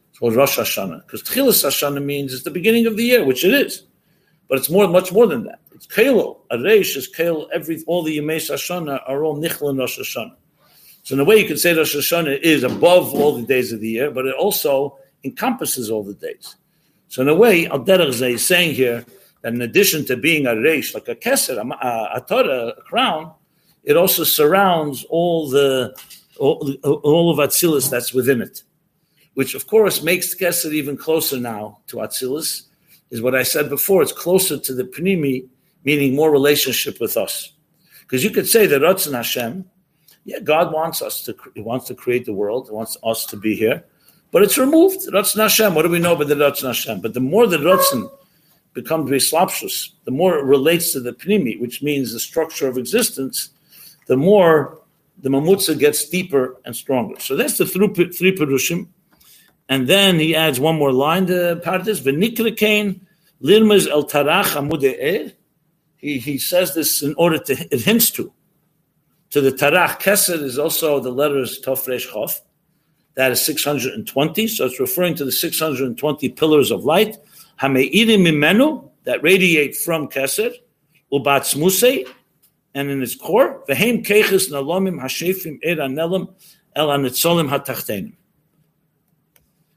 It's 0.09 0.19
called 0.19 0.35
Rosh 0.35 0.59
Hashanah. 0.59 1.05
Because 1.05 1.23
Tchilas 1.23 1.65
Hashanah 1.65 2.03
means 2.03 2.33
it's 2.33 2.43
the 2.43 2.51
beginning 2.51 2.85
of 2.85 2.97
the 2.97 3.03
year, 3.03 3.23
which 3.25 3.45
it 3.45 3.53
is. 3.53 3.87
But 4.47 4.59
it's 4.59 4.69
more, 4.69 4.87
much 4.87 5.11
more 5.11 5.27
than 5.27 5.45
that. 5.45 5.59
It's 5.79 5.87
Kelo. 5.87 6.39
Areish 6.51 6.97
is 6.97 7.09
Kelo. 7.09 7.47
Every, 7.53 7.81
all 7.87 8.03
the 8.03 8.17
Yemei 8.17 8.35
Hashanah 8.35 9.01
are 9.07 9.23
all 9.23 9.37
Nichel 9.37 9.69
and 9.69 9.79
Rosh 9.79 9.97
Hashanah. 9.97 10.35
So 11.03 11.15
in 11.15 11.21
a 11.21 11.23
way, 11.23 11.37
you 11.37 11.47
could 11.47 11.57
say 11.57 11.73
Rosh 11.73 11.95
Hashanah 11.95 12.41
is 12.41 12.63
above 12.63 13.13
all 13.13 13.37
the 13.37 13.43
days 13.43 13.71
of 13.71 13.79
the 13.79 13.87
year, 13.87 14.11
but 14.11 14.25
it 14.25 14.35
also 14.35 14.97
encompasses 15.23 15.89
all 15.89 16.03
the 16.03 16.15
days. 16.15 16.57
So 17.07 17.21
in 17.21 17.29
a 17.29 17.33
way, 17.33 17.65
Al 17.67 17.79
Derech 17.79 18.21
is 18.21 18.45
saying 18.45 18.75
here 18.75 19.05
that 19.41 19.53
in 19.53 19.61
addition 19.61 20.03
to 20.07 20.17
being 20.17 20.47
a 20.47 20.49
reish, 20.49 20.93
like 20.93 21.07
a 21.07 21.15
keser, 21.15 21.57
a, 21.57 22.17
a 22.17 22.25
Torah, 22.27 22.73
a 22.77 22.81
crown, 22.81 23.31
it 23.85 23.95
also 23.95 24.25
surrounds 24.25 25.05
all 25.09 25.49
the 25.49 25.97
all, 26.37 26.75
all 26.83 27.31
of 27.31 27.37
Atzilus 27.37 27.89
that's 27.89 28.13
within 28.13 28.41
it, 28.41 28.63
which 29.35 29.55
of 29.55 29.65
course 29.67 30.03
makes 30.03 30.35
Keser 30.35 30.73
even 30.73 30.97
closer 30.97 31.39
now 31.39 31.79
to 31.87 31.97
Atzilus, 31.97 32.63
is 33.11 33.21
what 33.21 33.33
I 33.33 33.43
said 33.43 33.69
before. 33.69 34.01
It's 34.01 34.11
closer 34.11 34.57
to 34.57 34.73
the 34.73 34.83
Pnimi, 34.83 35.47
meaning 35.83 36.15
more 36.15 36.31
relationship 36.31 36.99
with 36.99 37.17
us. 37.17 37.53
Because 38.01 38.23
you 38.23 38.31
could 38.31 38.47
say 38.47 38.65
that 38.65 38.81
Ratzon 38.81 39.13
Hashem, 39.13 39.65
yeah, 40.25 40.39
God 40.39 40.73
wants 40.73 41.01
us 41.01 41.23
to, 41.25 41.35
He 41.55 41.61
wants 41.61 41.87
to 41.87 41.95
create 41.95 42.25
the 42.25 42.33
world, 42.33 42.67
He 42.67 42.73
wants 42.73 42.97
us 43.03 43.25
to 43.27 43.37
be 43.37 43.55
here, 43.55 43.85
but 44.31 44.43
it's 44.43 44.57
removed. 44.57 45.07
Ratzon 45.07 45.41
Hashem, 45.41 45.75
what 45.75 45.83
do 45.83 45.89
we 45.89 45.99
know 45.99 46.15
about 46.15 46.27
the 46.27 46.35
Ratzon 46.35 46.67
Hashem? 46.67 47.01
But 47.01 47.13
the 47.13 47.19
more 47.19 47.47
the 47.47 47.57
Ratzon 47.57 48.09
becomes 48.73 49.09
Rislapshus, 49.09 49.91
the 50.05 50.11
more 50.11 50.37
it 50.37 50.43
relates 50.43 50.91
to 50.93 50.99
the 50.99 51.13
Pnimi, 51.13 51.59
which 51.59 51.81
means 51.81 52.13
the 52.13 52.19
structure 52.19 52.67
of 52.67 52.77
existence, 52.77 53.49
the 54.07 54.17
more 54.17 54.79
the 55.21 55.29
mamutza 55.29 55.77
gets 55.77 56.07
deeper 56.07 56.57
and 56.65 56.75
stronger. 56.75 57.19
So 57.19 57.35
that's 57.35 57.57
the 57.57 57.65
three, 57.65 57.87
three 58.11 58.35
perushim. 58.35 58.87
And 59.67 59.87
then 59.87 60.17
he 60.17 60.35
adds 60.35 60.59
one 60.59 60.77
more 60.77 60.91
line 60.91 61.27
to 61.27 61.61
Pardes, 61.63 62.01
V'nikrekain 62.01 63.01
lirmez 63.41 63.87
el 63.87 64.05
tarach 64.05 64.55
amudeh 64.55 65.33
he, 65.99 66.17
he 66.17 66.37
says 66.37 66.73
this 66.73 67.03
in 67.03 67.13
order 67.15 67.37
to, 67.37 67.53
it 67.71 67.81
hints 67.81 68.09
to. 68.11 68.33
To 69.31 69.41
the 69.41 69.51
tarach 69.51 70.01
keser 70.01 70.41
is 70.41 70.57
also 70.57 70.99
the 70.99 71.11
letters 71.11 71.61
tofresh 71.61 72.07
chof. 72.07 72.39
That 73.15 73.31
is 73.31 73.41
620. 73.45 74.47
So 74.47 74.65
it's 74.65 74.79
referring 74.79 75.15
to 75.15 75.25
the 75.25 75.31
620 75.31 76.29
pillars 76.29 76.71
of 76.71 76.85
light. 76.85 77.17
Hameirim 77.61 78.21
mimenu, 78.21 78.89
that 79.03 79.21
radiate 79.21 79.75
from 79.75 80.07
keser. 80.07 80.53
Ubat 81.11 81.55
musei, 81.57 82.07
and 82.73 82.89
in 82.89 83.01
its 83.01 83.15
core, 83.15 83.63
v'heim 83.67 84.05
keches 84.05 84.51
nalomim 84.51 85.01
hashefim 85.01 85.57
er 85.65 85.81
anelim 85.81 86.33
el 86.75 86.87
hatachtenim. 86.87 88.13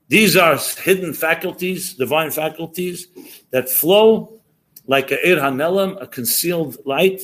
These 0.08 0.36
are 0.36 0.58
hidden 0.58 1.14
faculties, 1.14 1.94
divine 1.94 2.30
faculties, 2.30 3.08
that 3.50 3.70
flow 3.70 4.41
like 4.86 5.10
a 5.10 5.28
ir 5.28 5.36
hanelim, 5.36 6.00
a 6.02 6.06
concealed 6.06 6.76
light, 6.84 7.22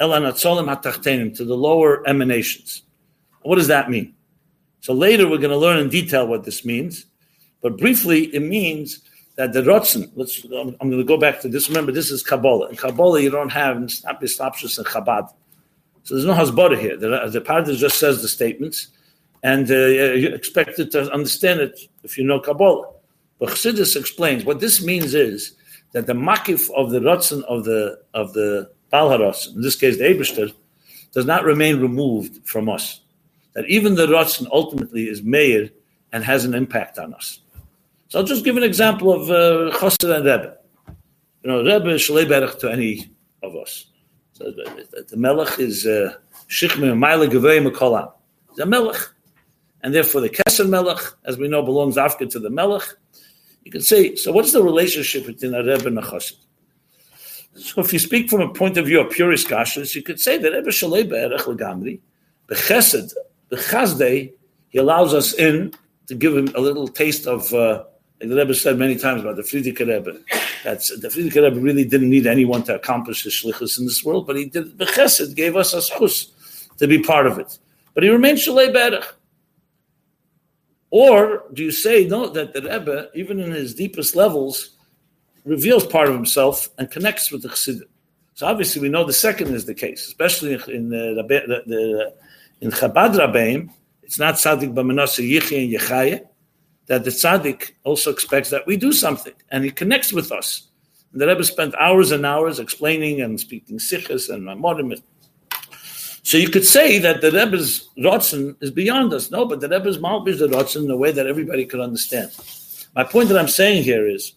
hatachtenim, 0.00 1.36
to 1.36 1.44
the 1.44 1.56
lower 1.56 2.06
emanations. 2.08 2.82
What 3.42 3.56
does 3.56 3.68
that 3.68 3.90
mean? 3.90 4.14
So 4.80 4.92
later 4.92 5.28
we're 5.28 5.38
going 5.38 5.50
to 5.50 5.56
learn 5.56 5.78
in 5.78 5.88
detail 5.88 6.26
what 6.26 6.44
this 6.44 6.64
means, 6.64 7.06
but 7.62 7.78
briefly 7.78 8.24
it 8.34 8.42
means 8.42 9.00
that 9.36 9.52
the 9.52 9.62
Rotzen, 9.62 10.10
let's, 10.16 10.44
I'm, 10.44 10.76
I'm 10.80 10.90
going 10.90 10.98
to 10.98 11.04
go 11.04 11.16
back 11.16 11.40
to 11.40 11.48
this. 11.48 11.68
Remember, 11.68 11.92
this 11.92 12.10
is 12.10 12.22
Kabbalah. 12.22 12.68
In 12.70 12.76
Kabbalah, 12.76 13.20
you 13.20 13.30
don't 13.30 13.50
have 13.50 13.76
Snapis, 13.76 14.78
and 14.78 14.86
Chabad. 14.86 15.32
So 16.02 16.14
there's 16.14 16.26
no 16.26 16.34
Hasbara 16.34 16.78
here. 16.78 16.96
The, 16.96 17.28
the 17.30 17.40
Pardah 17.40 17.76
just 17.76 17.98
says 17.98 18.22
the 18.22 18.28
statements, 18.28 18.88
and 19.42 19.70
uh, 19.70 19.74
you 19.74 20.28
expect 20.28 20.78
it 20.78 20.90
to 20.92 21.12
understand 21.12 21.60
it 21.60 21.78
if 22.02 22.18
you 22.18 22.24
know 22.24 22.40
Kabbalah. 22.40 22.90
But 23.38 23.50
Chassidus 23.50 23.94
explains 23.94 24.44
what 24.44 24.58
this 24.58 24.82
means 24.82 25.14
is 25.14 25.52
that 25.92 26.06
the 26.06 26.12
makif 26.12 26.70
of 26.70 26.90
the 26.90 27.00
Rotzen 27.00 27.42
of 27.44 27.64
the 27.64 28.00
of 28.14 28.32
the 28.32 28.70
Bal 28.90 29.12
in 29.12 29.60
this 29.60 29.76
case 29.76 29.98
the 29.98 30.04
Eberster, 30.04 30.52
does 31.12 31.26
not 31.26 31.44
remain 31.44 31.80
removed 31.80 32.46
from 32.46 32.68
us. 32.68 33.00
That 33.54 33.66
even 33.66 33.94
the 33.94 34.06
Rotzen 34.06 34.46
ultimately 34.52 35.08
is 35.08 35.22
made 35.22 35.72
and 36.12 36.24
has 36.24 36.44
an 36.44 36.54
impact 36.54 36.98
on 36.98 37.14
us. 37.14 37.40
So 38.08 38.18
I'll 38.18 38.24
just 38.24 38.44
give 38.44 38.56
an 38.56 38.62
example 38.62 39.12
of 39.12 39.30
uh, 39.30 39.76
Chassid 39.78 40.14
and 40.14 40.24
Rebbe. 40.24 40.56
You 41.42 41.50
know, 41.50 41.62
Rebbe 41.62 41.90
is 41.90 42.02
Shalei 42.02 42.58
to 42.60 42.70
any 42.70 43.10
of 43.42 43.54
us. 43.56 43.86
So 44.32 44.44
the, 44.44 45.04
the 45.08 45.16
Melech 45.16 45.58
is 45.58 45.86
uh, 45.86 46.14
Shichme 46.48 46.96
Maile 46.96 47.28
Gevei 47.28 47.66
Mekolam. 47.66 48.12
A 48.60 48.66
Melech. 48.66 48.96
And 49.82 49.94
therefore 49.94 50.22
the 50.22 50.30
Keser 50.30 50.68
Melech, 50.68 51.00
as 51.24 51.36
we 51.36 51.48
know, 51.48 51.62
belongs 51.62 51.98
after 51.98 52.26
to 52.26 52.38
the 52.38 52.50
Melech. 52.50 52.82
You 53.64 53.70
can 53.70 53.82
say, 53.82 54.14
so 54.16 54.32
what's 54.32 54.52
the 54.52 54.62
relationship 54.62 55.26
between 55.26 55.54
a 55.54 55.62
Rebbe 55.62 55.86
and 55.86 55.98
a 55.98 56.02
Chassid? 56.02 56.36
So 57.54 57.80
if 57.80 57.92
you 57.92 57.98
speak 57.98 58.30
from 58.30 58.40
a 58.40 58.52
point 58.52 58.76
of 58.76 58.86
view 58.86 59.00
of 59.00 59.10
purist 59.10 59.48
kashrus, 59.48 59.94
you 59.94 60.02
could 60.02 60.20
say 60.20 60.38
that 60.38 60.52
Rebbe 60.52 60.70
Shalei 60.70 61.08
Be'erech 61.08 61.40
Legamri, 61.40 62.00
the 62.46 62.54
Chesed, 62.54 63.12
the 63.48 63.56
Chazdei, 63.56 64.32
he 64.68 64.78
allows 64.78 65.12
us 65.12 65.34
in 65.34 65.74
to 66.06 66.14
give 66.14 66.36
him 66.36 66.48
a 66.54 66.60
little 66.60 66.88
taste 66.88 67.26
of 67.26 67.52
uh, 67.52 67.84
like 68.20 68.30
the 68.30 68.36
Rebbe 68.36 68.54
said 68.54 68.78
many 68.78 68.96
times 68.96 69.22
about 69.22 69.36
the 69.36 69.42
Frierdiker 69.42 69.86
Rebbe, 69.86 70.18
that's 70.64 70.88
the 70.98 71.08
Frierdiker 71.08 71.42
Rebbe 71.42 71.60
really 71.60 71.84
didn't 71.84 72.10
need 72.10 72.26
anyone 72.26 72.62
to 72.64 72.74
accomplish 72.74 73.22
his 73.22 73.32
shlichus 73.32 73.78
in 73.78 73.86
this 73.86 74.04
world, 74.04 74.26
but 74.26 74.36
he 74.36 74.46
did 74.46 74.78
the 74.78 74.86
Chesed 74.86 75.34
gave 75.36 75.56
us 75.56 75.72
a 75.72 75.78
schus 75.78 76.30
to 76.78 76.86
be 76.86 77.00
part 77.00 77.26
of 77.26 77.38
it. 77.38 77.58
But 77.94 78.02
he 78.02 78.08
remained 78.08 78.38
shalei 78.38 78.72
berech. 78.72 79.04
Or 80.90 81.44
do 81.52 81.62
you 81.62 81.70
say 81.70 82.06
no 82.06 82.28
that 82.30 82.54
the 82.54 82.62
Rebbe, 82.62 83.08
even 83.14 83.40
in 83.40 83.50
his 83.50 83.74
deepest 83.74 84.16
levels, 84.16 84.76
reveals 85.44 85.86
part 85.86 86.08
of 86.08 86.14
himself 86.14 86.68
and 86.78 86.90
connects 86.90 87.30
with 87.30 87.42
the 87.42 87.48
Chassidim? 87.48 87.88
So 88.34 88.46
obviously 88.46 88.80
we 88.80 88.88
know 88.88 89.04
the 89.04 89.12
second 89.12 89.54
is 89.54 89.66
the 89.66 89.74
case, 89.74 90.06
especially 90.06 90.54
in 90.54 90.88
the, 90.88 91.14
the, 91.16 91.62
the 91.66 92.14
in 92.60 92.70
Chabad 92.70 93.14
Rabbeim, 93.16 93.70
it's 94.02 94.18
not 94.18 94.34
Tzaddik 94.34 94.74
B'Manasseh 94.74 95.28
Yichi 95.28 95.64
and 95.64 95.80
Yechayah, 95.80 96.26
that 96.86 97.04
the 97.04 97.10
tzaddik 97.10 97.72
also 97.84 98.10
expects 98.10 98.50
that 98.50 98.66
we 98.66 98.76
do 98.76 98.92
something, 98.92 99.34
and 99.50 99.64
he 99.64 99.70
connects 99.70 100.12
with 100.12 100.32
us. 100.32 100.68
And 101.12 101.20
the 101.20 101.26
Rebbe 101.26 101.44
spent 101.44 101.74
hours 101.74 102.10
and 102.10 102.24
hours 102.26 102.58
explaining 102.58 103.20
and 103.20 103.38
speaking 103.38 103.78
sikhs 103.78 104.28
and 104.28 104.42
mamorim. 104.42 105.00
So 106.28 106.36
you 106.36 106.50
could 106.50 106.66
say 106.66 106.98
that 106.98 107.22
the 107.22 107.30
Rebbe's 107.32 107.88
rotzen 107.96 108.54
is 108.60 108.70
beyond 108.70 109.14
us. 109.14 109.30
No, 109.30 109.46
but 109.46 109.60
the 109.60 109.68
Rebbe's 109.70 109.96
malbish 109.96 110.38
the 110.38 110.46
rotzen 110.46 110.84
in 110.84 110.90
a 110.90 110.96
way 111.04 111.10
that 111.10 111.26
everybody 111.26 111.64
could 111.64 111.80
understand. 111.80 112.30
My 112.94 113.02
point 113.02 113.30
that 113.30 113.38
I'm 113.38 113.48
saying 113.48 113.84
here 113.84 114.06
is 114.06 114.34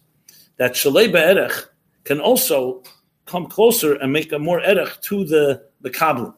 that 0.56 0.72
shalei 0.72 1.12
be'erech 1.12 1.66
can 2.04 2.18
also 2.18 2.82
come 3.26 3.44
closer 3.46 3.92
and 3.96 4.10
make 4.10 4.32
a 4.32 4.38
more 4.38 4.60
erech 4.60 5.02
to 5.02 5.26
the 5.26 5.62
the 5.82 5.90
kabbalah. 5.90 6.34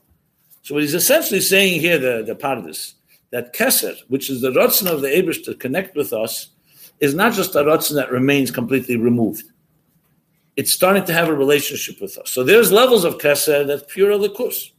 So 0.63 0.75
what 0.75 0.83
he's 0.83 0.93
essentially 0.93 1.41
saying 1.41 1.81
here, 1.81 1.99
the 1.99 2.25
the 2.27 2.35
Pardes, 2.35 2.95
that 3.31 3.55
Keser, 3.55 3.95
which 4.09 4.31
is 4.31 4.41
the 4.41 4.51
Ratzon 4.51 4.91
of 4.91 5.03
the 5.03 5.09
Abish 5.19 5.45
to 5.45 5.55
connect 5.55 5.95
with 5.95 6.13
us, 6.13 6.51
is 6.99 7.15
not 7.15 7.33
just 7.33 7.55
a 7.55 7.63
Ratzon 7.63 7.95
that 7.95 8.11
remains 8.11 8.51
completely 8.51 8.97
removed. 8.97 9.45
it's 10.57 10.73
starting 10.73 11.05
to 11.05 11.13
have 11.13 11.29
a 11.29 11.35
relationship 11.35 12.01
with 12.01 12.17
us. 12.19 12.31
So 12.31 12.45
there's 12.45 12.71
levels 12.73 13.05
of 13.05 13.19
Keser 13.19 13.67
that's 13.67 13.85
pure 13.93 14.13
Likus. 14.19 14.71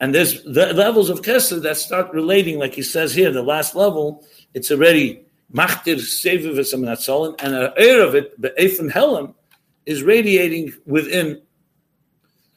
And 0.00 0.14
there's 0.14 0.42
the 0.44 0.72
levels 0.74 1.08
of 1.08 1.22
Keser 1.22 1.62
that 1.62 1.76
start 1.76 2.12
relating, 2.12 2.58
like 2.58 2.74
he 2.74 2.82
says 2.82 3.14
here, 3.14 3.30
the 3.30 3.42
last 3.42 3.74
level, 3.74 4.26
it's 4.52 4.70
already 4.70 5.24
Machtir 5.52 5.96
Sevivis 5.96 6.72
and 6.74 7.54
an 7.54 7.72
air 7.76 8.02
of 8.02 8.14
it, 8.14 8.40
the 8.40 8.52
Ephraim 8.62 8.90
Helam, 8.90 9.34
is 9.86 10.02
radiating 10.02 10.72
within. 10.84 11.40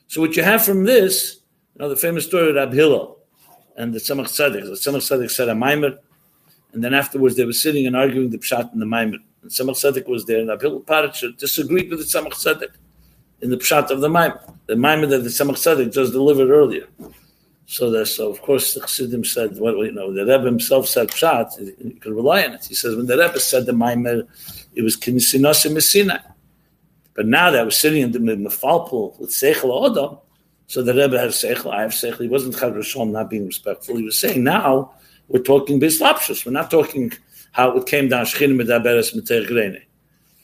So 0.08 0.22
what 0.22 0.36
you 0.36 0.44
have 0.44 0.66
from 0.66 0.84
this, 0.84 1.40
you 1.76 1.82
know, 1.82 1.90
the 1.90 1.96
famous 1.96 2.26
story 2.26 2.50
of 2.50 2.56
Rab 2.56 2.74
Hillel 2.74 3.20
and 3.78 3.94
the 3.94 4.00
Tzemach 4.00 4.26
Tzedek. 4.26 4.64
The 4.64 4.72
Tzemach 4.72 4.98
Tzedek 4.98 5.32
said 5.32 5.48
a 5.48 5.54
Maimer, 5.54 5.98
and 6.74 6.84
then 6.84 6.94
afterwards 6.94 7.36
they 7.36 7.46
were 7.46 7.54
sitting 7.54 7.86
and 7.88 7.96
arguing 7.96 8.32
the 8.32 8.40
Pshat 8.40 8.74
and 8.74 8.82
the 8.82 8.86
Maimer. 8.86 9.20
And 9.44 9.52
Tzemach 9.52 9.78
Tzedek 9.78 10.08
was 10.08 10.26
there, 10.26 10.40
and 10.40 10.50
Rab 10.50 10.62
Hillel 10.62 10.82
Paritcher 10.82 11.38
disagreed 11.38 11.90
with 11.90 12.00
the 12.00 12.06
Tzemach 12.06 12.34
Tzedek 12.34 12.72
in 13.42 13.52
the 13.52 13.58
Pshat 13.58 13.92
of 13.92 14.02
the 14.02 14.10
Maimer. 14.10 14.56
The 14.66 14.74
Maimer 14.74 15.08
that 15.10 15.20
the 15.20 15.30
Tzemach 15.30 15.56
Tzedek 15.56 15.94
just 15.94 16.12
delivered 16.12 16.50
earlier. 16.50 16.88
So 17.72 17.92
that 17.92 18.08
so 18.08 18.32
of 18.32 18.42
course 18.42 18.74
the 18.74 18.80
Chassidim 18.80 19.24
said, 19.24 19.56
what 19.58 19.78
you 19.78 19.92
know, 19.92 20.12
the 20.12 20.26
Rebbe 20.26 20.46
himself 20.46 20.88
said 20.88 21.10
pshat, 21.10 21.56
you 21.86 22.00
could 22.00 22.14
rely 22.14 22.44
on 22.44 22.54
it. 22.54 22.66
He 22.66 22.74
says 22.74 22.96
when 22.96 23.06
the 23.06 23.16
Rebbe 23.16 23.40
said 23.40 23.68
the 23.68 23.74
Maimer, 23.74 24.28
it 24.74 24.82
was 24.82 24.98
kinisinos 24.98 25.80
Sinai. 25.84 26.18
But 27.14 27.28
now 27.28 27.52
that 27.52 27.60
I 27.60 27.64
was 27.64 27.78
sitting 27.78 28.02
in 28.02 28.12
the 28.12 28.18
Mefalpul 28.18 29.20
with 29.20 29.30
Seichel 29.30 29.70
Odom, 29.70 30.20
so 30.66 30.82
the 30.82 30.96
Rebbe 30.96 31.20
has 31.20 31.36
Seichel, 31.36 31.72
I 31.72 31.84
have 31.84 31.92
Seichel. 31.92 32.22
He 32.22 32.28
wasn't 32.28 32.58
Chad 32.58 32.74
not 33.10 33.30
being 33.30 33.46
respectful. 33.46 33.98
He 33.98 34.04
was 34.04 34.18
saying 34.18 34.44
now 34.44 34.92
we're 35.28 35.44
talking 35.44 35.80
Bislapshus. 35.80 36.48
We're 36.48 36.54
not 36.54 36.72
talking 36.72 37.14
how 37.52 37.78
it 37.78 37.86
came 37.86 38.10
down 38.10 38.26
Shchinim 38.26 38.60
Medaberes 38.60 39.14
Meter 39.14 39.84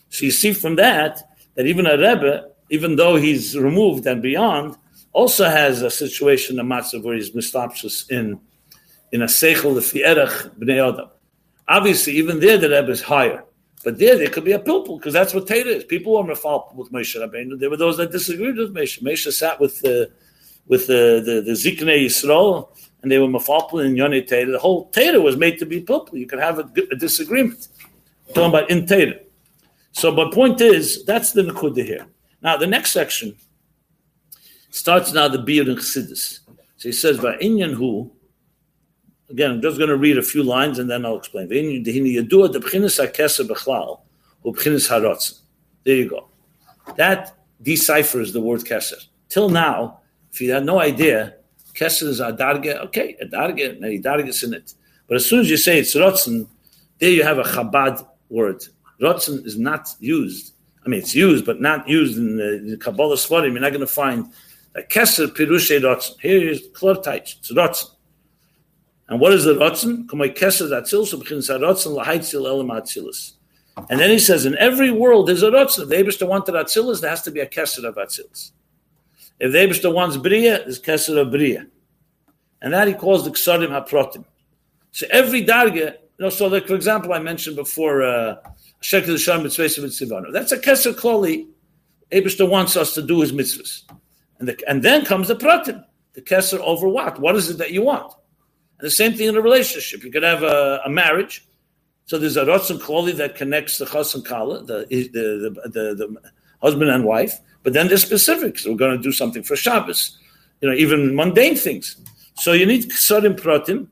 So 0.10 0.26
you 0.26 0.32
see 0.32 0.54
from 0.54 0.76
that 0.76 1.24
that 1.56 1.66
even 1.66 1.88
a 1.88 1.98
Rebbe, 1.98 2.52
even 2.70 2.98
though 2.98 3.16
he's 3.16 3.58
removed 3.58 4.06
and 4.06 4.22
beyond, 4.22 4.78
also 5.16 5.46
has 5.46 5.82
a 5.82 5.90
situation, 5.90 6.60
a 6.60 6.64
matzah, 6.64 7.02
where 7.02 7.16
he's 7.16 7.32
mislapshus 7.32 8.12
in 8.12 8.40
in 9.14 9.22
a 9.22 9.26
seichel 9.26 9.74
lefi 9.78 10.06
erech 10.06 10.36
bnei 10.60 10.80
adam. 10.88 11.10
Obviously, 11.70 12.14
even 12.14 12.40
there 12.42 12.58
the 12.58 12.70
Rebbe 12.70 12.92
is 12.92 13.02
higher. 13.02 13.44
But 13.86 13.98
there, 13.98 14.18
there 14.18 14.30
could 14.30 14.44
be 14.44 14.52
a 14.52 14.60
pilpul, 14.60 14.98
because 14.98 15.14
that's 15.14 15.34
what 15.34 15.48
Torah 15.48 15.76
is. 15.78 15.84
People 15.86 16.12
were 16.14 16.36
mafal 16.36 16.76
with 16.76 16.92
Moshe 16.92 17.16
Rabbeinu. 17.16 17.58
There 17.60 17.70
were 17.70 17.78
those 17.78 17.98
that 17.98 18.12
disagreed 18.12 18.58
with 18.58 18.74
Moshe. 18.74 19.02
Moshe 19.02 19.32
sat 19.32 19.60
with 19.60 19.80
the 19.80 20.12
with 20.68 20.88
the 20.88 21.24
the, 21.28 21.36
the 21.48 21.56
Ziknei 21.64 22.06
Yisrael, 22.06 22.68
and 23.02 23.10
they 23.10 23.20
were 23.20 23.28
mafalpul 23.28 23.86
in 23.86 23.96
Yoni 23.96 24.22
Torah. 24.22 24.52
The 24.52 24.60
whole 24.60 24.90
Torah 24.90 25.22
was 25.22 25.38
made 25.38 25.60
to 25.60 25.66
be 25.66 25.82
pilpul. 25.82 26.14
You 26.14 26.28
could 26.28 26.40
have 26.40 26.60
a, 26.60 26.68
a 26.92 26.96
disagreement. 26.98 27.70
talking 28.34 28.50
about 28.50 28.70
in 28.70 28.86
Torah. 28.86 29.20
So, 29.94 30.12
my 30.12 30.30
point 30.30 30.60
is, 30.60 31.06
that's 31.06 31.32
the 31.32 31.44
Nakuda 31.44 31.86
here. 31.86 32.06
Now, 32.42 32.58
the 32.58 32.68
next 32.68 32.92
section 32.92 33.38
starts 34.76 35.14
now 35.14 35.28
the 35.28 35.40
beard 35.40 35.68
in 35.68 35.78
Chassidus. 35.78 36.40
So 36.78 36.90
he 36.90 36.92
says, 36.92 37.18
"Va'inyan 37.18 37.74
hu." 37.74 38.12
Again, 39.30 39.52
I'm 39.52 39.62
just 39.62 39.78
going 39.78 39.90
to 39.90 39.98
read 39.98 40.18
a 40.18 40.22
few 40.22 40.44
lines 40.44 40.78
and 40.78 40.90
then 40.90 41.04
I'll 41.06 41.18
explain. 41.18 41.48
There 41.48 41.60
you 45.96 46.10
go. 46.10 46.28
That 46.98 47.36
deciphers 47.62 48.34
the 48.34 48.42
word 48.42 48.62
keser. 48.62 49.04
Till 49.30 49.50
now, 49.50 50.02
if 50.32 50.42
you 50.42 50.52
had 50.52 50.64
no 50.66 50.80
idea, 50.80 51.36
keser 51.74 52.04
is 52.04 52.20
a 52.20 52.32
darge. 52.34 52.68
Okay, 52.68 53.16
a 53.20 53.26
darge, 53.26 53.80
many 53.80 54.00
darges 54.00 54.44
in 54.44 54.54
it. 54.54 54.76
But 55.08 55.16
as 55.16 55.26
soon 55.26 55.40
as 55.40 55.50
you 55.50 55.58
say 55.58 55.80
it's 55.80 55.96
rotzen, 55.96 56.48
there 57.00 57.10
you 57.10 57.24
have 57.24 57.40
a 57.40 57.44
Chabad 57.44 58.06
word. 58.30 58.64
Rotzen 59.02 59.44
is 59.46 59.58
not 59.58 59.90
used. 60.00 60.54
I 60.86 60.90
mean, 60.90 61.00
it's 61.00 61.16
used, 61.16 61.46
but 61.46 61.60
not 61.60 61.88
used 61.90 62.18
in 62.18 62.38
the, 62.38 62.64
the 62.72 62.78
Kabbalah 62.78 63.16
Svarim. 63.16 63.54
You're 63.54 63.62
not 63.62 63.72
going 63.72 63.80
to 63.80 63.88
find 63.88 64.32
a 64.76 64.82
keser 64.82 65.28
pirushe 65.28 65.80
rotzen. 65.82 66.20
Here 66.20 66.50
is 66.50 66.68
klortite. 66.74 67.38
It's 67.38 67.52
rotzen. 67.52 67.92
And 69.08 69.20
what 69.20 69.34
is 69.34 69.46
the 69.46 69.54
rotzen? 69.54 70.10
And 73.90 74.00
then 74.00 74.10
he 74.10 74.20
says, 74.20 74.46
in 74.46 74.58
every 74.58 74.92
world 74.92 75.28
there's 75.28 75.44
a 75.44 75.52
rotzen. 75.52 75.84
If 75.84 75.90
the 75.90 75.96
Abishta 75.96 76.28
wanted 76.28 76.56
Atzilus, 76.56 77.02
there 77.02 77.10
has 77.10 77.22
to 77.24 77.32
be 77.32 77.40
a 77.40 77.48
keser 77.48 77.84
of 77.84 77.96
Atzilus. 77.96 78.52
If 79.40 79.52
the 79.52 79.58
Abishta 79.58 79.94
wants 79.94 80.18
Bria, 80.18 80.60
there's 80.60 80.82
keser 80.82 81.20
of 81.20 81.32
Bria. 81.32 81.68
And 82.62 82.74
that 82.74 82.88
he 82.88 82.94
calls 82.94 83.26
the 83.26 83.32
Ksarim 83.32 83.70
HaProtim. 83.70 84.26
So 84.92 85.06
every 85.12 85.46
darga, 85.46 85.94
you 85.94 85.98
know, 86.20 86.30
so 86.30 86.48
like 86.48 86.68
for 86.68 86.76
example, 86.76 87.14
I 87.14 87.20
mentioned 87.20 87.58
before, 87.58 88.02
uh, 88.02 88.36
the 88.82 89.18
Shem 89.18 89.44
Mitzvah 89.44 90.32
That's 90.32 90.52
a 90.52 90.58
keser 90.58 90.94
kloli. 90.94 91.48
Abishta 92.12 92.50
wants 92.50 92.78
us 92.78 92.94
to 92.94 93.02
do 93.02 93.22
his 93.22 93.32
mitzvahs. 93.32 93.84
And, 94.40 94.48
the, 94.48 94.62
and 94.68 94.84
then 94.84 95.06
comes 95.06 95.28
the 95.28 95.36
Protim, 95.36 95.84
the 96.14 96.22
keser 96.22 96.60
over 96.60 96.88
what? 96.88 97.20
What 97.20 97.36
is 97.36 97.50
it 97.50 97.58
that 97.58 97.72
you 97.72 97.84
want? 97.84 98.14
And 98.80 98.86
the 98.86 98.92
same 98.92 99.14
thing 99.14 99.28
in 99.28 99.36
a 99.36 99.42
relationship. 99.42 100.04
You 100.04 100.12
could 100.12 100.24
have 100.24 100.44
a, 100.44 100.82
a 100.86 100.90
marriage. 100.90 101.46
So 102.06 102.18
there's 102.18 102.38
a 102.38 102.46
Ratzon 102.46 102.80
Kloli 102.80 103.16
that 103.18 103.36
connects 103.36 103.78
the 103.78 103.86
Chas 103.86 104.14
and 104.14 104.26
Kala, 104.26 104.64
the, 104.64 104.86
the, 104.90 105.70
the, 105.70 105.96
the, 105.96 106.32
husband 106.62 106.90
and 106.90 107.04
wife. 107.04 107.40
But 107.64 107.74
then 107.74 107.88
there's 107.88 108.04
specifics. 108.04 108.66
We're 108.66 108.76
going 108.76 108.96
to 108.96 109.02
do 109.02 109.12
something 109.12 109.44
for 109.44 109.56
Shabbos, 109.56 110.18
you 110.62 110.70
know, 110.70 110.76
even 110.76 111.16
mundane 111.16 111.56
things. 111.56 111.98
So 112.36 112.54
you 112.54 112.66
need 112.66 112.90
Ksarim 112.90 113.40
Pratim. 113.40 113.88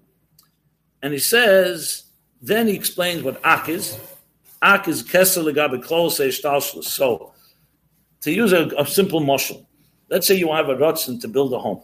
And 1.02 1.14
he 1.14 1.20
says, 1.20 2.04
then 2.42 2.68
he 2.68 2.76
explains 2.76 3.24
what 3.24 3.40
Ak 3.44 3.70
is. 3.70 4.00
Ak 4.62 4.88
is 4.88 5.04
Kesel 5.04 5.52
Legabe 5.52 5.84
Klol 5.84 6.12
So 6.84 7.34
to 8.22 8.32
use 8.32 8.54
a, 8.54 8.68
a 8.78 8.86
simple 8.86 9.22
moshel, 9.22 9.66
let's 10.14 10.28
say 10.28 10.36
you 10.36 10.54
have 10.54 10.70
a 10.70 10.76
Ratzon 10.76 11.20
to 11.22 11.28
build 11.28 11.52
a 11.54 11.60
home. 11.60 11.82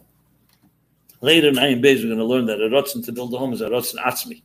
Later 1.21 1.47
in 1.47 1.55
Ayin 1.55 1.83
Beis, 1.83 1.97
we're 2.03 2.15
going 2.15 2.19
to 2.19 2.23
learn 2.23 2.45
that 2.45 2.61
a 2.61 2.69
rotzen 2.69 3.03
to 3.05 3.11
build 3.11 3.33
a 3.33 3.37
home 3.39 3.53
is 3.53 3.61
a 3.61 3.69
rotzen 3.69 3.95
atzmi. 3.95 4.43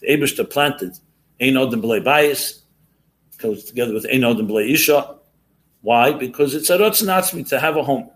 The 0.00 0.08
Abishta 0.08 0.48
planted 0.48 0.98
Ein 1.38 1.58
Odin 1.58 1.82
B'lei 1.82 2.02
Bayis, 2.02 2.62
goes 3.36 3.64
together 3.64 3.92
with 3.92 4.06
Ein 4.10 4.24
Odin 4.24 4.48
B'lei 4.48 4.72
Isha. 4.72 5.16
Why? 5.82 6.12
Because 6.12 6.54
it's 6.54 6.70
a 6.70 6.78
rotzen 6.78 7.08
atzmi 7.08 7.46
to 7.50 7.60
have 7.60 7.76
a 7.76 7.82
home. 7.82 8.10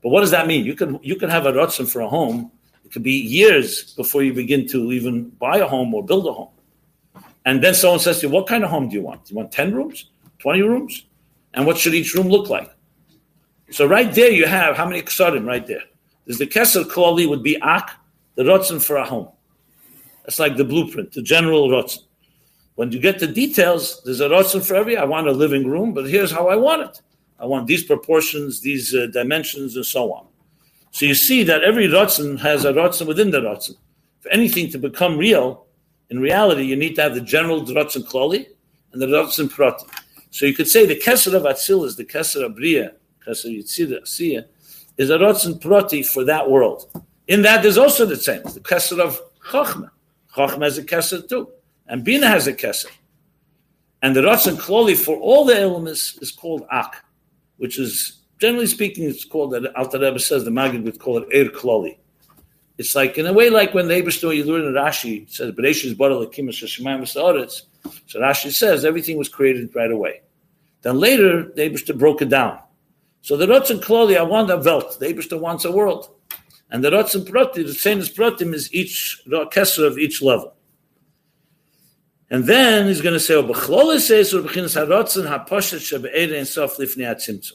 But 0.00 0.10
what 0.10 0.20
does 0.20 0.30
that 0.30 0.46
mean? 0.46 0.64
You 0.64 0.74
can 0.74 1.00
you 1.02 1.16
can 1.16 1.28
have 1.28 1.44
a 1.46 1.52
rotzen 1.52 1.90
for 1.90 2.00
a 2.00 2.08
home. 2.08 2.52
It 2.84 2.92
could 2.92 3.02
be 3.02 3.18
years 3.38 3.94
before 3.94 4.22
you 4.22 4.32
begin 4.32 4.68
to 4.68 4.92
even 4.92 5.30
buy 5.30 5.58
a 5.58 5.66
home 5.66 5.92
or 5.92 6.04
build 6.04 6.26
a 6.28 6.32
home. 6.32 6.50
And 7.44 7.64
then 7.64 7.74
someone 7.74 7.98
says 7.98 8.20
to 8.20 8.26
you, 8.28 8.32
"What 8.32 8.46
kind 8.46 8.62
of 8.62 8.70
home 8.70 8.88
do 8.88 8.94
you 8.94 9.02
want? 9.02 9.24
Do 9.24 9.32
you 9.32 9.38
want 9.38 9.50
ten 9.50 9.74
rooms, 9.74 10.10
twenty 10.38 10.62
rooms, 10.62 11.04
and 11.52 11.66
what 11.66 11.78
should 11.78 11.94
each 11.94 12.14
room 12.14 12.28
look 12.28 12.48
like?" 12.48 12.70
So 13.70 13.86
right 13.86 14.12
there, 14.14 14.30
you 14.30 14.46
have 14.46 14.76
how 14.76 14.86
many 14.86 15.02
ksarim 15.02 15.46
right 15.46 15.66
there. 15.66 15.82
There's 16.26 16.38
the 16.38 16.46
Kesser 16.46 16.84
Klali 16.84 17.28
would 17.28 17.42
be 17.42 17.60
Ak, 17.60 17.90
the 18.34 18.42
Rotzen 18.42 18.82
for 18.82 18.96
a 18.96 19.04
home. 19.04 19.28
That's 20.24 20.38
like 20.38 20.56
the 20.56 20.64
blueprint, 20.64 21.12
the 21.12 21.22
general 21.22 21.68
Rotzen. 21.68 22.00
When 22.76 22.90
you 22.90 22.98
get 22.98 23.18
the 23.20 23.26
details, 23.26 24.02
there's 24.04 24.20
a 24.20 24.28
Rotzen 24.28 24.66
for 24.66 24.74
every. 24.74 24.96
I 24.96 25.04
want 25.04 25.28
a 25.28 25.32
living 25.32 25.66
room, 25.66 25.94
but 25.94 26.08
here's 26.08 26.30
how 26.30 26.48
I 26.48 26.56
want 26.56 26.82
it. 26.82 27.00
I 27.38 27.46
want 27.46 27.66
these 27.66 27.84
proportions, 27.84 28.60
these 28.60 28.94
uh, 28.94 29.06
dimensions, 29.12 29.76
and 29.76 29.84
so 29.84 30.12
on. 30.12 30.26
So 30.90 31.06
you 31.06 31.14
see 31.14 31.42
that 31.44 31.62
every 31.62 31.88
Rotzen 31.88 32.38
has 32.40 32.64
a 32.64 32.72
Rotzen 32.72 33.06
within 33.06 33.30
the 33.30 33.40
Rotzen. 33.40 33.76
For 34.20 34.30
anything 34.30 34.70
to 34.70 34.78
become 34.78 35.18
real, 35.18 35.66
in 36.10 36.20
reality, 36.20 36.64
you 36.64 36.76
need 36.76 36.94
to 36.96 37.02
have 37.02 37.14
the 37.14 37.20
general 37.20 37.62
Rotzen 37.62 38.04
Klali 38.04 38.46
and 38.92 39.02
the 39.02 39.06
Rotzen 39.06 39.50
Prati. 39.50 39.86
So 40.30 40.46
you 40.46 40.54
could 40.54 40.68
say 40.68 40.86
the 40.86 40.98
Kesser 40.98 41.34
of 41.34 41.42
Atzil 41.42 41.84
is 41.84 41.96
the 41.96 42.04
Kesser 42.04 42.44
of 42.44 42.56
Bria, 42.56 42.92
Kesser 43.26 43.56
Yitzira, 43.56 44.44
is 44.96 45.10
a 45.10 45.18
Rotzen 45.18 45.60
Proti 45.60 46.02
for 46.02 46.24
that 46.24 46.50
world. 46.50 46.90
In 47.26 47.42
that, 47.42 47.62
there's 47.62 47.78
also 47.78 48.06
the 48.06 48.16
same, 48.16 48.42
the 48.42 48.60
Kesser 48.60 48.98
of 49.00 49.20
Chochmah. 49.40 49.90
Chochmah 50.34 50.64
has 50.64 50.78
a 50.78 50.84
Kesser 50.84 51.28
too. 51.28 51.48
And 51.86 52.04
Bina 52.04 52.26
has 52.26 52.46
a 52.46 52.52
Kesser. 52.52 52.90
And 54.02 54.14
the 54.14 54.20
Rotzen 54.20 54.56
Kloli 54.56 54.96
for 54.96 55.16
all 55.16 55.44
the 55.44 55.58
elements 55.58 56.18
is 56.18 56.30
called 56.30 56.66
Ak, 56.70 57.04
which 57.56 57.78
is, 57.78 58.20
generally 58.38 58.66
speaking, 58.66 59.04
it's 59.04 59.24
called, 59.24 59.52
that 59.52 59.74
Alter 59.76 59.98
Rebbe 59.98 60.18
says, 60.18 60.44
the 60.44 60.50
Maggid 60.50 60.84
would 60.84 60.98
call 60.98 61.18
it 61.18 61.28
Er 61.34 61.50
Kloli. 61.50 61.96
It's 62.76 62.94
like, 62.94 63.18
in 63.18 63.26
a 63.26 63.32
way, 63.32 63.50
like 63.50 63.72
when 63.72 63.88
the 63.88 63.94
Eberstone, 63.94 64.36
you 64.36 64.44
learn 64.44 64.66
in 64.66 64.72
Rashi, 64.72 65.30
says, 65.30 65.52
Bereshit 65.52 65.96
Bara 65.96 66.14
Lakim 66.14 66.48
Shemaim 66.48 67.06
So 68.06 68.20
Rashi 68.20 68.52
says 68.52 68.84
everything 68.84 69.16
was 69.16 69.28
created 69.28 69.74
right 69.74 69.90
away. 69.90 70.22
Then 70.82 70.98
later, 70.98 71.50
the 71.54 71.94
broke 71.96 72.20
it 72.20 72.28
down. 72.28 72.58
So 73.24 73.38
the 73.38 73.46
Rotzen 73.46 73.80
Kloli, 73.80 74.18
I 74.18 74.22
want 74.22 74.50
a 74.50 74.58
Welt. 74.58 75.00
The 75.00 75.06
Eberster 75.06 75.40
wants 75.40 75.64
a 75.64 75.72
world. 75.72 76.10
And 76.70 76.84
the 76.84 76.90
Rotzen 76.90 77.26
Proti, 77.26 77.62
the 77.62 77.72
same 77.72 77.98
as 77.98 78.10
Protim, 78.10 78.52
is 78.52 78.70
each 78.74 79.22
Kesser 79.26 79.86
of 79.86 79.96
each 79.96 80.20
level. 80.20 80.52
And 82.28 82.44
then 82.44 82.86
he's 82.86 83.00
going 83.00 83.14
to 83.14 83.18
say, 83.18 83.32
oh, 83.32 83.42
"B'chlol 83.42 83.98
says 83.98 84.34
or 84.34 84.42
b'chinas 84.42 84.76
harotzen 84.76 85.26
haposhet 85.26 85.80
shebe'ere 85.80 86.36
and 86.36 86.46
atzimtzum." 86.46 87.52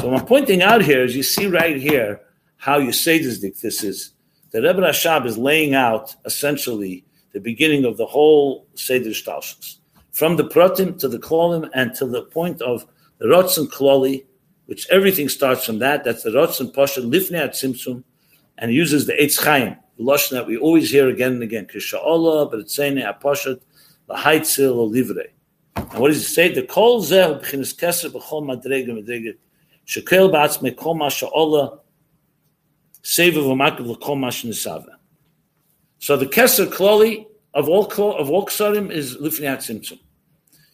So 0.00 0.08
what 0.08 0.20
I'm 0.20 0.26
pointing 0.26 0.62
out 0.62 0.82
here 0.82 1.02
is 1.02 1.16
you 1.16 1.24
see 1.24 1.48
right 1.48 1.76
here 1.76 2.20
how 2.56 2.78
you 2.78 2.92
say 2.92 3.18
this 3.18 3.40
this 3.40 3.82
is. 3.82 4.12
The 4.52 4.62
Rebbe 4.62 4.82
Rashab 4.82 5.26
is 5.26 5.36
laying 5.36 5.74
out 5.74 6.14
essentially 6.24 7.04
the 7.32 7.40
beginning 7.40 7.84
of 7.84 7.96
the 7.96 8.06
whole 8.06 8.68
Seder 8.74 9.10
Shtalshus. 9.10 9.78
from 10.12 10.36
the 10.36 10.44
pratim 10.44 10.96
to 11.00 11.08
the 11.08 11.18
klolim 11.18 11.68
and 11.74 11.92
to 11.96 12.06
the 12.06 12.22
point 12.22 12.62
of 12.62 12.86
the 13.18 13.26
rotzen 13.26 13.66
kloli, 13.66 14.24
which 14.66 14.88
everything 14.90 15.28
starts 15.28 15.64
from 15.64 15.78
that. 15.80 16.04
That's 16.04 16.22
the 16.22 16.30
rotzen 16.30 16.72
pasha 16.72 17.00
lifnei 17.00 17.48
tzimtzum, 17.48 18.02
and 18.58 18.72
uses 18.72 19.06
the 19.06 19.12
eitz 19.14 19.42
chaim, 19.42 19.76
the 19.98 20.04
lashon 20.04 20.30
that 20.30 20.46
we 20.46 20.56
always 20.56 20.90
hear 20.90 21.08
again 21.08 21.32
and 21.32 21.42
again. 21.42 21.66
Kisha'olah, 21.66 22.50
but 22.50 22.60
it's 22.60 22.74
saying 22.74 22.96
apashat 22.96 23.60
lahaitzil 24.08 24.76
or 24.76 24.88
livrei. 24.88 25.28
And 25.76 25.98
what 25.98 26.08
does 26.08 26.26
he 26.26 26.32
say? 26.32 26.52
The 26.52 26.62
kol 26.62 27.02
zeh 27.02 27.40
b'chinas 27.40 27.74
keser 27.76 28.10
b'chol 28.10 28.44
madrega 28.44 28.90
madrega 28.90 29.34
shekel 29.84 30.30
ba'atzmei 30.30 30.76
kol 30.76 30.94
ma 30.94 31.08
sha'olah 31.08 31.80
seva 33.02 33.42
v'makav 33.42 33.86
l'kol 33.86 34.18
ma 34.18 34.28
sh'nisava. 34.28 34.96
So 35.98 36.16
the 36.16 36.26
keser 36.26 36.66
kloli 36.66 37.26
of 37.52 37.68
all 37.68 37.84
of 37.84 38.30
all 38.30 38.46
ksarim 38.46 38.90
is 38.90 39.16
lifnei 39.16 39.56
tzimtzum. 39.56 39.98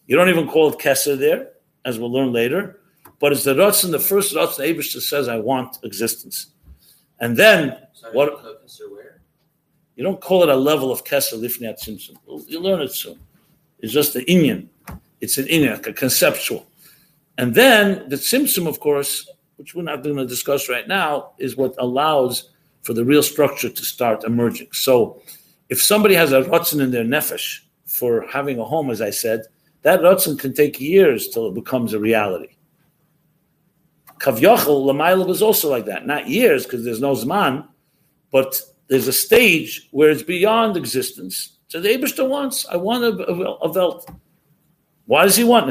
You 0.07 0.17
don't 0.17 0.29
even 0.29 0.49
call 0.49 0.73
it 0.73 0.79
keser 0.79 1.19
there, 1.19 1.51
as 1.85 1.99
we'll 1.99 2.13
learn 2.13 2.33
later, 2.33 2.80
but 3.21 3.33
it's 3.33 3.45
the 3.45 3.55
rotzen, 3.55 3.91
the 3.91 3.99
first 3.99 4.35
rotzen 4.35 4.67
Abishta 4.67 5.01
says, 5.01 5.29
I 5.29 5.39
want 5.39 5.79
existence. 5.85 6.47
And 7.21 7.37
then, 7.37 7.77
Sorry, 7.93 8.15
what? 8.15 8.43
You 9.95 10.05
don't 10.05 10.21
call 10.23 10.43
it 10.43 10.49
a 10.49 10.57
level 10.57 10.91
of 10.91 11.05
keser 11.05 11.39
lifnei 11.39 11.79
tzimtzum. 11.79 12.17
You'll 12.49 12.63
learn 12.63 12.81
it 12.81 12.93
soon. 12.93 13.19
It's 13.81 13.93
just 13.93 14.15
the 14.15 14.25
inyan. 14.25 14.69
It's 15.21 15.37
an 15.37 15.45
inyan, 15.45 15.73
like 15.73 15.87
a 15.89 15.93
conceptual. 15.93 16.67
And 17.37 17.55
then 17.55 18.09
the 18.09 18.17
tzimtzum, 18.17 18.67
of 18.67 18.81
course, 18.81 19.29
which 19.57 19.75
we're 19.75 19.83
not 19.83 20.03
going 20.03 20.17
to 20.17 20.27
discuss 20.27 20.71
right 20.71 20.89
now, 20.89 21.33
is 21.39 21.55
what 21.55 21.75
allows 21.79 22.51
for 22.81 22.95
the 22.95 23.05
real 23.05 23.23
structure 23.23 23.69
to 23.69 23.85
start 23.85 24.25
emerging. 24.25 24.69
So, 24.73 25.21
if 25.69 25.83
somebody 25.83 26.15
has 26.15 26.33
a 26.33 26.43
rotzen 26.45 26.81
in 26.81 26.91
their 26.91 27.05
nefesh 27.05 27.61
for 27.85 28.27
having 28.27 28.59
a 28.59 28.65
home, 28.65 28.91
as 28.91 29.03
I 29.03 29.11
said, 29.11 29.43
that 29.83 30.01
rotzen 30.01 30.39
can 30.39 30.55
take 30.55 30.81
years 30.81 31.29
till 31.29 31.49
it 31.49 31.55
becomes 31.55 31.93
a 31.93 32.01
reality. 32.01 32.57
Kavyachal 34.21 34.85
Lamaila 34.85 35.27
was 35.27 35.43
also 35.43 35.71
like 35.71 35.87
that. 35.87 36.07
Not 36.07 36.29
years, 36.29 36.65
because 36.65 36.85
there's 36.85 37.01
no 37.01 37.15
Zman, 37.15 37.67
but 38.31 38.61
there's 38.89 39.09
a 39.09 39.13
stage 39.13 39.89
where 39.93 40.11
it's 40.11 40.23
beyond 40.23 40.77
existence. 40.77 41.57
So 41.69 41.81
the 41.81 41.89
Abishta 41.89 42.29
wants, 42.29 42.67
I 42.67 42.77
want 42.77 43.05
a, 43.05 43.13
a, 43.29 43.35
a 43.35 43.73
Welt. 43.73 44.11
Why 45.07 45.25
does 45.25 45.37
he 45.37 45.45
want? 45.45 45.65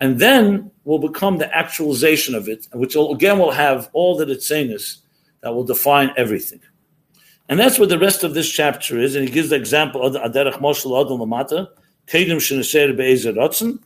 And 0.00 0.18
then 0.18 0.70
will 0.84 0.98
become 0.98 1.38
the 1.38 1.56
actualization 1.56 2.34
of 2.34 2.48
it, 2.48 2.66
which 2.72 2.96
will, 2.96 3.14
again 3.14 3.38
will 3.38 3.52
have 3.52 3.88
all 3.92 4.16
the 4.16 4.26
Ritzenis 4.26 4.98
that 5.42 5.54
will 5.54 5.64
define 5.64 6.10
everything. 6.16 6.60
And 7.48 7.60
that's 7.60 7.78
what 7.78 7.90
the 7.90 7.98
rest 7.98 8.24
of 8.24 8.34
this 8.34 8.50
chapter 8.50 8.98
is. 8.98 9.14
And 9.14 9.28
he 9.28 9.32
gives 9.32 9.50
the 9.50 9.56
example 9.56 10.02
of 10.02 10.14
Aderech 10.14 10.54
Moshe 10.54 10.84
Adam 10.84 11.18
Lamata, 11.18 11.68
Kedim 12.06 12.38
Sheneser 12.38 12.96
Be'ezer 12.96 13.32
Rotzen. 13.32 13.78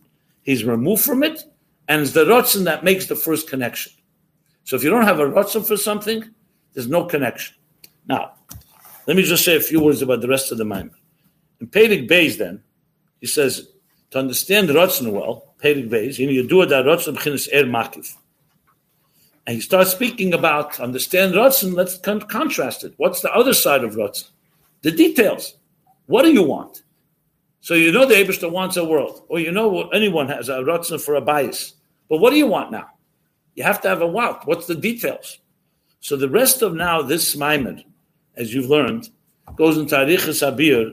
He's 0.46 0.64
removed 0.64 1.02
from 1.02 1.24
it, 1.24 1.42
and 1.88 2.00
it's 2.00 2.12
the 2.12 2.24
Rotzen 2.24 2.64
that 2.64 2.84
makes 2.84 3.06
the 3.06 3.16
first 3.16 3.50
connection. 3.50 3.92
So 4.62 4.76
if 4.76 4.84
you 4.84 4.90
don't 4.90 5.02
have 5.02 5.18
a 5.18 5.24
Rotzen 5.26 5.66
for 5.66 5.76
something, 5.76 6.22
there's 6.72 6.86
no 6.88 7.04
connection. 7.04 7.56
Now, 8.08 8.34
let 9.08 9.16
me 9.16 9.24
just 9.24 9.44
say 9.44 9.56
a 9.56 9.60
few 9.60 9.82
words 9.82 10.02
about 10.02 10.20
the 10.20 10.28
rest 10.28 10.52
of 10.52 10.58
the 10.58 10.64
Maimon. 10.64 10.94
In 11.60 11.66
Pedig 11.66 12.08
Beis, 12.08 12.38
then, 12.38 12.62
he 13.20 13.26
says, 13.26 13.68
to 14.12 14.20
understand 14.20 14.68
Rotzen 14.68 15.10
well, 15.10 15.54
Pedig 15.60 15.90
Beis, 15.90 16.16
you 16.16 16.26
know, 16.26 16.32
you 16.32 16.46
do 16.46 16.64
that 16.64 16.84
Rotzen 16.84 17.16
B'chinas 17.16 17.48
Er 17.52 17.64
Makif. 17.64 18.14
And 19.48 19.56
he 19.56 19.60
starts 19.60 19.90
speaking 19.90 20.32
about 20.32 20.78
understand 20.80 21.34
Ratzin. 21.34 21.74
Let's 21.74 21.98
con- 21.98 22.20
contrast 22.20 22.82
it. 22.84 22.94
What's 22.96 23.20
the 23.20 23.32
other 23.32 23.54
side 23.54 23.84
of 23.84 23.94
Ratzin? 23.94 24.30
The 24.82 24.92
details. 24.92 25.54
What 26.06 26.22
do 26.22 26.32
you 26.32 26.42
want? 26.42 26.82
So 27.66 27.74
you 27.74 27.90
know 27.90 28.06
the 28.06 28.14
Abishta 28.14 28.48
wants 28.48 28.76
a 28.76 28.84
world, 28.84 29.24
or 29.28 29.40
you 29.40 29.50
know 29.50 29.88
anyone 29.88 30.28
has 30.28 30.48
a 30.48 30.58
Ratzin 30.58 31.00
for 31.00 31.16
a 31.16 31.20
bias. 31.20 31.74
But 32.08 32.18
what 32.18 32.30
do 32.30 32.36
you 32.36 32.46
want 32.46 32.70
now? 32.70 32.86
You 33.56 33.64
have 33.64 33.80
to 33.80 33.88
have 33.88 34.02
a 34.02 34.06
want. 34.06 34.46
What's 34.46 34.66
the 34.66 34.76
details? 34.76 35.40
So 35.98 36.16
the 36.16 36.28
rest 36.28 36.62
of 36.62 36.74
now 36.74 37.02
this 37.02 37.34
Maimon, 37.34 37.82
as 38.36 38.54
you've 38.54 38.70
learned, 38.70 39.10
goes 39.56 39.78
into 39.78 39.96
Arichas 39.96 40.46
Abir 40.46 40.92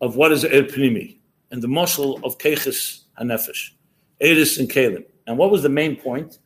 of 0.00 0.16
what 0.16 0.32
is 0.32 0.42
Er 0.44 0.62
Pnimi 0.62 1.18
and 1.50 1.60
the 1.60 1.68
muscle 1.68 2.18
of 2.24 2.38
Keches 2.38 3.02
Hanefesh, 3.20 3.72
Eris 4.18 4.56
and 4.56 4.70
Kalim. 4.70 5.04
And 5.26 5.36
what 5.36 5.50
was 5.50 5.62
the 5.62 5.68
main 5.68 5.96
point? 5.96 6.38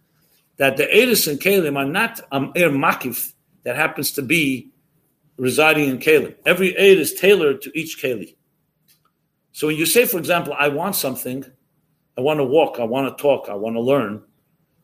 that 0.61 0.77
the 0.77 0.93
Eris 0.95 1.27
and 1.27 1.41
Kalim 1.41 1.79
are 1.79 1.87
not 1.87 2.21
um, 2.33 2.53
Er 2.55 2.69
Makif 2.69 3.33
that 3.63 3.77
happens 3.77 4.13
to 4.13 4.21
be 4.21 4.69
residing 5.39 5.89
in 5.89 5.99
Kalim. 5.99 6.35
Every 6.45 6.77
Eid 6.77 6.99
is 6.99 7.15
tailored 7.15 7.63
to 7.63 7.71
each 7.79 8.03
Kali. 8.03 8.37
So 9.53 9.67
when 9.67 9.77
you 9.77 9.87
say, 9.87 10.07
for 10.07 10.19
example, 10.19 10.55
I 10.59 10.69
want 10.69 10.97
something, 10.97 11.45
I 12.17 12.21
want 12.21 12.39
to 12.39 12.45
walk, 12.45 12.79
I 12.79 12.85
want 12.85 13.17
to 13.17 13.21
talk, 13.21 13.49
I 13.49 13.55
want 13.55 13.77
to 13.77 13.81
learn, 13.81 14.23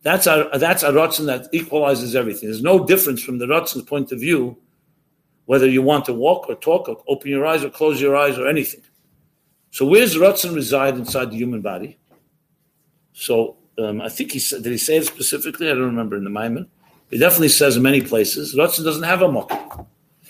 that's 0.02 0.26
a, 0.26 0.48
that's 0.54 0.82
a 0.82 0.92
Ratzin 0.92 1.26
that 1.26 1.48
equalizes 1.52 2.14
everything. 2.14 2.48
There's 2.48 2.62
no 2.62 2.84
difference 2.84 3.22
from 3.22 3.38
the 3.38 3.46
Ratzin's 3.46 3.82
point 3.82 4.12
of 4.12 4.20
view 4.20 4.56
whether 5.46 5.68
you 5.68 5.80
want 5.80 6.04
to 6.04 6.12
walk 6.12 6.48
or 6.48 6.56
talk 6.56 6.88
or 6.88 7.02
open 7.08 7.30
your 7.30 7.46
eyes 7.46 7.64
or 7.64 7.70
close 7.70 8.00
your 8.00 8.16
eyes 8.16 8.36
or 8.36 8.48
anything. 8.48 8.82
So 9.70 9.86
where's 9.86 10.16
Ratzin 10.16 10.54
reside 10.54 10.96
inside 10.96 11.30
the 11.30 11.36
human 11.36 11.62
body? 11.62 11.98
So 13.12 13.56
um, 13.78 14.00
I 14.00 14.08
think 14.08 14.32
he 14.32 14.38
said, 14.38 14.62
did 14.62 14.72
he 14.72 14.78
say 14.78 14.96
it 14.96 15.06
specifically? 15.06 15.68
I 15.70 15.74
don't 15.74 15.84
remember 15.84 16.16
in 16.16 16.24
the 16.24 16.30
Maimon. 16.30 16.68
He 17.10 17.18
definitely 17.18 17.48
says 17.48 17.76
in 17.76 17.82
many 17.82 18.00
places, 18.00 18.54
Ratzin 18.56 18.84
doesn't 18.84 19.04
have 19.04 19.22
a 19.22 19.28
mokum. 19.28 19.86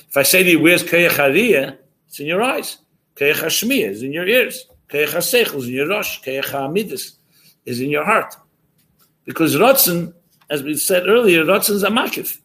If 0.08 0.16
I 0.16 0.22
say 0.22 0.42
to 0.42 0.50
you, 0.50 0.60
where's 0.60 0.82
Keyach 0.82 1.78
It's 2.06 2.20
in 2.20 2.26
your 2.26 2.42
eyes. 2.42 2.78
Keyach 3.16 3.34
Hashmiyah 3.34 3.90
is 3.90 4.02
in 4.02 4.12
your 4.12 4.26
ears. 4.26 4.66
Keyach 4.88 5.08
HaSeichel 5.08 5.56
is 5.56 5.68
in 5.68 5.74
your 5.74 5.88
rosh. 5.88 6.22
Keyach 6.22 6.44
HaMidus 6.44 7.16
is 7.64 7.80
in 7.80 7.90
your 7.90 8.04
heart. 8.04 8.34
Because 9.24 9.56
Ratzin, 9.56 10.14
as 10.50 10.62
we 10.62 10.76
said 10.76 11.08
earlier, 11.08 11.44
Ratzin 11.44 11.70
is 11.70 11.82
a 11.82 11.88
makif. 11.88 12.38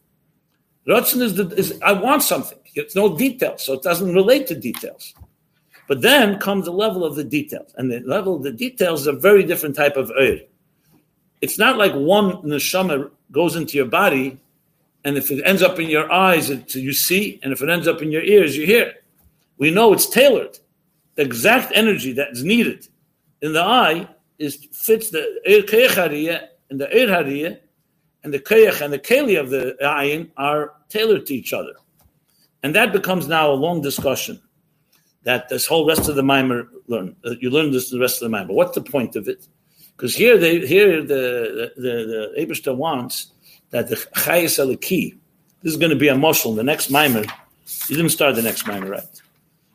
Ratzin 0.88 1.22
is, 1.22 1.36
the, 1.36 1.48
is, 1.50 1.80
I 1.82 1.92
want 1.92 2.22
something. 2.22 2.58
It's 2.74 2.96
no 2.96 3.16
details, 3.16 3.62
so 3.64 3.74
it 3.74 3.82
doesn't 3.82 4.12
relate 4.14 4.46
to 4.48 4.54
details. 4.54 5.14
But 5.86 6.00
then 6.00 6.38
comes 6.38 6.64
the 6.64 6.72
level 6.72 7.04
of 7.04 7.16
the 7.16 7.24
details. 7.24 7.72
And 7.76 7.92
the 7.92 8.00
level 8.00 8.34
of 8.34 8.42
the 8.42 8.52
details 8.52 9.02
is 9.02 9.06
a 9.06 9.12
very 9.12 9.44
different 9.44 9.76
type 9.76 9.96
of 9.96 10.10
oil 10.18 10.38
it's 11.42 11.58
not 11.58 11.76
like 11.76 11.92
one 11.92 12.36
neshama 12.42 13.10
goes 13.32 13.56
into 13.56 13.76
your 13.76 13.86
body, 13.86 14.38
and 15.04 15.18
if 15.18 15.30
it 15.30 15.42
ends 15.44 15.60
up 15.60 15.78
in 15.80 15.90
your 15.90 16.10
eyes, 16.10 16.48
you 16.74 16.92
see, 16.92 17.40
and 17.42 17.52
if 17.52 17.60
it 17.60 17.68
ends 17.68 17.88
up 17.88 18.00
in 18.00 18.12
your 18.12 18.22
ears, 18.22 18.56
you 18.56 18.64
hear. 18.64 18.94
We 19.58 19.72
know 19.72 19.92
it's 19.92 20.08
tailored. 20.08 20.58
The 21.14 21.22
exact 21.22 21.72
energy 21.74 22.12
that's 22.12 22.42
needed 22.42 22.88
in 23.40 23.52
the 23.52 23.62
eye 23.62 24.08
is 24.38 24.56
fits 24.72 25.10
the 25.10 25.24
keich 25.46 26.48
and 26.70 26.80
the 26.80 26.86
eir 26.86 27.58
and 28.24 28.32
the 28.32 28.38
keich 28.38 28.80
and 28.80 28.92
the 28.92 28.98
keli 28.98 29.38
of 29.38 29.50
the 29.50 29.76
ayin 29.82 30.30
are 30.36 30.72
tailored 30.88 31.26
to 31.26 31.34
each 31.34 31.52
other. 31.52 31.74
And 32.62 32.74
that 32.74 32.92
becomes 32.92 33.26
now 33.28 33.50
a 33.50 33.54
long 33.54 33.82
discussion 33.82 34.40
that 35.24 35.48
this 35.48 35.66
whole 35.66 35.86
rest 35.86 36.08
of 36.08 36.16
the 36.16 36.22
mimer 36.22 36.68
learn. 36.86 37.16
You 37.40 37.50
learn 37.50 37.72
this 37.72 37.90
the 37.90 37.98
rest 37.98 38.22
of 38.22 38.30
the 38.30 38.36
mimer. 38.36 38.52
What's 38.52 38.74
the 38.74 38.82
point 38.82 39.16
of 39.16 39.28
it? 39.28 39.46
Because 39.96 40.14
here, 40.14 40.38
they, 40.38 40.66
here 40.66 41.02
the 41.02 41.72
the 41.76 42.34
the, 42.46 42.60
the 42.64 42.74
wants 42.74 43.32
that 43.70 43.88
the 43.88 43.96
chayes 43.96 44.58
aliki. 44.58 45.18
This 45.62 45.72
is 45.72 45.78
going 45.78 45.90
to 45.90 45.96
be 45.96 46.08
a 46.08 46.14
moshel. 46.14 46.56
The 46.56 46.64
next 46.64 46.90
mimer, 46.90 47.24
he 47.86 47.94
didn't 47.94 48.10
start 48.10 48.34
the 48.34 48.42
next 48.42 48.66
mimer 48.66 48.90
right. 48.90 49.22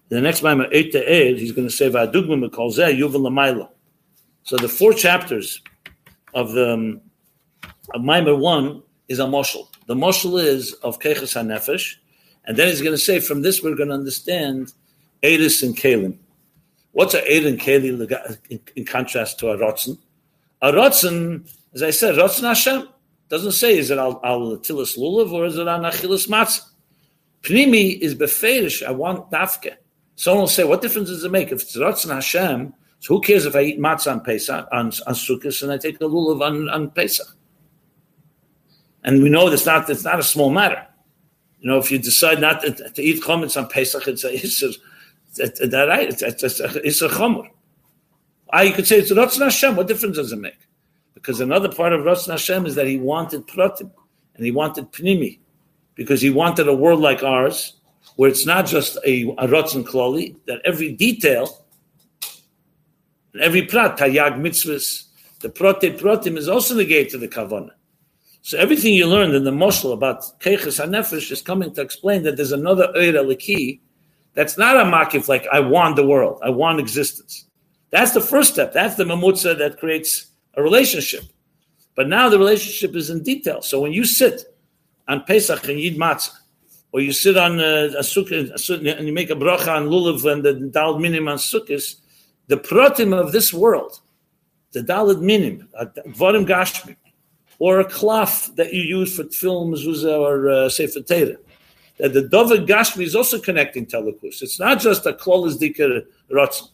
The 0.09 0.21
next 0.21 0.41
mimer 0.41 0.67
eight 0.71 0.91
to 0.93 0.99
eight, 0.99 1.37
he's 1.37 1.51
going 1.51 1.67
to 1.67 1.73
say 1.73 1.89
va'adugma 1.89 2.49
mekolzeh 2.49 2.97
yuval 2.97 3.27
lamayla. 3.27 3.69
So 4.43 4.55
the 4.55 4.69
four 4.69 4.93
chapters 4.93 5.61
of 6.33 6.53
the 6.53 6.73
um, 6.73 7.01
of 7.93 8.01
mimer 8.01 8.35
one 8.35 8.83
is 9.07 9.19
a 9.19 9.23
moshel. 9.23 9.67
The 9.87 9.95
moshel 9.95 10.41
is 10.41 10.73
of 10.75 10.99
keches 10.99 11.35
hanefesh, 11.35 11.95
and 12.45 12.55
then 12.55 12.69
he's 12.69 12.81
going 12.81 12.93
to 12.93 12.97
say 12.97 13.19
from 13.19 13.41
this 13.41 13.61
we're 13.61 13.75
going 13.75 13.89
to 13.89 13.95
understand 13.95 14.73
Edis 15.23 15.63
and 15.63 15.75
Kalim. 15.75 16.17
What's 16.91 17.13
a 17.13 17.29
Ed 17.29 17.45
and 17.45 17.59
Kali 17.59 17.89
in 18.75 18.85
contrast 18.85 19.39
to 19.39 19.49
a 19.49 19.57
Rotzen? 19.57 19.97
A 20.61 20.71
rotzen, 20.71 21.47
as 21.73 21.83
I 21.83 21.91
said, 21.91 22.15
rotzen 22.15 22.43
Hashem 22.43 22.87
doesn't 23.29 23.51
say 23.51 23.77
is 23.77 23.91
it 23.91 23.97
al, 23.97 24.19
tilis 24.21 24.97
lulav 24.97 25.31
or 25.31 25.45
is 25.45 25.57
it 25.57 25.67
on 25.67 25.83
achilas 25.83 26.27
matzah. 26.27 26.63
Pnimi 27.43 27.99
is 27.99 28.15
beferish. 28.15 28.85
I 28.85 28.91
want 28.91 29.29
dafke. 29.29 29.75
Someone 30.17 30.41
will 30.41 30.47
say, 30.47 30.63
what 30.63 30.81
difference 30.81 31.09
does 31.09 31.23
it 31.23 31.31
make 31.31 31.51
if 31.51 31.61
it's 31.61 31.77
rotzen 31.77 32.11
Hashem? 32.13 32.73
So 32.99 33.15
who 33.15 33.21
cares 33.21 33.45
if 33.45 33.55
I 33.55 33.61
eat 33.61 33.79
matzah 33.79 34.13
on 34.13 34.21
Pesach 34.21 34.67
on, 34.71 34.87
on 34.87 34.91
Sukkot 34.91 35.61
and 35.61 35.71
I 35.71 35.77
take 35.77 35.99
the 35.99 36.09
lulav 36.09 36.41
on, 36.41 36.67
on 36.69 36.89
Pesach? 36.89 37.27
And 39.03 39.21
we 39.21 39.29
know 39.29 39.47
that's 39.47 39.67
not 39.67 39.87
it's 39.91 40.03
not 40.03 40.19
a 40.19 40.23
small 40.23 40.49
matter. 40.49 40.87
You 41.59 41.69
know, 41.69 41.77
if 41.77 41.91
you 41.91 41.99
decide 41.99 42.41
not 42.41 42.63
to, 42.63 42.71
to 42.71 43.01
eat 43.01 43.21
chametz 43.21 43.61
on 43.61 43.69
Pesach, 43.69 44.07
it's 44.07 44.23
a 44.23 44.33
it's 44.33 44.63
a, 44.63 44.71
it's 45.37 45.61
it's 45.61 46.23
a, 46.23 46.45
it's 46.45 46.59
a, 46.59 46.87
it's 46.87 47.01
a 47.03 47.09
chomer. 47.09 47.47
Ah, 48.51 48.61
you 48.61 48.73
could 48.73 48.87
say 48.87 48.97
it's 48.97 49.11
Ratzon 49.11 49.43
Hashem. 49.43 49.75
What 49.75 49.87
difference 49.87 50.17
does 50.17 50.31
it 50.31 50.39
make? 50.39 50.57
Because 51.13 51.41
another 51.41 51.71
part 51.71 51.93
of 51.93 52.01
Ratzon 52.01 52.31
Hashem 52.31 52.65
is 52.65 52.73
that 52.73 52.87
he 52.87 52.97
wanted 52.97 53.45
pratim 53.47 53.91
and 54.35 54.45
he 54.45 54.51
wanted 54.51 54.91
pnimi, 54.91 55.37
because 55.93 56.21
he 56.21 56.31
wanted 56.31 56.67
a 56.67 56.73
world 56.73 57.01
like 57.01 57.21
ours, 57.21 57.76
where 58.17 58.29
it's 58.29 58.45
not 58.45 58.65
just 58.65 58.97
a, 59.05 59.23
a 59.37 59.47
Ratzon 59.47 59.83
Klali, 59.83 60.35
that 60.47 60.59
every 60.65 60.91
detail, 60.91 61.65
every 63.39 63.61
prat, 63.61 63.97
Tayag 63.97 64.39
mitzvahs, 64.39 65.05
the 65.41 65.49
prote 65.49 65.97
protim 65.99 66.35
is 66.35 66.49
also 66.49 66.73
the 66.73 66.83
gate 66.83 67.11
to 67.11 67.17
the 67.19 67.27
Kavanah. 67.27 67.71
So 68.41 68.57
everything 68.57 68.95
you 68.95 69.05
learned 69.05 69.35
in 69.35 69.43
the 69.43 69.51
Moshel 69.51 69.93
about 69.93 70.39
Keiches 70.39 70.83
HaNefesh 70.83 71.31
is 71.31 71.41
coming 71.43 71.71
to 71.75 71.81
explain 71.81 72.23
that 72.23 72.37
there's 72.37 72.51
another 72.51 72.87
Eira 72.95 73.23
Laki 73.23 73.81
that's 74.33 74.57
not 74.57 74.77
a 74.77 74.83
makif 74.83 75.27
like 75.27 75.45
I 75.51 75.59
want 75.59 75.95
the 75.95 76.05
world, 76.05 76.39
I 76.43 76.49
want 76.49 76.79
existence. 76.79 77.45
That's 77.91 78.13
the 78.13 78.21
first 78.21 78.53
step. 78.53 78.73
That's 78.73 78.95
the 78.95 79.03
mamutza 79.03 79.57
that 79.59 79.79
creates 79.79 80.27
a 80.55 80.63
relationship. 80.63 81.23
But 81.95 82.07
now 82.07 82.29
the 82.29 82.39
relationship 82.39 82.95
is 82.95 83.09
in 83.11 83.21
detail. 83.21 83.61
So 83.61 83.79
when 83.79 83.93
you 83.93 84.05
sit 84.05 84.43
on 85.07 85.23
Pesach 85.23 85.67
and 85.67 85.79
Yid 85.79 85.97
Matzah, 85.97 86.31
or 86.91 87.01
you 87.01 87.11
sit 87.11 87.37
on 87.37 87.59
uh, 87.59 87.89
a 87.97 88.01
sukkah 88.01 88.97
and 88.97 89.07
you 89.07 89.13
make 89.13 89.29
a 89.29 89.35
bracha 89.35 89.75
on 89.75 89.87
lulav 89.87 90.31
and 90.31 90.43
the 90.43 90.53
dalad 90.53 91.01
minim 91.01 91.27
on 91.27 91.37
sukkahs, 91.37 91.95
the 92.47 92.57
pratim 92.57 93.17
of 93.17 93.31
this 93.31 93.53
world, 93.53 93.99
the 94.71 94.81
dalad 94.81 95.21
minim, 95.21 95.67
dvarim 95.75 96.47
gashmi, 96.47 96.95
or 97.59 97.79
a 97.79 97.85
cloth 97.85 98.55
that 98.55 98.73
you 98.73 98.81
use 98.81 99.15
for 99.15 99.23
film 99.25 99.73
mezuzah 99.73 100.19
or 100.19 100.49
uh, 100.49 100.69
sefer 100.69 101.01
Torah, 101.01 101.37
that 101.97 102.13
the 102.13 102.27
David 102.27 102.67
Gashmi 102.67 103.03
is 103.03 103.15
also 103.15 103.39
connecting 103.39 103.85
Telekus. 103.85 104.41
It's 104.41 104.59
not 104.59 104.79
just 104.79 105.05
a 105.05 105.13
klolas 105.13 105.59
dikar 105.59 106.03
rotzen. 106.31 106.69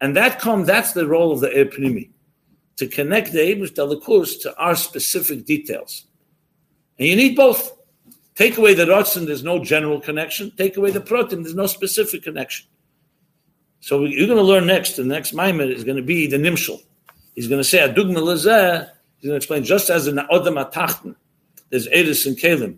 And 0.00 0.16
that 0.16 0.38
come, 0.38 0.64
that's 0.64 0.92
the 0.92 1.06
role 1.06 1.32
of 1.32 1.40
the 1.40 1.48
Epnimi, 1.48 2.10
to 2.76 2.86
connect 2.86 3.32
the 3.32 3.38
Abish 3.38 3.72
Telekus 3.72 4.40
to 4.42 4.54
our 4.56 4.76
specific 4.76 5.46
details. 5.46 6.06
And 6.98 7.08
you 7.08 7.16
need 7.16 7.36
both. 7.36 7.78
Take 8.34 8.56
away 8.56 8.74
the 8.74 8.86
Ratzin, 8.86 9.26
there's 9.26 9.44
no 9.44 9.62
general 9.62 10.00
connection. 10.00 10.52
Take 10.56 10.76
away 10.76 10.90
the 10.90 11.00
Protim, 11.00 11.42
there's 11.42 11.54
no 11.54 11.66
specific 11.66 12.22
connection. 12.22 12.66
So 13.80 14.04
you're 14.04 14.26
going 14.26 14.38
to 14.38 14.44
learn 14.44 14.66
next, 14.66 14.96
the 14.96 15.04
next 15.04 15.32
Maimon 15.32 15.70
is 15.70 15.84
going 15.84 15.96
to 15.96 16.02
be 16.02 16.26
the 16.26 16.38
Nimshal. 16.38 16.80
He's 17.34 17.48
going 17.48 17.60
to 17.60 17.64
say, 17.64 17.78
Adugma 17.78 18.18
Lazeh, 18.18 18.88
he's 19.18 19.28
going 19.28 19.32
to 19.32 19.36
explain, 19.36 19.64
just 19.64 19.90
as 19.90 20.06
in 20.06 20.14
the 20.14 20.22
Odam 20.30 20.62
Atachten, 20.62 21.16
there's 21.70 21.88
Edis 21.88 22.26
and 22.26 22.36
Kalim, 22.36 22.76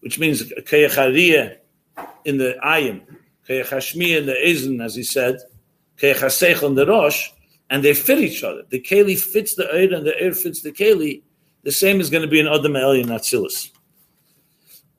which 0.00 0.18
means 0.18 0.42
Kayachariya 0.42 1.56
in 2.24 2.38
the 2.38 2.56
Ayim, 2.64 3.02
Kayachashmi 3.48 4.18
in 4.18 4.26
the 4.26 4.34
Ezen, 4.34 4.84
as 4.84 4.94
he 4.94 5.02
said, 5.02 5.38
Kayachasech 5.98 6.66
in 6.66 6.74
the 6.74 6.86
Rosh, 6.86 7.30
and 7.70 7.84
they 7.84 7.94
fit 7.94 8.18
each 8.18 8.42
other. 8.42 8.62
The 8.68 8.80
Keli 8.80 9.18
fits 9.18 9.54
the 9.54 9.64
Eir 9.64 9.94
and 9.94 10.06
the 10.06 10.12
Eir 10.20 10.36
fits 10.36 10.62
the 10.62 10.72
Keli. 10.72 11.22
The 11.62 11.72
same 11.72 12.00
is 12.00 12.10
going 12.10 12.22
to 12.22 12.28
be 12.28 12.40
in 12.40 12.48
Adam 12.48 12.76
Eli 12.76 13.00
and 13.00 13.10
Atzilus. 13.10 13.69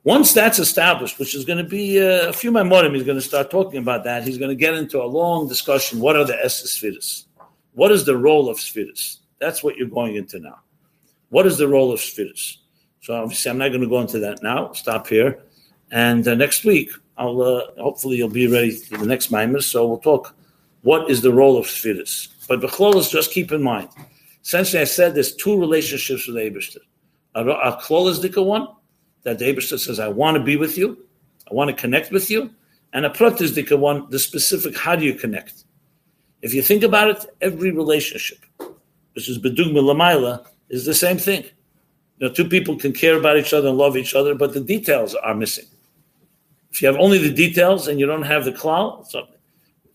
Once 0.03 0.33
that's 0.33 0.57
established, 0.57 1.19
which 1.19 1.35
is 1.35 1.45
going 1.45 1.63
to 1.63 1.69
be 1.69 2.01
uh, 2.01 2.29
a 2.29 2.33
few 2.33 2.51
Maimorim, 2.51 2.95
he's 2.95 3.03
going 3.03 3.19
to 3.19 3.21
start 3.21 3.51
talking 3.51 3.77
about 3.79 4.03
that. 4.03 4.23
He's 4.23 4.39
going 4.39 4.49
to 4.49 4.55
get 4.55 4.73
into 4.73 4.99
a 4.99 5.05
long 5.05 5.47
discussion. 5.47 5.99
What 5.99 6.15
are 6.15 6.25
the 6.25 6.43
Esses 6.43 7.27
What 7.73 7.91
is 7.91 8.03
the 8.03 8.17
role 8.17 8.49
of 8.49 8.59
Spheres? 8.59 9.19
That's 9.39 9.63
what 9.63 9.77
you're 9.77 9.87
going 9.87 10.15
into 10.15 10.39
now. 10.39 10.59
What 11.29 11.45
is 11.45 11.59
the 11.59 11.67
role 11.67 11.91
of 11.91 11.99
Spheres? 11.99 12.63
So 13.01 13.13
obviously, 13.13 13.51
I'm 13.51 13.59
not 13.59 13.69
going 13.69 13.81
to 13.81 13.87
go 13.87 14.01
into 14.01 14.19
that 14.19 14.41
now. 14.41 14.73
Stop 14.73 15.07
here, 15.07 15.39
and 15.91 16.27
uh, 16.27 16.33
next 16.33 16.65
week 16.65 16.91
I'll 17.17 17.41
uh, 17.41 17.67
hopefully 17.77 18.17
you'll 18.17 18.29
be 18.29 18.47
ready 18.47 18.71
for 18.71 18.97
the 18.97 19.05
next 19.05 19.31
Maimon. 19.31 19.61
So 19.61 19.87
we'll 19.87 19.97
talk. 19.99 20.35
What 20.81 21.11
is 21.11 21.21
the 21.21 21.31
role 21.31 21.57
of 21.57 21.67
Spheres? 21.67 22.29
But 22.47 22.61
Bechlolas, 22.61 23.11
just 23.11 23.31
keep 23.31 23.51
in 23.51 23.61
mind. 23.61 23.89
Essentially, 24.43 24.81
I 24.81 24.85
said 24.85 25.13
there's 25.13 25.35
two 25.35 25.59
relationships 25.59 26.27
with 26.27 26.37
Abishter. 26.37 26.79
A, 27.35 27.47
a 27.47 27.79
Klolas 27.81 28.19
Dika 28.19 28.43
one 28.43 28.67
that 29.24 29.39
the 29.39 29.45
Abishter 29.45 29.80
says, 29.80 29.99
"I 29.99 30.07
want 30.07 30.38
to 30.38 30.43
be 30.43 30.55
with 30.55 30.78
you, 30.78 31.05
I 31.49 31.53
want 31.53 31.69
to 31.69 31.76
connect 31.76 32.11
with 32.11 32.30
you," 32.30 32.51
and 32.93 33.05
a 33.05 33.09
Pratis 33.09 33.51
Dika 33.51 33.78
one, 33.78 34.09
the 34.09 34.19
specific 34.19 34.78
how 34.78 34.95
do 34.95 35.05
you 35.05 35.13
connect? 35.13 35.63
If 36.41 36.53
you 36.53 36.61
think 36.61 36.84
about 36.84 37.09
it, 37.09 37.26
every 37.41 37.72
relationship, 37.72 38.39
which 39.13 39.30
is 39.30 39.38
Bedugma 39.38 39.82
Lamaila, 39.82 40.45
is 40.69 40.86
the 40.86 40.93
same 40.93 41.17
thing. 41.17 41.43
You 42.17 42.28
know, 42.28 42.34
two 42.34 42.47
people 42.47 42.76
can 42.78 42.93
care 42.93 43.17
about 43.17 43.38
each 43.38 43.53
other 43.53 43.69
and 43.69 43.78
love 43.78 43.95
each 43.97 44.15
other, 44.15 44.34
but 44.36 44.53
the 44.53 44.59
details 44.59 45.15
are 45.15 45.36
missing. 45.36 45.65
If 46.72 46.82
you 46.82 46.88
have 46.88 46.97
only 46.97 47.17
the 47.17 47.34
details 47.34 47.88
and 47.88 47.99
you 47.99 48.05
don't 48.05 48.24
have 48.24 48.45
the 48.45 48.51
klal, 48.51 49.05
so 49.07 49.28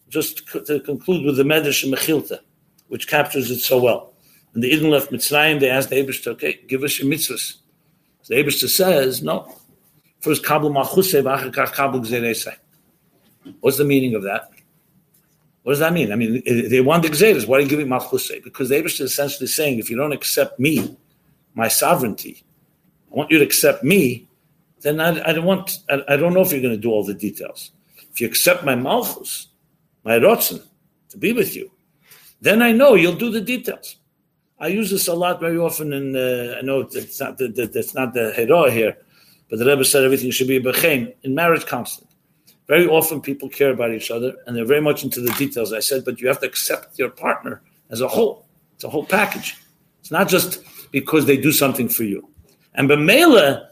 just 0.09 0.47
to 0.66 0.81
conclude 0.81 1.24
with 1.24 1.37
the 1.37 1.43
Medrash 1.43 1.83
and 1.85 1.93
Mechilta, 1.93 2.41
which 2.89 3.09
captures 3.09 3.51
it 3.51 3.61
so 3.61 3.81
well. 3.81 4.14
And 4.55 4.62
the 4.62 4.68
Eden 4.68 4.91
left 4.91 5.11
Mitzrayim, 5.11 5.61
they 5.61 5.70
asked 5.70 5.91
the 5.91 5.97
Abishta, 5.97 6.29
okay, 6.29 6.61
give 6.68 6.83
us 6.83 6.99
your 6.99 7.11
mitzvahs. 7.11 7.57
So 8.27 8.35
the 8.35 8.43
Abishta 8.43 8.68
says, 8.68 9.22
no. 9.22 9.55
First, 10.18 10.45
kabel 10.45 10.70
machuse, 10.70 11.22
v'achakach 11.22 11.72
kabel 11.72 12.01
gzeresai. 12.01 12.57
What's 13.61 13.79
the 13.79 13.85
meaning 13.85 14.16
of 14.16 14.24
that? 14.24 14.51
What 15.62 15.74
does 15.74 15.79
that 15.79 15.93
mean? 15.93 16.11
I 16.11 16.16
mean, 16.16 16.43
they 16.45 16.81
want 16.81 17.05
the 17.05 17.09
gzeres. 17.09 17.47
Why 17.47 17.59
are 17.59 17.61
you 17.61 17.68
giving 17.68 17.87
malchuse? 17.87 18.43
Because 18.43 18.68
the 18.68 18.74
Abishta 18.74 19.03
is 19.03 19.12
essentially 19.12 19.47
saying, 19.47 19.79
if 19.79 19.89
you 19.89 19.97
don't 19.97 20.11
accept 20.11 20.59
me, 20.59 20.97
my 21.55 21.68
sovereignty. 21.68 22.43
I 23.12 23.14
want 23.14 23.31
you 23.31 23.39
to 23.39 23.45
accept 23.45 23.85
me. 23.85 24.27
Then 24.81 25.01
I, 25.01 25.29
I 25.29 25.33
don't 25.33 25.45
want. 25.45 25.79
I, 25.89 26.03
I, 26.09 26.16
don't 26.16 26.35
know 26.35 26.41
if 26.41 26.51
you're 26.51 26.61
going 26.61 26.74
to 26.74 26.81
do 26.81 26.91
all 26.91 27.05
the 27.05 27.14
details. 27.14 27.70
If 28.11 28.20
you 28.20 28.27
accept 28.27 28.64
my 28.64 28.74
malchus, 28.74 29.47
my 30.03 30.18
rotzen, 30.18 30.64
to 31.11 31.16
be 31.16 31.33
with 31.33 31.55
you, 31.55 31.70
then 32.41 32.61
I 32.61 32.72
know 32.72 32.97
you'll 32.97 33.14
do 33.14 33.31
the 33.31 33.41
details. 33.41 33.97
I 34.59 34.68
use 34.68 34.90
this 34.90 35.09
a 35.09 35.14
lot 35.14 35.38
very 35.40 35.59
often, 35.59 35.92
and 35.92 36.16
uh, 36.16 36.57
I 36.59 36.62
know 36.62 36.80
it's 36.80 37.20
not 37.20 37.36
the, 37.36 37.48
the, 37.48 37.66
that's 37.66 37.94
not 37.94 38.14
the 38.14 38.32
hero 38.32 38.70
here, 38.70 38.96
but 39.50 39.59
the 39.59 39.66
Rebbe 39.66 39.84
said 39.84 40.02
everything 40.02 40.30
should 40.30 40.48
be 40.48 40.57
a 40.57 40.61
bechain 40.61 41.14
in 41.22 41.34
marriage 41.34 41.66
counseling. 41.66 42.09
Very 42.66 42.86
often 42.86 43.20
people 43.20 43.48
care 43.48 43.70
about 43.70 43.92
each 43.92 44.11
other 44.11 44.34
and 44.46 44.57
they're 44.57 44.64
very 44.64 44.80
much 44.80 45.04
into 45.04 45.20
the 45.20 45.30
details. 45.32 45.72
I 45.72 45.80
said, 45.80 46.04
but 46.04 46.20
you 46.20 46.26
have 46.26 46.40
to 46.40 46.46
accept 46.46 46.98
your 46.98 47.11
partner 47.11 47.62
as 47.90 48.00
a 48.00 48.09
whole. 48.09 48.46
It's 48.74 48.82
a 48.82 48.88
whole 48.88 49.04
package. 49.04 49.57
It's 50.00 50.11
not 50.11 50.28
just 50.28 50.62
because 50.90 51.26
they 51.26 51.36
do 51.36 51.52
something 51.52 51.88
for 51.88 52.02
you. 52.02 52.28
And 52.74 52.90
Bemela, 52.90 53.68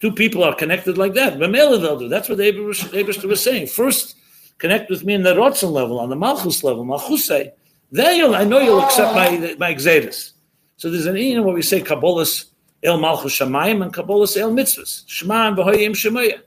two 0.00 0.12
people 0.12 0.42
are 0.42 0.54
connected 0.54 0.98
like 0.98 1.14
that. 1.14 1.34
Bemela 1.34 1.80
they'll 1.80 1.98
do. 1.98 2.08
That's 2.08 2.28
what 2.28 2.38
the 2.38 2.52
Abishter 2.52 3.28
was 3.28 3.42
saying. 3.42 3.68
First, 3.68 4.16
connect 4.58 4.90
with 4.90 5.04
me 5.04 5.14
in 5.14 5.22
the 5.22 5.34
Rotzen 5.34 5.70
level, 5.70 6.00
on 6.00 6.08
the 6.08 6.16
Malchus 6.16 6.64
level, 6.64 6.84
Malchusay. 6.84 7.52
Then 7.92 8.16
you'll, 8.16 8.34
I 8.34 8.44
know 8.44 8.58
you'll 8.58 8.82
accept 8.82 9.12
oh. 9.12 9.14
my 9.14 9.54
my 9.58 9.72
exedus. 9.72 10.32
So 10.78 10.90
there's 10.90 11.06
an 11.06 11.16
in 11.16 11.44
where 11.44 11.54
we 11.54 11.62
say 11.62 11.80
Kabbalah's 11.80 12.46
El 12.82 12.98
Malchus 12.98 13.38
Shemayim 13.38 13.82
and 13.82 13.92
Kabbalah's 13.92 14.36
El 14.36 14.50
Mitzvahs. 14.50 15.04
Shemayim 15.06 15.56
B'hoyim 15.56 15.90
Shemaya. 15.90 16.40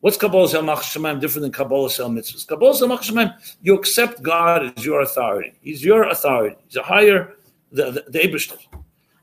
What's 0.00 0.16
Kabbalah's 0.16 0.54
El 0.54 0.62
Malchus 0.62 0.86
Shemayim 0.86 1.20
different 1.20 1.42
than 1.42 1.52
Kabbalah's 1.52 1.98
El 1.98 2.10
Mitzvahs? 2.10 2.46
Kabbalah's 2.46 2.80
El 2.80 2.88
Malchus 2.88 3.10
Shemayim, 3.10 3.56
you 3.62 3.74
accept 3.74 4.22
God 4.22 4.72
as 4.76 4.84
your 4.84 5.00
authority. 5.00 5.52
He's 5.60 5.84
your 5.84 6.04
authority. 6.04 6.56
He's 6.68 6.76
a 6.76 6.82
higher, 6.82 7.34
the, 7.72 7.90
the, 7.90 8.04
the. 8.08 8.58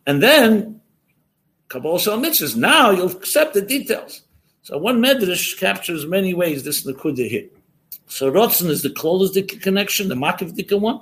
And 0.05 0.21
then 0.21 0.81
Kabbalah 1.69 1.93
El 1.93 2.19
Mitzvahs, 2.19 2.57
Now 2.57 2.91
you'll 2.91 3.09
accept 3.09 3.53
the 3.53 3.61
details. 3.61 4.23
So 4.63 4.77
one 4.77 5.01
medrash 5.01 5.57
captures 5.57 6.05
many 6.05 6.33
ways 6.33 6.63
this 6.63 6.85
Nakuda 6.85 7.27
here. 7.27 7.47
So 8.07 8.31
Rotzen 8.31 8.69
is 8.69 8.83
the 8.83 8.89
closest 8.89 9.61
connection, 9.61 10.09
the 10.09 10.15
Makiv 10.15 10.79
one, 10.79 10.99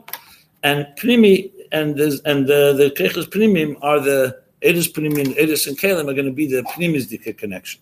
and 0.63 0.87
Primi 0.97 1.51
and 1.71 1.95
the 1.95 2.19
and 2.25 2.47
the 2.47 2.73
the 2.73 3.25
Primim 3.31 3.77
are 3.81 3.99
the 3.99 4.41
Edis 4.61 4.91
Primim, 4.91 5.35
Edis 5.37 5.67
and 5.67 5.77
Kalim 5.77 6.09
are 6.09 6.13
going 6.13 6.25
to 6.25 6.31
be 6.31 6.47
the 6.47 6.63
Primis 6.63 7.07
Dika 7.07 7.37
connection. 7.37 7.81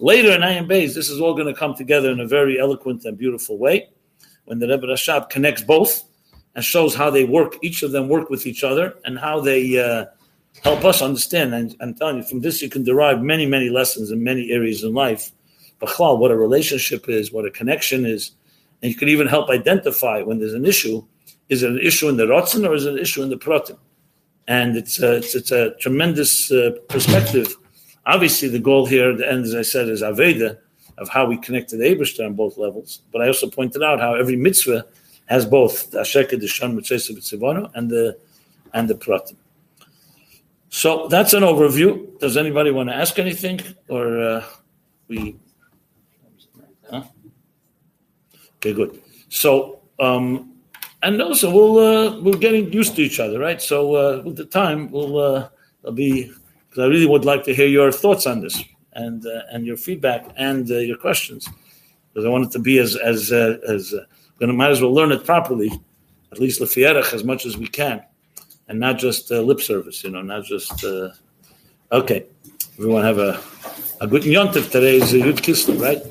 Later 0.00 0.32
in 0.32 0.42
Ayin 0.42 0.68
Beis, 0.68 0.94
this 0.94 1.10
is 1.10 1.20
all 1.20 1.34
going 1.34 1.46
to 1.46 1.54
come 1.54 1.74
together 1.74 2.10
in 2.10 2.20
a 2.20 2.26
very 2.26 2.60
eloquent 2.60 3.04
and 3.04 3.18
beautiful 3.18 3.58
way 3.58 3.88
when 4.44 4.58
the 4.58 4.68
Rebbe 4.68 4.86
Rashab 4.86 5.28
connects 5.28 5.62
both 5.62 6.04
and 6.54 6.64
shows 6.64 6.94
how 6.94 7.10
they 7.10 7.24
work, 7.24 7.56
each 7.62 7.82
of 7.82 7.92
them 7.92 8.08
work 8.08 8.30
with 8.30 8.46
each 8.46 8.64
other, 8.64 8.94
and 9.04 9.18
how 9.18 9.40
they 9.40 9.78
uh, 9.78 10.06
help 10.64 10.84
us 10.84 11.02
understand. 11.02 11.54
And 11.54 11.76
I'm 11.80 11.94
telling 11.94 12.16
you, 12.18 12.22
from 12.22 12.40
this 12.40 12.62
you 12.62 12.68
can 12.68 12.82
derive 12.82 13.22
many, 13.22 13.46
many 13.46 13.68
lessons 13.68 14.10
in 14.10 14.22
many 14.24 14.50
areas 14.50 14.82
in 14.82 14.94
life. 14.94 15.30
Bachlal, 15.80 16.18
what 16.18 16.30
a 16.30 16.36
relationship 16.36 17.08
is, 17.08 17.30
what 17.30 17.44
a 17.44 17.50
connection 17.50 18.06
is, 18.06 18.32
and 18.82 18.90
you 18.90 18.96
can 18.96 19.08
even 19.08 19.26
help 19.26 19.50
identify 19.50 20.22
when 20.22 20.38
there's 20.38 20.54
an 20.54 20.64
issue. 20.64 21.04
Is 21.48 21.62
it 21.62 21.70
an 21.70 21.80
issue 21.80 22.08
in 22.08 22.16
the 22.16 22.26
rotzen 22.26 22.68
or 22.68 22.74
is 22.74 22.86
it 22.86 22.94
an 22.94 22.98
issue 22.98 23.22
in 23.22 23.30
the 23.30 23.36
protim? 23.36 23.78
And 24.46 24.76
it's 24.76 25.00
a, 25.02 25.16
it's, 25.16 25.34
it's 25.34 25.50
a 25.50 25.74
tremendous 25.76 26.50
uh, 26.50 26.70
perspective. 26.88 27.54
Obviously, 28.06 28.48
the 28.48 28.58
goal 28.58 28.86
here, 28.86 29.10
at 29.10 29.18
the 29.18 29.30
end, 29.30 29.44
as 29.44 29.54
I 29.54 29.62
said, 29.62 29.88
is 29.88 30.02
Aveda, 30.02 30.58
of 30.96 31.08
how 31.08 31.26
we 31.26 31.36
connect 31.36 31.70
to 31.70 31.76
the 31.76 31.84
Abishter 31.84 32.24
on 32.24 32.34
both 32.34 32.56
levels. 32.56 33.02
But 33.12 33.22
I 33.22 33.26
also 33.26 33.48
pointed 33.48 33.82
out 33.82 34.00
how 34.00 34.14
every 34.14 34.36
mitzvah 34.36 34.86
has 35.26 35.44
both 35.44 35.90
the 35.90 35.98
Asheka, 35.98 36.40
the 36.40 36.48
Shan, 36.48 36.70
and 37.74 37.90
the 37.90 38.18
and 38.74 38.88
the 38.88 38.94
Pratim. 38.94 39.36
So 40.70 41.08
that's 41.08 41.32
an 41.32 41.42
overview. 41.42 42.18
Does 42.18 42.36
anybody 42.36 42.70
want 42.70 42.88
to 42.88 42.94
ask 42.94 43.18
anything, 43.18 43.60
or 43.88 44.20
uh, 44.20 44.44
we? 45.06 45.36
Huh? 46.90 47.04
Okay, 48.56 48.72
good. 48.72 49.00
So, 49.28 49.80
um, 50.00 50.47
and 51.02 51.22
also 51.22 51.50
we'll 51.50 51.78
uh, 51.78 52.20
we're 52.20 52.36
getting 52.36 52.72
used 52.72 52.96
to 52.96 53.02
each 53.02 53.20
other, 53.20 53.38
right? 53.38 53.60
So 53.62 53.94
uh, 53.94 54.22
with 54.24 54.36
the 54.36 54.44
time, 54.44 54.90
we'll 54.90 55.18
uh, 55.18 55.48
be 55.94 56.30
because 56.68 56.84
I 56.84 56.86
really 56.86 57.06
would 57.06 57.24
like 57.24 57.44
to 57.44 57.54
hear 57.54 57.66
your 57.66 57.92
thoughts 57.92 58.26
on 58.26 58.40
this 58.40 58.62
and 58.92 59.24
uh, 59.26 59.42
and 59.52 59.66
your 59.66 59.76
feedback 59.76 60.26
and 60.36 60.70
uh, 60.70 60.78
your 60.78 60.96
questions. 60.96 61.48
because 62.12 62.26
I 62.26 62.28
want 62.28 62.46
it 62.46 62.52
to 62.52 62.58
be 62.58 62.78
as 62.78 62.96
as 62.96 63.32
uh, 63.32 63.58
as 63.68 63.94
uh, 63.94 64.04
going 64.38 64.48
to 64.48 64.54
might 64.54 64.70
as 64.70 64.80
well 64.80 64.94
learn 64.94 65.12
it 65.12 65.24
properly, 65.24 65.70
at 66.32 66.40
least 66.40 66.60
lefierach 66.60 67.14
as 67.14 67.24
much 67.24 67.46
as 67.46 67.56
we 67.56 67.68
can, 67.68 68.02
and 68.68 68.80
not 68.80 68.98
just 68.98 69.30
lip 69.30 69.60
service. 69.60 70.04
You 70.04 70.10
know, 70.10 70.22
not 70.22 70.44
just. 70.44 70.84
Okay, 71.90 72.26
everyone 72.78 73.02
have 73.02 73.18
a 73.18 73.40
a 74.00 74.06
good 74.06 74.22
yontif 74.22 74.70
today 74.70 74.96
is 74.96 75.12
a 75.14 75.20
good 75.20 75.36
kislev, 75.36 75.80
right? 75.80 76.02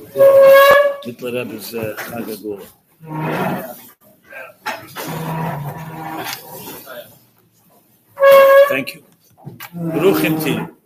Thank 8.70 8.96
you. 8.96 9.04
Baruch 9.74 10.24
you. 10.24 10.77